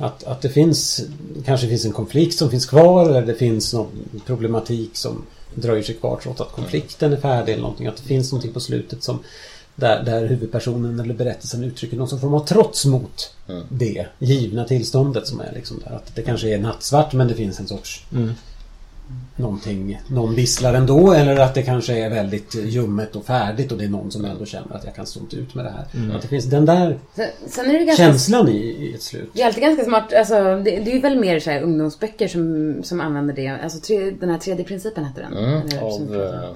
Att, 0.00 0.24
att 0.24 0.42
det 0.42 0.48
finns 0.48 1.00
kanske 1.46 1.68
finns 1.68 1.84
en 1.84 1.92
konflikt 1.92 2.38
som 2.38 2.50
finns 2.50 2.66
kvar 2.66 3.08
eller 3.08 3.22
det 3.22 3.34
finns 3.34 3.74
någon 3.74 3.88
problematik 4.26 4.90
som 4.92 5.24
dröjer 5.54 5.82
sig 5.82 5.94
kvar 5.94 6.20
trots 6.22 6.40
att 6.40 6.52
konflikten 6.52 7.12
är 7.12 7.16
färdig 7.16 7.52
eller 7.52 7.62
någonting. 7.62 7.86
Att 7.86 7.96
det 7.96 8.02
finns 8.02 8.32
någonting 8.32 8.52
på 8.52 8.60
slutet 8.60 9.02
som 9.02 9.18
där, 9.74 10.02
där 10.02 10.26
huvudpersonen 10.26 11.00
eller 11.00 11.14
berättelsen 11.14 11.64
uttrycker 11.64 11.96
någon 11.96 12.20
form 12.20 12.34
av 12.34 12.46
trots 12.46 12.84
mot 12.84 13.34
det 13.68 14.06
givna 14.18 14.64
tillståndet 14.64 15.26
som 15.26 15.40
är 15.40 15.52
liksom 15.54 15.82
där. 15.84 15.96
Att 15.96 16.14
det 16.14 16.22
kanske 16.22 16.48
är 16.48 16.58
nattsvart 16.58 17.12
men 17.12 17.28
det 17.28 17.34
finns 17.34 17.60
en 17.60 17.68
sorts 17.68 18.06
någonting, 19.36 20.00
någon 20.08 20.34
visslar 20.34 20.74
ändå 20.74 21.12
eller 21.12 21.36
att 21.36 21.54
det 21.54 21.62
kanske 21.62 21.98
är 21.98 22.10
väldigt 22.10 22.54
ljummet 22.54 23.16
och 23.16 23.24
färdigt 23.24 23.72
och 23.72 23.78
det 23.78 23.84
är 23.84 23.88
någon 23.88 24.10
som 24.10 24.24
ändå 24.24 24.44
känner 24.44 24.76
att 24.76 24.84
jag 24.84 24.94
kan 24.94 25.06
stå 25.06 25.20
inte 25.20 25.36
ut 25.36 25.54
med 25.54 25.64
det 25.64 25.70
här. 25.70 26.14
Att 26.16 26.22
det 26.22 26.28
finns 26.28 26.44
den 26.44 26.66
där 26.66 26.98
Sen, 27.14 27.28
sen 27.46 27.70
är 27.70 27.72
det 27.72 27.84
ganska... 27.84 28.02
känslan 28.02 28.48
i, 28.48 28.56
i 28.56 28.94
ett 28.94 29.02
slut. 29.02 29.30
Det 29.34 29.42
är 29.42 29.46
alltid 29.46 29.62
ganska 29.62 29.84
smart, 29.84 30.12
alltså 30.12 30.34
det, 30.34 30.62
det 30.62 30.90
är 30.90 30.94
ju 30.94 31.00
väl 31.00 31.18
mer 31.18 31.40
så 31.40 31.50
här 31.50 31.62
ungdomsböcker 31.62 32.28
som, 32.28 32.76
som 32.82 33.00
använder 33.00 33.34
det. 33.34 33.48
Alltså 33.48 33.78
tre, 33.78 34.10
den 34.10 34.30
här 34.30 34.38
tredje 34.38 34.64
principen 34.64 35.04
hette 35.04 35.20
den. 35.20 35.36
Mm, 35.36 35.84
av 35.84 36.22
eh, 36.22 36.50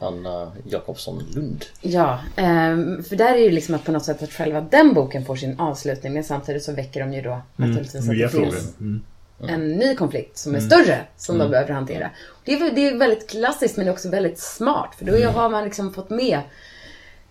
Anna 0.00 0.52
Jakobsson 0.64 1.22
Lund. 1.34 1.64
Ja, 1.80 2.20
ehm, 2.36 3.02
för 3.02 3.16
där 3.16 3.34
är 3.34 3.38
ju 3.38 3.50
liksom 3.50 3.74
att 3.74 3.84
på 3.84 3.92
något 3.92 4.04
sätt 4.04 4.22
att 4.22 4.32
själva 4.32 4.60
den 4.60 4.94
boken 4.94 5.24
får 5.24 5.36
sin 5.36 5.60
avslutning 5.60 6.12
men 6.12 6.24
samtidigt 6.24 6.62
så 6.62 6.72
väcker 6.72 7.00
de 7.00 7.12
ju 7.12 7.22
då 7.22 7.42
naturligtvis 7.56 7.94
att 7.94 8.08
det 8.08 8.16
finns 8.16 8.32
frågor. 8.32 8.54
Mm. 8.80 9.02
En 9.48 9.72
ny 9.72 9.94
konflikt 9.94 10.38
som 10.38 10.54
är 10.54 10.60
större 10.60 10.98
som 11.16 11.38
de 11.38 11.50
behöver 11.50 11.72
hantera. 11.72 12.10
Det 12.44 12.52
är, 12.52 12.70
det 12.74 12.88
är 12.88 12.96
väldigt 12.96 13.30
klassiskt 13.30 13.76
men 13.76 13.86
det 13.86 13.90
är 13.90 13.92
också 13.92 14.08
väldigt 14.08 14.38
smart 14.38 14.94
för 14.98 15.04
då 15.04 15.28
har 15.28 15.48
man 15.48 15.64
liksom 15.64 15.92
fått 15.94 16.10
med 16.10 16.38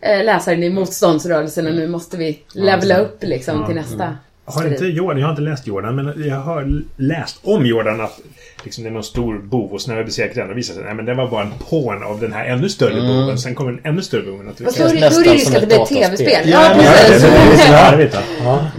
eh, 0.01 0.23
läsaren 0.23 0.63
i 0.63 0.69
motståndsrörelsen 0.69 1.67
och 1.67 1.73
nu 1.73 1.87
måste 1.87 2.17
vi 2.17 2.39
levela 2.53 2.97
upp 2.97 3.23
liksom 3.23 3.65
till 3.65 3.75
nästa 3.75 4.17
Har 4.45 4.67
inte. 4.67 4.85
Jordan, 4.85 5.17
jag 5.19 5.25
har 5.27 5.31
inte 5.31 5.41
läst 5.41 5.67
Jordan, 5.67 5.95
men 5.95 6.27
jag 6.27 6.35
har 6.35 6.81
läst 6.95 7.39
om 7.43 7.65
Jordan 7.65 8.01
att 8.01 8.19
liksom 8.63 8.83
det 8.83 8.89
är 8.89 8.91
någon 8.93 9.03
stor 9.03 9.37
bov 9.39 9.73
och 9.73 9.81
sen 9.81 9.91
när 9.91 9.97
jag 9.99 10.05
besegrat 10.05 10.35
den 10.35 10.49
och 10.51 10.57
visar 10.57 10.73
sig 10.73 10.83
att 10.89 11.05
den 11.05 11.17
var 11.17 11.27
bara 11.27 11.41
en 11.43 11.51
pån 11.69 12.03
av 12.03 12.19
den 12.19 12.33
här 12.33 12.45
ännu 12.45 12.69
större 12.69 13.01
boven. 13.01 13.37
Sen 13.37 13.55
kommer 13.55 13.71
en 13.71 13.79
ännu 13.83 14.01
större 14.01 14.21
boven 14.31 14.53
Fast 14.63 14.77
då 14.77 14.83
är 14.85 14.93
det- 14.93 14.99
det 15.23 15.31
risk 15.33 15.53
att 15.55 15.61
det 15.61 15.67
blir 15.67 15.81
ett 15.81 15.87
tv-spel. 15.89 16.49
Ja, 16.49 16.63
Ja, 16.63 16.73
det 16.75 16.87
är 16.87 17.07
precis. 17.07 17.21
det. 17.21 17.97
Det 17.97 18.23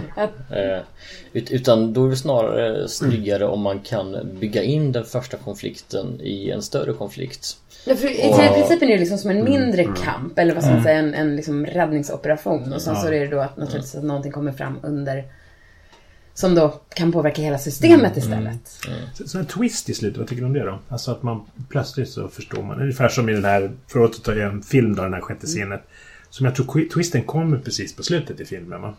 Ja. 0.15 0.23
Eh, 0.57 0.81
ut- 1.33 1.51
Utan 1.51 1.93
då 1.93 2.05
är 2.05 2.09
det 2.09 2.15
snarare 2.17 2.87
snyggare 2.87 3.45
om 3.45 3.61
man 3.61 3.79
kan 3.79 4.37
bygga 4.39 4.63
in 4.63 4.91
den 4.91 5.05
första 5.05 5.37
konflikten 5.37 6.21
i 6.21 6.49
en 6.49 6.61
större 6.61 6.93
konflikt. 6.93 7.57
Ja, 7.85 7.95
för 7.95 8.07
I 8.07 8.31
Och- 8.31 8.55
principen 8.55 8.87
är 8.89 8.93
det 8.93 8.99
liksom 8.99 9.17
som 9.17 9.31
en 9.31 9.43
mindre 9.43 9.83
kamp, 9.83 10.39
eller 10.39 10.53
vad 10.53 10.63
ska 10.63 10.73
man 10.73 10.83
säga, 10.83 10.99
en, 10.99 11.13
en 11.13 11.35
liksom 11.35 11.65
räddningsoperation. 11.65 12.73
Och 12.73 12.81
sen 12.81 12.95
så 12.95 13.07
är 13.07 13.11
det 13.11 13.27
då 13.27 13.39
att 13.39 13.57
naturligtvis 13.57 13.95
att 13.95 14.03
någonting 14.03 14.31
kommer 14.31 14.51
fram 14.51 14.79
under 14.83 15.23
som 16.33 16.55
då 16.55 16.81
kan 16.95 17.11
påverka 17.11 17.41
hela 17.41 17.57
systemet 17.57 18.17
istället. 18.17 18.67
Så- 19.13 19.27
Sån 19.27 19.41
här 19.41 19.47
twist 19.47 19.89
i 19.89 19.93
slutet, 19.93 20.17
vad 20.17 20.27
tycker 20.27 20.41
du 20.41 20.45
om 20.47 20.53
det 20.53 20.63
då? 20.65 20.79
Alltså 20.87 21.11
att 21.11 21.23
man 21.23 21.41
plötsligt 21.69 22.09
så 22.09 22.27
förstår 22.27 22.63
man. 22.63 22.81
Ungefär 22.81 23.07
som 23.09 23.29
i 23.29 23.33
den 23.33 23.45
här, 23.45 23.71
för 23.87 24.03
att 24.03 24.09
återta 24.09 24.41
en 24.43 24.61
film 24.61 24.95
då, 24.95 25.03
den 25.03 25.13
här 25.13 25.21
sjätte 25.21 25.47
sinnet. 25.47 25.81
Som 26.29 26.45
jag 26.45 26.55
tror 26.55 26.89
twisten 26.93 27.23
kommer 27.23 27.57
precis 27.57 27.95
på 27.95 28.03
slutet 28.03 28.39
i 28.39 28.45
filmen 28.45 28.81
va? 28.81 28.93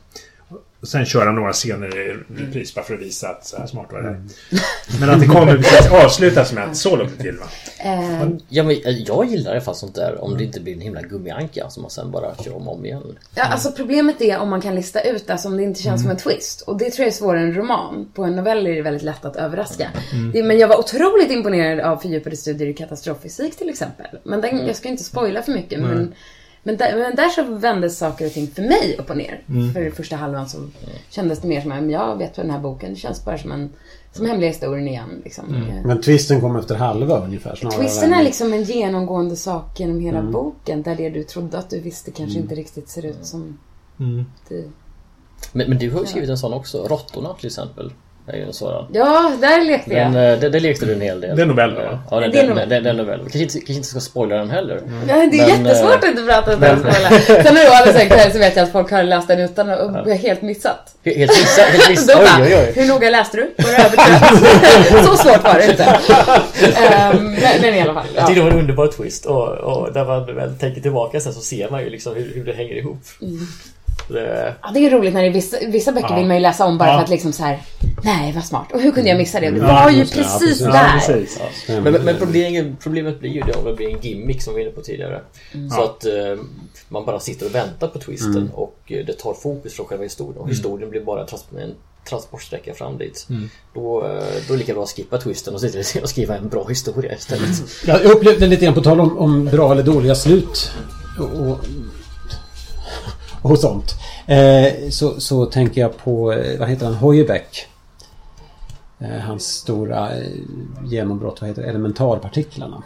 Sen 0.84 1.04
köra 1.04 1.32
några 1.32 1.52
scener 1.52 1.98
i 1.98 2.16
repris 2.36 2.74
bara 2.74 2.84
för 2.84 2.94
att 2.94 3.00
visa 3.00 3.28
att 3.28 3.46
så 3.46 3.56
här 3.56 3.66
smart 3.66 3.92
var 3.92 4.02
det 4.02 4.08
här. 4.08 4.20
Men 5.00 5.10
att 5.10 5.20
det 5.20 5.26
kommer 5.26 5.56
precis 5.56 5.90
avslutas 5.90 6.52
med 6.52 6.64
att 6.64 6.76
så 6.76 6.96
låg 6.96 7.08
det 7.16 7.22
till 7.22 7.38
va? 7.38 7.46
Eh, 7.84 8.28
Ja, 8.48 8.62
men 8.62 8.70
eh, 8.70 8.98
jag 9.06 9.26
gillar 9.26 9.50
i 9.50 9.54
alla 9.54 9.60
fall 9.64 9.74
sånt 9.74 9.94
där 9.94 10.24
om 10.24 10.38
det 10.38 10.44
inte 10.44 10.60
blir 10.60 10.72
en 10.72 10.80
himla 10.80 11.02
gummianka 11.02 11.70
som 11.70 11.82
man 11.82 11.90
sen 11.90 12.10
bara 12.10 12.36
kör 12.36 12.56
om 12.56 12.68
och 12.68 12.74
om 12.74 12.84
igen. 12.86 13.18
ja, 13.34 13.44
alltså 13.44 13.72
problemet 13.72 14.20
är 14.20 14.38
om 14.38 14.48
man 14.50 14.60
kan 14.60 14.74
lista 14.74 15.00
ut 15.00 15.26
det, 15.26 15.32
alltså 15.32 15.48
om 15.48 15.56
det 15.56 15.62
inte 15.62 15.82
känns 15.82 16.02
som 16.02 16.10
en 16.10 16.16
twist. 16.16 16.60
Och 16.60 16.78
det 16.78 16.90
tror 16.90 17.04
jag 17.04 17.12
är 17.12 17.16
svårare 17.16 17.40
än 17.40 17.48
en 17.48 17.54
roman. 17.54 18.10
På 18.14 18.24
en 18.24 18.36
novell 18.36 18.66
är 18.66 18.74
det 18.74 18.82
väldigt 18.82 19.02
lätt 19.02 19.24
att 19.24 19.36
överraska. 19.36 19.88
Det, 20.32 20.42
men 20.42 20.58
jag 20.58 20.68
var 20.68 20.78
otroligt 20.78 21.30
imponerad 21.30 21.80
av 21.80 21.96
fördjupade 21.96 22.36
studier 22.36 22.68
i 22.68 22.74
katastroffysik 22.74 23.56
till 23.56 23.68
exempel. 23.68 24.06
Men 24.22 24.40
den, 24.40 24.66
jag 24.66 24.76
ska 24.76 24.88
inte 24.88 25.04
spoila 25.04 25.42
för 25.42 25.52
mycket. 25.52 25.80
Men, 25.80 26.14
men, 26.62 26.76
där, 26.76 26.98
men 26.98 27.16
där 27.16 27.28
så 27.28 27.44
vändes 27.44 27.98
saker 27.98 28.26
och 28.26 28.32
ting 28.32 28.46
för 28.46 28.62
mig 28.62 28.96
upp 28.98 29.10
och 29.10 29.16
ner. 29.16 29.42
För 29.72 29.90
första 29.90 30.16
halvan 30.16 30.48
så 30.48 30.58
kändes 31.10 31.40
det 31.40 31.48
mer 31.48 31.60
som 31.60 31.72
att 31.72 31.90
jag 31.90 32.16
vet 32.16 32.36
vad 32.36 32.46
den 32.46 32.54
här 32.54 32.60
boken, 32.60 32.90
det 32.90 32.96
känns 32.96 33.24
bara 33.24 33.38
som 33.38 33.52
en 33.52 33.70
som 34.12 34.26
hemliga 34.26 34.50
historien 34.50 34.88
igen. 34.88 35.20
Liksom. 35.24 35.54
Eh, 35.54 35.86
Men 35.86 36.00
twisten 36.00 36.40
kom 36.40 36.56
efter 36.56 36.74
halva 36.74 37.24
ungefär. 37.24 37.54
snarare 37.54 37.78
Twisten 37.78 38.14
är 38.14 38.22
liksom 38.22 38.52
en 38.52 38.62
genomgående 38.62 39.36
sak 39.36 39.80
genom 39.80 40.00
hela 40.00 40.22
boken. 40.22 40.82
Där 40.82 40.96
det 40.96 41.10
du 41.10 41.24
trodde 41.24 41.58
att 41.58 41.70
du 41.70 41.80
visste 41.80 42.10
kanske 42.10 42.38
inte 42.38 42.54
riktigt 42.54 42.88
ser 42.88 43.06
ut 43.06 43.26
som 43.26 43.58
det. 44.48 44.64
Men, 45.52 45.68
men 45.68 45.78
du 45.78 45.90
har 45.90 46.00
ju 46.00 46.06
skrivit 46.06 46.30
en 46.30 46.38
sån 46.38 46.52
också. 46.52 46.86
Råttorna 46.88 47.34
till 47.34 47.46
exempel. 47.46 47.92
Är 48.26 48.36
ju 48.36 48.42
en 48.42 48.52
sådan. 48.52 48.86
Ja, 48.92 49.32
där 49.40 49.64
lekte 49.64 49.94
jag. 49.94 50.12
Den, 50.12 50.32
eh, 50.32 50.38
det, 50.38 50.48
det 50.48 50.60
lekte 50.60 50.86
du 50.86 50.92
en 50.92 51.00
hel 51.00 51.20
del. 51.20 51.36
Det 51.36 51.42
är 51.42 51.46
novell, 51.46 51.74
va? 51.74 51.98
Ja, 52.10 52.20
den, 52.20 52.30
Det 52.30 52.38
är 52.38 52.42
den, 52.42 52.50
novell. 52.50 52.68
den, 52.68 52.82
den 52.84 52.98
är 52.98 53.02
novell. 53.02 53.18
Kanske 53.20 53.38
inte, 53.38 53.54
kanske 53.58 53.72
inte 53.72 53.88
ska 53.88 54.00
spoila 54.00 54.36
den 54.36 54.50
heller. 54.50 54.80
Ja, 55.08 55.14
det 55.14 55.38
är 55.40 55.48
Men, 55.48 55.64
jättesvårt 55.64 55.90
eh, 55.92 55.98
att 55.98 56.04
inte 56.04 56.22
prata 56.22 56.52
att 56.52 56.78
spoila. 56.78 57.10
Sen 57.26 57.56
är 57.56 57.64
det 57.64 57.76
alldeles 57.76 57.96
säkert 58.00 58.32
så 58.32 58.38
vet 58.38 58.56
jag 58.56 58.62
att 58.64 58.72
folk 58.72 58.90
har 58.90 59.02
läst 59.02 59.28
den 59.28 59.40
utan 59.40 59.70
och 59.70 59.96
och 60.06 60.12
helt 60.14 60.42
missat. 60.42 60.94
Helt 61.04 61.16
missat. 61.30 61.64
Helt 61.68 61.90
missat. 61.90 62.16
Oj, 62.20 62.42
oj, 62.42 62.56
oj. 62.56 62.72
hur 62.76 62.88
noga 62.88 63.10
läste 63.10 63.36
du? 63.36 63.42
Var 63.58 63.70
det 63.72 63.76
övertrött? 63.78 65.04
så 65.06 65.16
svårt 65.16 65.44
var 65.44 65.54
det 65.54 65.66
inte. 65.70 65.84
Ehm, 66.76 67.30
men, 67.32 67.60
men 67.60 67.74
i 67.74 67.80
alla 67.80 67.94
fall. 67.94 68.06
Jag 68.14 68.22
Ja. 68.22 68.26
tyckte 68.26 68.40
det 68.40 68.44
var 68.44 68.50
en 68.52 68.58
underbar 68.58 68.86
twist 68.86 69.26
och, 69.26 69.48
och 69.48 69.94
när 69.94 70.04
man 70.04 70.34
väl 70.36 70.54
tänker 70.58 70.80
tillbaka 70.80 71.20
sen 71.20 71.32
så 71.32 71.40
ser 71.40 71.70
man 71.70 71.82
ju 71.84 71.90
liksom 71.90 72.14
hur, 72.14 72.32
hur 72.34 72.44
det 72.44 72.52
hänger 72.52 72.74
ihop. 72.74 72.98
Det, 74.08 74.54
Ja, 74.62 74.70
det 74.74 74.86
är 74.86 74.90
roligt 74.90 75.14
när 75.14 75.22
det 75.22 75.28
är 75.28 75.32
vissa, 75.32 75.56
vissa 75.68 75.92
böcker 75.92 76.08
Ja. 76.10 76.16
vill 76.16 76.26
man 76.26 76.36
ju 76.36 76.42
läsa 76.42 76.64
om 76.64 76.78
bara 76.78 76.88
Ja. 76.88 76.94
för 76.96 77.02
att 77.04 77.10
liksom 77.10 77.32
så 77.32 77.42
här. 77.42 77.62
Nej, 78.04 78.32
vad 78.32 78.44
smart. 78.44 78.66
Och 78.72 78.80
hur 78.80 78.90
kunde 78.92 79.08
jag 79.10 79.18
missa 79.18 79.40
det? 79.40 79.50
Det 79.50 79.60
var 79.60 79.90
ju 79.90 80.06
precis 80.06 80.58
där. 80.58 80.66
Ja, 80.68 80.92
precis. 81.06 81.40
Men, 81.68 81.82
men, 81.82 81.92
men 82.04 82.16
problemet, 82.18 82.80
problemet 82.80 83.20
blir 83.20 83.30
ju 83.30 83.40
det 83.40 83.52
om 83.52 83.64
det 83.64 83.74
blir 83.74 83.88
en 83.88 84.00
gimmick 84.00 84.42
som 84.42 84.54
vi 84.54 84.60
var 84.60 84.66
inne 84.66 84.76
på 84.76 84.82
tidigare. 84.82 85.20
Så 85.52 85.58
Ja. 85.70 85.84
att 85.84 86.04
eh, 86.06 86.44
man 86.88 87.04
bara 87.04 87.20
sitter 87.20 87.46
och 87.46 87.54
väntar 87.54 87.88
på 87.88 87.98
twisten 87.98 88.50
och 88.54 88.76
eh, 88.86 89.06
det 89.06 89.12
tar 89.12 89.34
fokus 89.34 89.74
från 89.74 89.86
själva 89.86 90.04
historien. 90.04 90.38
Och 90.38 90.48
historien 90.50 90.90
blir 90.90 91.00
bara 91.00 91.26
trans 91.26 91.44
en 91.60 91.74
transportsträcka 92.08 92.74
fram 92.74 92.98
dit. 92.98 93.26
Då, 93.74 94.04
eh, 94.04 94.10
då 94.10 94.18
är 94.18 94.42
det 94.48 94.56
lika 94.56 94.74
bra 94.74 94.82
att 94.82 94.88
skippa 94.90 95.18
twisten 95.18 95.54
och 95.54 95.60
sitta 95.60 96.00
och 96.02 96.08
skriva 96.08 96.36
en 96.36 96.48
bra 96.48 96.66
historia 96.68 97.14
istället. 97.14 97.50
Jag 97.86 98.02
upplevde 98.04 98.46
lite 98.46 98.64
grann 98.64 98.74
på 98.74 98.80
tal 98.82 99.00
om, 99.00 99.18
om 99.18 99.44
bra 99.44 99.72
eller 99.72 99.82
dåliga 99.82 100.14
slut 100.14 100.70
och, 101.18 101.24
och, 101.46 101.58
och 103.50 103.58
sånt. 103.58 103.94
Eh, 104.26 104.90
så, 104.90 105.20
så 105.20 105.46
tänker 105.46 105.80
jag 105.80 105.96
på, 105.96 106.32
eh, 106.32 106.58
vad 106.58 106.68
heter 106.68 106.86
han, 106.86 106.94
Heuerbeck. 106.94 107.66
Eh, 108.98 109.20
hans 109.26 109.44
stora 109.44 110.16
eh, 110.16 110.26
genombrott, 110.84 111.40
vad 111.40 111.50
heter 111.50 111.62
det, 111.62 111.68
elementarpartiklarna. 111.68 112.82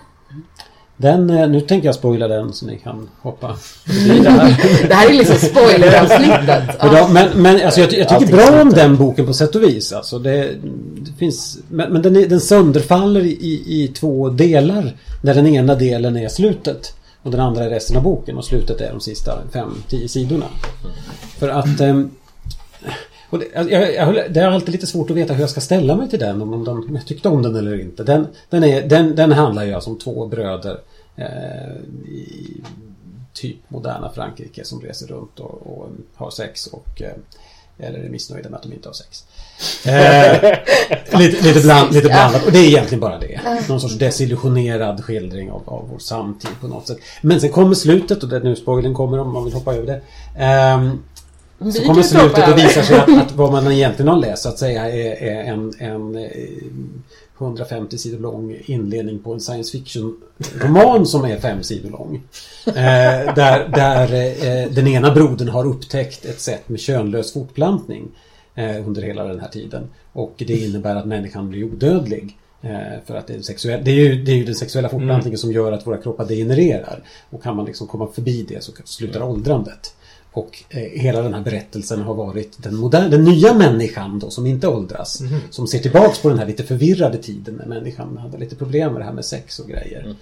Den, 0.97 1.31
eh, 1.31 1.49
nu 1.49 1.61
tänker 1.61 1.89
jag 1.89 1.95
spoila 1.95 2.29
den 2.29 2.53
så 2.53 2.67
ni 2.67 2.79
kan 2.79 3.09
hoppa 3.23 3.55
förbi 3.55 4.21
det 4.21 4.31
här. 4.31 5.09
Är 5.11 5.13
liksom 5.13 5.37
spoileravsnittet. 5.37 6.81
Då, 6.81 7.09
men 7.13 7.29
men 7.43 7.65
alltså, 7.65 7.81
jag, 7.81 7.93
jag 7.93 8.09
tycker 8.09 8.15
Allting 8.15 8.37
bra 8.37 8.63
om 8.63 8.71
den 8.71 8.97
boken 8.97 9.27
på 9.27 9.33
sätt 9.33 9.55
och 9.55 9.63
vis. 9.63 9.93
Alltså, 9.93 10.19
det, 10.19 10.55
det 10.97 11.13
finns, 11.19 11.59
men 11.69 11.93
men 11.93 12.03
den, 12.03 12.15
den 12.15 12.41
sönderfaller 12.41 13.21
i, 13.21 13.63
i 13.67 13.93
två 13.95 14.29
delar. 14.29 14.97
Där 15.23 15.35
den 15.35 15.47
ena 15.47 15.75
delen 15.75 16.17
är 16.17 16.29
slutet. 16.29 16.95
Och 17.27 17.33
den 17.33 17.41
andra 17.41 17.65
är 17.65 17.71
resten 17.71 17.97
av 17.97 18.03
boken. 18.03 18.37
Och 18.37 18.45
slutet 18.45 18.81
är 18.81 18.91
de 18.91 19.01
sista 19.01 19.39
fem, 19.53 19.83
tio 19.89 20.09
sidorna. 20.09 20.47
För 21.39 21.49
att... 21.49 21.81
Eh, 21.81 22.03
och 23.31 23.39
det, 23.39 23.47
jag, 23.55 23.71
jag, 23.71 23.95
jag, 23.95 24.33
det 24.33 24.41
är 24.41 24.47
alltid 24.47 24.73
lite 24.73 24.87
svårt 24.87 25.11
att 25.11 25.17
veta 25.17 25.33
hur 25.35 25.41
jag 25.41 25.51
ska 25.51 25.61
ställa 25.61 25.97
mig 25.97 26.11
till 26.11 26.19
den. 26.19 26.43
Om, 26.43 26.65
de, 26.65 26.79
om 26.89 26.97
jag 26.97 27.07
tyckte 27.07 27.29
om 27.29 27.43
den 27.43 27.57
eller 27.57 27.81
inte. 27.81 28.05
Den, 28.05 28.27
den, 28.51 28.65
är, 28.65 28.89
den, 28.89 29.17
den 29.17 29.33
handlar 29.33 29.65
ju 29.65 29.73
alltså 29.73 29.91
om 29.91 29.99
två 29.99 30.27
bröder. 30.27 30.81
Eh, 31.17 31.77
i 32.09 32.61
typ 33.33 33.57
moderna 33.69 34.11
Frankrike 34.15 34.65
som 34.65 34.81
reser 34.81 35.07
runt 35.07 35.41
och, 35.41 35.67
och 35.67 35.89
har 36.15 36.31
sex 36.31 36.67
och 36.67 37.03
eh, 37.03 37.17
eller 37.79 37.99
är 37.99 38.09
missnöjda 38.09 38.49
med 38.49 38.57
att 38.57 38.63
de 38.63 38.73
inte 38.73 38.89
har 38.89 38.95
sex. 38.95 39.25
Eh, 39.85 41.19
lite, 41.19 41.45
lite, 41.45 41.61
bland, 41.61 41.95
lite 41.95 42.09
blandat. 42.09 42.47
Och 42.47 42.53
det 42.53 42.59
är 42.59 42.65
egentligen 42.65 43.01
bara 43.01 43.19
det. 43.19 43.41
Någon 43.69 43.81
sorts 43.81 43.95
desillusionerad 43.95 45.05
skildring 45.05 45.51
av, 45.51 45.63
av 45.67 45.89
vår 45.93 45.99
samtid 45.99 46.51
på 46.61 46.69
något 46.69 46.87
sätt. 46.87 46.99
Men 47.23 47.41
sen 47.41 47.53
kommer 47.53 47.75
slutet 47.75 48.23
och 48.23 48.29
det 48.29 48.39
nu 48.41 48.57
spoilern 48.57 48.95
kommer 48.95 49.19
om 49.19 49.33
man 49.33 49.45
vill 49.45 49.55
hoppa 49.55 49.75
över 49.75 49.87
det. 49.87 50.01
Ehm, 50.43 51.03
så 51.73 51.83
kommer 51.83 52.03
slutet 52.03 52.49
och 52.49 52.59
visar 52.59 52.83
sig 52.83 52.99
att, 52.99 53.23
att 53.23 53.33
vad 53.37 53.53
man 53.53 53.73
egentligen 53.73 54.09
har 54.09 54.19
läst 54.19 54.43
så 54.43 54.49
att 54.49 54.59
säga 54.59 54.89
är, 54.91 55.23
är 55.23 55.45
en, 55.45 55.73
en 55.79 56.17
eh, 56.17 56.31
150 57.39 57.99
sidor 57.99 58.19
lång 58.19 58.57
inledning 58.65 59.19
på 59.19 59.33
en 59.33 59.41
science 59.41 59.73
fiction-roman 59.79 61.07
som 61.07 61.25
är 61.25 61.39
fem 61.39 61.63
sidor 61.63 61.91
lång. 61.91 62.23
Eh, 62.67 63.35
där 63.35 63.69
där 63.69 64.15
eh, 64.15 64.71
den 64.71 64.87
ena 64.87 65.15
brodern 65.15 65.49
har 65.49 65.67
upptäckt 65.67 66.25
ett 66.25 66.41
sätt 66.41 66.69
med 66.69 66.81
könlös 66.81 67.33
fortplantning 67.33 68.09
eh, 68.55 68.89
under 68.89 69.03
hela 69.03 69.25
den 69.25 69.41
här 69.41 69.49
tiden. 69.49 69.89
Och 70.13 70.35
det 70.37 70.57
innebär 70.57 70.97
att 70.97 71.07
människan 71.07 71.49
blir 71.49 71.65
odödlig. 71.65 72.37
Eh, 72.61 73.05
för 73.07 73.15
att 73.15 73.27
det 73.27 73.35
är, 73.35 73.41
sexuell, 73.41 73.85
det, 73.85 73.91
är 73.91 73.95
ju, 73.95 74.23
det 74.23 74.33
är 74.33 74.37
ju 74.37 74.45
den 74.45 74.55
sexuella 74.55 74.89
fortplantningen 74.89 75.39
som 75.39 75.53
gör 75.53 75.73
att 75.73 75.87
våra 75.87 75.97
kroppar 75.97 76.25
degenererar. 76.25 77.03
Och 77.31 77.43
kan 77.43 77.57
man 77.57 77.67
liksom 77.67 77.87
komma 77.87 78.07
förbi 78.07 78.47
det 78.49 78.65
så 78.65 78.73
slutar 78.85 79.23
åldrandet. 79.23 79.95
Och 80.37 80.65
eh, 80.69 81.01
hela 81.01 81.23
den 81.23 81.35
här 81.35 81.41
berättelsen 81.41 82.03
har 82.03 82.15
varit 82.15 82.63
den, 82.63 82.77
moderna, 82.77 83.09
den 83.09 83.25
nya 83.25 83.55
människan 83.55 84.19
då 84.19 84.31
som 84.31 84.47
inte 84.47 84.69
åldras. 84.69 85.23
Som 85.51 85.67
ser 85.67 85.79
tillbaks 85.79 86.19
på 86.19 86.29
den 86.29 86.39
här 86.39 86.47
lite 86.47 86.65
förvirrade 86.65 87.19
tiden 87.19 87.55
när 87.55 87.67
människan 87.67 88.17
hade 88.17 88.39
lite 88.39 88.57
problem 88.57 88.93
med 88.93 89.01
det 89.01 89.05
här 89.05 89.13
med 89.13 89.25
sex 89.25 89.59
och 89.59 89.69
grejer. 89.69 90.15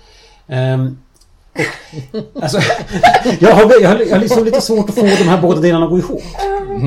Ehm, 0.46 0.98
och, 2.34 2.42
alltså, 2.42 2.58
jag, 3.40 3.54
har, 3.54 3.80
jag, 3.80 3.88
har, 3.88 4.00
jag 4.00 4.10
har 4.10 4.20
liksom 4.20 4.44
lite 4.44 4.60
svårt 4.60 4.88
att 4.88 4.94
få 4.94 5.02
de 5.02 5.24
här 5.24 5.42
båda 5.42 5.60
delarna 5.60 5.84
att 5.84 5.90
gå 5.90 5.98
ihop. 5.98 6.22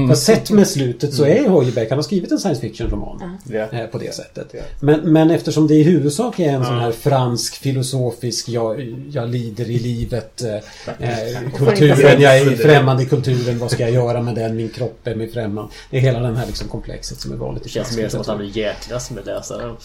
För 0.07 0.15
sett 0.15 0.51
med 0.51 0.67
slutet 0.67 1.13
så 1.13 1.25
är 1.25 1.49
Heuerbeck, 1.49 1.89
han 1.89 1.97
har 1.97 2.03
skrivit 2.03 2.31
en 2.31 2.39
science 2.39 2.61
fiction-roman. 2.61 3.37
Ja. 3.51 3.67
Eh, 3.71 3.85
på 3.85 3.97
det 3.97 4.15
sättet. 4.15 4.55
Men, 4.79 4.99
men 4.99 5.31
eftersom 5.31 5.67
det 5.67 5.73
i 5.73 5.83
huvudsak 5.83 6.39
är 6.39 6.49
en 6.49 6.65
sån 6.65 6.77
här 6.77 6.91
fransk 6.91 7.55
filosofisk 7.55 8.49
jag, 8.49 8.95
jag 9.11 9.29
lider 9.29 9.69
i 9.69 9.79
livet 9.79 10.41
eh, 10.41 10.55
eh, 11.09 11.51
kulturen, 11.57 12.21
jag 12.21 12.37
är 12.37 12.55
främmande 12.55 13.03
i 13.03 13.05
kulturen, 13.05 13.59
vad 13.59 13.71
ska 13.71 13.83
jag 13.83 13.91
göra 13.91 14.21
med 14.21 14.35
den, 14.35 14.55
min 14.55 14.69
kropp 14.69 15.07
är 15.07 15.15
mig 15.15 15.31
främmande. 15.31 15.71
Det 15.89 15.97
är 15.97 16.01
hela 16.01 16.19
den 16.19 16.35
här 16.35 16.45
liksom 16.45 16.67
komplexet 16.67 17.19
som 17.19 17.31
är 17.31 17.35
vanligt 17.35 17.63
Det 17.63 17.69
känns 17.69 17.97
mer 17.97 18.09
som 18.09 18.21
att 18.21 18.27
han 18.27 18.39
vill 18.39 18.57
jäklas 18.57 19.11
med 19.11 19.25
läsaren. 19.25 19.75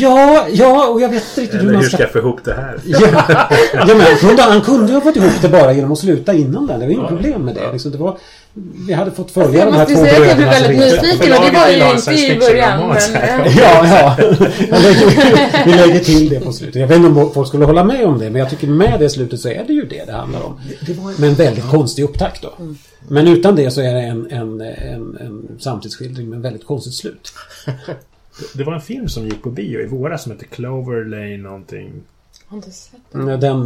Ja, 0.00 0.46
ja, 0.52 0.88
och 0.88 1.00
jag 1.00 1.08
vet 1.08 1.22
inte 1.28 1.40
riktigt 1.40 1.60
hur 1.60 1.72
man 1.72 1.74
hur 1.74 1.88
ska 1.88 1.96
ska 2.02 2.02
jag 2.02 2.12
få 2.12 2.18
ihop 2.28 2.44
det 2.44 2.54
här? 2.54 2.80
Ja, 2.84 3.48
ja 3.72 3.94
men 3.94 4.38
han 4.38 4.60
kunde, 4.60 4.92
ha 4.92 5.00
fått 5.00 5.16
ihop 5.16 5.32
det 5.42 5.48
bara 5.48 5.72
genom 5.72 5.92
att 5.92 5.98
sluta 5.98 6.34
innan 6.34 6.66
den. 6.66 6.80
Det 6.80 6.86
var 6.86 6.92
inget 6.92 7.08
problem 7.08 7.42
med 7.42 7.54
det. 7.54 7.72
Liksom, 7.72 7.92
det 7.92 7.98
var, 7.98 8.18
vi 8.54 8.92
hade 8.92 9.10
fått 9.10 9.30
följa 9.30 9.58
Jag 9.58 9.68
de 9.68 9.72
här 9.72 9.80
måste 9.80 9.94
två 9.94 10.04
ju 10.04 10.10
säga 10.10 10.22
att 10.22 10.28
jag 10.28 10.36
blev 10.36 10.48
väldigt 10.48 11.02
nyfiken 11.02 11.32
och 11.32 11.44
det 11.44 11.50
var 11.50 11.68
ju 11.68 11.96
inte 11.96 12.32
i 12.32 12.38
början. 12.38 12.88
Men, 12.88 12.98
Ja, 13.56 13.86
ja. 13.86 14.16
Jag 14.70 14.82
lägger, 14.82 15.64
vi 15.64 15.72
lägger 15.72 16.00
till 16.00 16.28
det 16.28 16.40
på 16.40 16.52
slutet. 16.52 16.80
Jag 16.80 16.88
vet 16.88 16.96
inte 16.96 17.20
om 17.20 17.32
folk 17.32 17.48
skulle 17.48 17.64
hålla 17.64 17.84
med 17.84 18.06
om 18.06 18.18
det, 18.18 18.30
men 18.30 18.40
jag 18.40 18.50
tycker 18.50 18.66
med 18.66 19.00
det 19.00 19.10
slutet 19.10 19.40
så 19.40 19.48
är 19.48 19.64
det 19.66 19.72
ju 19.72 19.84
det 19.84 20.04
det 20.06 20.12
handlar 20.12 20.42
om. 20.42 20.60
Med 21.18 21.28
en 21.28 21.34
väldigt 21.34 21.70
konstig 21.70 22.02
upptakt 22.02 22.42
då. 22.42 22.52
Men 23.08 23.28
utan 23.28 23.56
det 23.56 23.70
så 23.70 23.80
är 23.80 23.94
det 23.94 24.00
en, 24.00 24.30
en, 24.30 24.60
en, 24.60 25.16
en 25.20 25.58
samtidsskildring 25.60 26.28
med 26.28 26.36
en 26.36 26.42
väldigt 26.42 26.66
konstigt 26.66 26.94
slut. 26.94 27.32
Det 28.54 28.64
var 28.64 28.72
en 28.72 28.80
film 28.80 29.08
som 29.08 29.24
gick 29.24 29.42
på 29.42 29.50
bio 29.50 29.80
i 29.80 29.86
våras 29.86 30.22
som 30.22 30.32
hette 30.32 30.44
Clover 30.44 31.04
Lane 31.04 31.36
någonting. 31.36 31.92
har 32.46 32.56
inte 32.56 32.70
sett. 32.70 33.00
Den, 33.40 33.64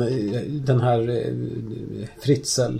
den 0.64 0.80
här 0.80 1.08
eh, 1.08 2.06
Fritzl... 2.22 2.78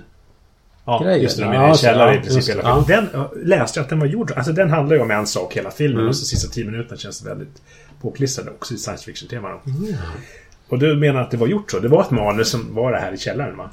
Ja, 0.86 1.00
Grejer. 1.04 1.18
just 1.18 1.36
det. 1.36 1.44
De 1.44 1.52
Ja, 1.54 1.62
är 1.62 1.66
i 1.66 1.70
en 1.70 1.76
källare 1.76 2.14
ja, 2.14 2.20
i 2.20 2.22
princip 2.22 2.56
hela 2.56 2.84
filmen. 2.84 3.10
Den 3.12 3.20
äh, 3.20 3.26
läste 3.44 3.78
jag 3.78 3.84
att 3.84 3.90
den 3.90 3.98
var 3.98 4.06
gjord. 4.06 4.32
Alltså 4.36 4.52
den 4.52 4.70
handlar 4.70 4.96
ju 4.96 5.02
om 5.02 5.10
en 5.10 5.26
sak 5.26 5.56
hela 5.56 5.70
filmen. 5.70 5.98
Mm. 5.98 6.08
Och 6.08 6.16
så 6.16 6.24
sista 6.24 6.48
tio 6.48 6.64
minuterna 6.64 6.96
känns 6.96 7.26
väldigt 7.26 7.62
påklistrade 8.00 8.50
också 8.50 8.74
i 8.74 8.76
science 8.76 9.04
fiction-tema. 9.04 9.48
då. 9.48 9.60
Och 10.68 10.78
du 10.78 10.96
menar 10.96 11.20
att 11.22 11.30
det 11.30 11.36
var 11.36 11.46
gjort 11.46 11.70
så? 11.70 11.78
Det 11.78 11.88
var 11.88 12.02
ett 12.02 12.10
manus 12.10 12.48
som 12.48 12.74
var 12.74 12.92
det 12.92 12.98
här 12.98 13.12
i 13.12 13.18
källaren 13.18 13.56
va? 13.56 13.70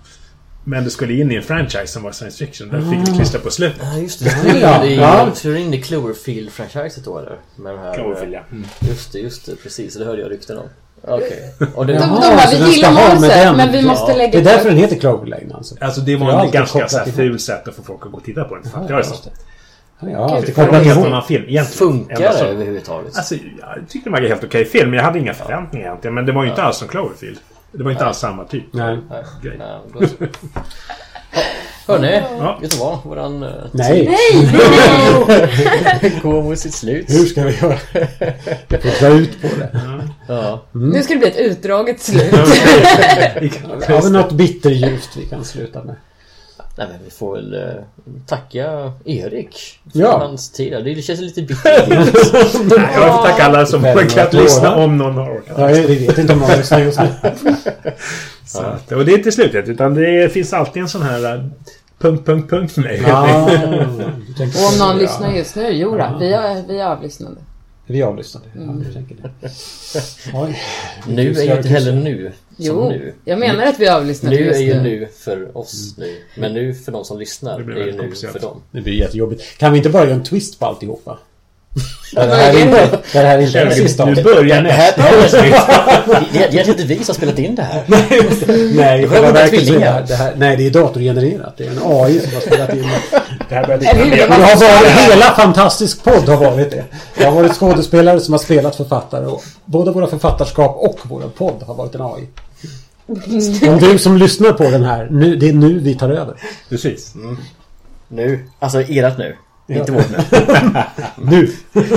Men 0.63 0.83
det 0.83 0.89
skulle 0.89 1.13
in 1.13 1.31
i 1.31 1.35
en 1.35 1.43
franchise 1.43 1.87
som 1.87 2.03
var 2.03 2.11
science 2.11 2.45
fiction. 2.45 2.69
Där 2.69 2.81
fick 2.81 3.09
vi 3.13 3.17
klistra 3.17 3.41
på 3.41 3.49
slutet. 3.51 3.81
Ja, 3.81 3.97
just 3.97 4.23
det. 4.23 4.59
Ja, 4.61 4.85
ja. 4.85 5.31
du 5.43 5.59
in 5.59 5.73
i 5.73 5.81
Cloverfield-franchiset 5.81 7.05
då 7.05 7.19
eller? 7.19 7.37
Med 7.55 7.79
här... 7.79 7.93
Cloverfield, 7.93 8.33
ja. 8.33 8.39
Mm. 8.51 8.65
Just 8.81 9.11
det, 9.13 9.19
just 9.19 9.45
det. 9.45 9.55
Precis. 9.55 9.95
Det 9.95 10.05
hörde 10.05 10.21
jag 10.21 10.31
rykten 10.31 10.57
om. 10.57 10.67
Okej. 11.07 11.53
Och 11.75 11.85
det... 11.85 11.93
De, 11.93 11.99
de 11.99 12.05
Jaha, 12.09 12.19
bara, 12.35 12.39
så 12.47 12.55
den 12.57 12.65
vi 12.65 12.71
ska 12.71 12.75
gillar 12.75 12.89
ha 12.89 13.01
med 13.01 13.13
manuset 13.21 13.43
den. 13.43 13.57
men 13.57 13.71
vi 13.71 13.81
måste 13.85 14.11
Ja. 14.11 14.17
lägga 14.17 14.31
Det 14.31 14.37
är 14.37 14.43
därför 14.53 14.69
den 14.69 14.77
heter 14.77 14.95
Clover 14.95 15.27
Lane 15.27 15.53
alltså. 15.53 15.75
Alltså 15.81 16.01
det 16.01 16.11
Jag 16.11 16.19
var 16.19 16.45
en 16.45 16.51
ganska 16.51 16.87
så 16.87 16.97
här, 16.97 17.05
ful 17.05 17.39
sätt 17.39 17.67
att 17.67 17.75
få 17.75 17.81
folk 17.83 18.05
att 18.05 18.11
gå 18.11 18.17
och 18.17 18.23
titta 18.23 18.43
på 18.43 18.55
den. 18.55 18.63
Att 18.83 18.89
göra 18.89 19.03
så. 19.03 19.15
Ja, 19.99 20.09
Jag 20.09 20.19
har 20.19 20.27
Det 20.27 20.33
var 20.35 20.41
kopplat 20.41 20.69
en 20.81 20.85
helt 20.87 20.97
ihop. 20.97 21.07
annan 21.07 21.23
film 21.23 21.43
egentligen. 21.47 21.91
Funkar 21.91 22.19
det 22.19 22.39
överhuvudtaget? 22.39 23.17
Alltså, 23.17 23.35
jag 23.35 23.89
tyckte 23.89 24.09
det 24.09 24.13
var 24.13 24.19
en 24.21 24.27
helt 24.27 24.43
okej 24.43 24.65
film. 24.65 24.89
Men 24.89 24.97
jag 24.97 25.05
hade 25.05 25.19
inga 25.19 25.33
förväntningar 25.33 25.85
egentligen. 25.87 26.13
Men 26.15 26.25
det 26.25 26.31
var 26.31 26.43
ju 26.43 26.49
inte 26.49 26.63
alls 26.63 26.77
som 26.77 26.87
Cloverfield. 26.87 27.37
Det 27.71 27.83
var 27.83 27.91
inte 27.91 28.05
alls 28.05 28.17
samma 28.17 28.43
typ. 28.43 28.63
Nej. 28.71 28.97
Nej, 29.09 29.23
Grej. 29.43 29.55
nej. 29.59 29.77
Ja, 30.19 30.27
Hörni, 31.87 32.21
Ja. 32.39 32.57
vet 32.61 32.71
du 32.71 32.77
vad? 32.77 32.97
Våran 33.03 33.43
eh, 33.43 33.49
Nej. 33.71 34.17
tid 36.01 36.21
går 36.21 36.43
mot 36.43 36.59
sitt 36.59 36.73
slut. 36.73 37.05
Hur 37.09 37.25
ska 37.25 37.43
vi 37.43 37.55
göra? 37.57 37.77
Får 38.69 38.99
dra 38.99 39.07
ut 39.07 39.41
på 39.41 39.47
det. 39.59 39.79
Ja. 40.27 40.65
Nu 40.71 41.03
ska 41.03 41.13
det 41.13 41.19
bli 41.19 41.27
ett 41.29 41.37
utdraget 41.37 42.01
slut. 42.01 42.31
Har 43.87 44.01
vi 44.03 44.09
något 44.09 44.31
bitterljust 44.31 45.17
vi 45.17 45.25
kan 45.25 45.45
sluta 45.45 45.83
med? 45.83 45.95
Nej 46.77 46.87
men 46.91 46.97
vi 47.05 47.09
får 47.11 47.35
väl 47.35 47.53
eh, 47.53 47.83
tacka 48.27 48.91
Erik 49.05 49.79
för 49.93 49.99
Ja. 49.99 50.17
hans 50.17 50.51
tid. 50.51 50.73
Det 50.85 51.01
känns 51.01 51.19
lite 51.19 51.41
bittert. 51.47 51.87
Jag 51.89 53.15
får 53.15 53.27
tacka 53.27 53.43
alla 53.43 53.65
som 53.65 53.83
har 53.83 53.95
Väldigt 53.95 54.13
orkat 54.17 54.31
bra. 54.31 54.41
lyssna 54.41 54.75
om 54.75 54.97
någon 54.97 55.13
har 55.15 55.31
orkat. 55.37 55.55
Ja, 55.57 55.67
vi 55.67 56.07
vet 56.07 56.17
inte 56.17 56.33
om 56.33 56.39
någon 56.39 56.49
lyssnar 56.57 56.79
just 56.79 56.99
nu. 56.99 57.07
Så 58.45 58.61
att, 58.61 58.91
och 58.91 59.05
det 59.05 59.11
är 59.13 59.17
inte 59.17 59.31
slutet. 59.31 59.67
Utan 59.69 59.93
det 59.93 60.33
finns 60.33 60.53
alltid 60.53 60.81
en 60.81 60.89
sån 60.89 61.01
här 61.01 61.35
äh, 61.35 61.41
punkt, 61.99 62.25
punkt, 62.25 62.49
punkt 62.49 62.71
för 62.73 62.81
mig. 62.81 63.03
Ja, 63.07 63.49
du 64.27 64.33
tänker 64.33 64.59
Och 64.59 64.65
om 64.65 64.71
så, 64.71 64.85
någon 64.85 64.95
ja. 64.95 65.01
lyssnar 65.01 65.31
just 65.33 65.55
nu, 65.55 65.69
jodå, 65.69 66.17
vi, 66.19 66.33
är, 66.33 66.67
vi 66.67 66.79
är 66.79 66.85
avlyssnade. 66.85 67.35
Vi 67.85 68.03
avlyssnade. 68.03 68.45
Ja, 68.53 68.61
du 68.61 68.93
tänker 68.93 69.15
det. 69.15 69.49
Oj. 70.33 70.59
nu 71.07 71.31
är 71.31 71.43
ju 71.43 71.57
inte 71.57 71.67
heller 71.69 71.91
nu 71.93 72.31
som 72.57 72.65
Jo, 72.65 72.89
nu. 72.89 73.13
jag 73.25 73.39
menar 73.39 73.65
att 73.65 73.79
vi 73.79 73.85
är 73.85 73.93
avlyssnade 73.95 74.35
Nu 74.35 74.51
är 74.51 74.59
ju 74.59 74.81
nu. 74.81 75.07
för 75.19 75.57
oss 75.57 75.93
nu. 75.97 76.17
Men 76.37 76.53
nu 76.53 76.73
för 76.73 76.91
de 76.91 77.05
som 77.05 77.19
lyssnar 77.19 77.57
Det 77.57 77.63
blir 77.63 77.75
är 77.77 77.85
ju 77.85 77.91
nu 77.91 78.11
för 78.15 78.39
dem. 78.39 78.61
Det 78.71 78.81
blir 78.81 78.93
jättejobbigt. 78.93 79.57
Kan 79.57 79.71
vi 79.71 79.77
inte 79.77 79.89
bara 79.89 80.03
göra 80.03 80.13
en 80.15 80.23
twist 80.23 80.59
på 80.59 80.65
alltihopa? 80.65 81.19
Det 82.15 82.21
här 82.21 82.53
är 82.53 82.59
inte, 82.65 82.99
det? 83.13 83.19
här 83.19 83.39
inte 83.39 83.59
är 83.59 83.65
det 83.65 83.75
sista 83.75 84.05
Nu 84.05 84.23
börjar 84.23 84.61
Det 84.63 84.69
här 84.71 84.97
nästa 84.97 85.25
avsnitt. 85.25 86.31
det, 86.51 86.59
är 86.59 86.69
inte 86.69 86.83
vi 86.83 86.95
som 86.95 87.05
har 87.07 87.13
spelat 87.13 87.39
in 87.39 87.55
det 87.55 87.61
här. 87.61 87.83
Nej, 87.87 88.07
Det 88.09 89.15
är 89.17 89.79
det 89.79 89.79
här, 89.85 90.05
det 90.07 90.15
här, 90.15 90.33
nej, 90.37 90.57
det 90.57 90.67
är 90.67 90.71
datorgenererat. 90.71 91.57
Det 91.57 91.65
är 91.65 91.71
en 91.71 91.79
AI 91.83 92.19
som 92.19 92.33
har 92.33 92.41
spelat 92.41 92.73
in 92.73 92.81
det. 93.11 93.22
Det 93.53 93.57
här 93.57 93.65
börjar 93.65 93.79
det 93.79 94.09
mer. 94.09 94.27
har 94.27 94.39
varit, 94.39 94.91
hela 94.91 95.25
Fantastisk 95.25 96.03
podd 96.03 96.29
har 96.29 96.37
varit 96.37 96.71
det. 96.71 96.83
Det 97.17 97.25
har 97.25 97.31
varit 97.31 97.53
skådespelare 97.53 98.19
som 98.19 98.33
har 98.33 98.39
spelat 98.39 98.75
författare 98.75 99.25
och 99.25 99.43
både 99.65 99.91
våra 99.91 100.07
författarskap 100.07 100.75
och 100.79 100.99
vår 101.03 101.21
podd 101.21 101.63
har 101.67 101.75
varit 101.75 101.95
en 101.95 102.01
AI. 102.01 102.27
Om 103.69 103.79
du 103.79 103.99
som 103.99 104.17
lyssnar 104.17 104.53
på 104.53 104.63
den 104.63 104.83
här, 104.83 105.07
nu, 105.11 105.35
det 105.35 105.49
är 105.49 105.53
nu 105.53 105.79
vi 105.79 105.95
tar 105.95 106.09
över. 106.09 106.35
Precis. 106.69 107.13
Nu. 108.07 108.49
Alltså 108.59 108.81
ert 108.81 109.17
nu. 109.17 109.37
Inte 109.67 109.91
vårt 109.91 110.09
nu. 110.09 110.17
Nu! 111.17 111.51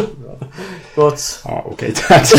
Gott. 0.96 1.40
Ja, 1.44 1.62
okej. 1.66 1.94
Tack. 2.08 2.26
Så 2.26 2.36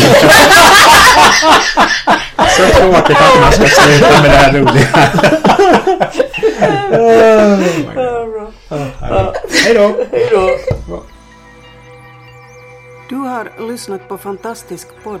tråkigt 2.74 3.16
att 3.16 3.40
man 3.40 3.52
ska 3.52 3.66
sluta 3.66 4.22
med 4.22 4.30
det 4.30 4.36
här 4.36 4.52
roliga. 4.52 4.88
Hej 9.64 9.74
då! 9.74 9.96
Hej 10.10 10.28
då. 10.30 10.50
Du 13.08 13.16
har 13.16 13.68
lyssnat 13.70 14.08
på 14.08 14.18
Fantastisk 14.18 14.88
podd. 15.04 15.20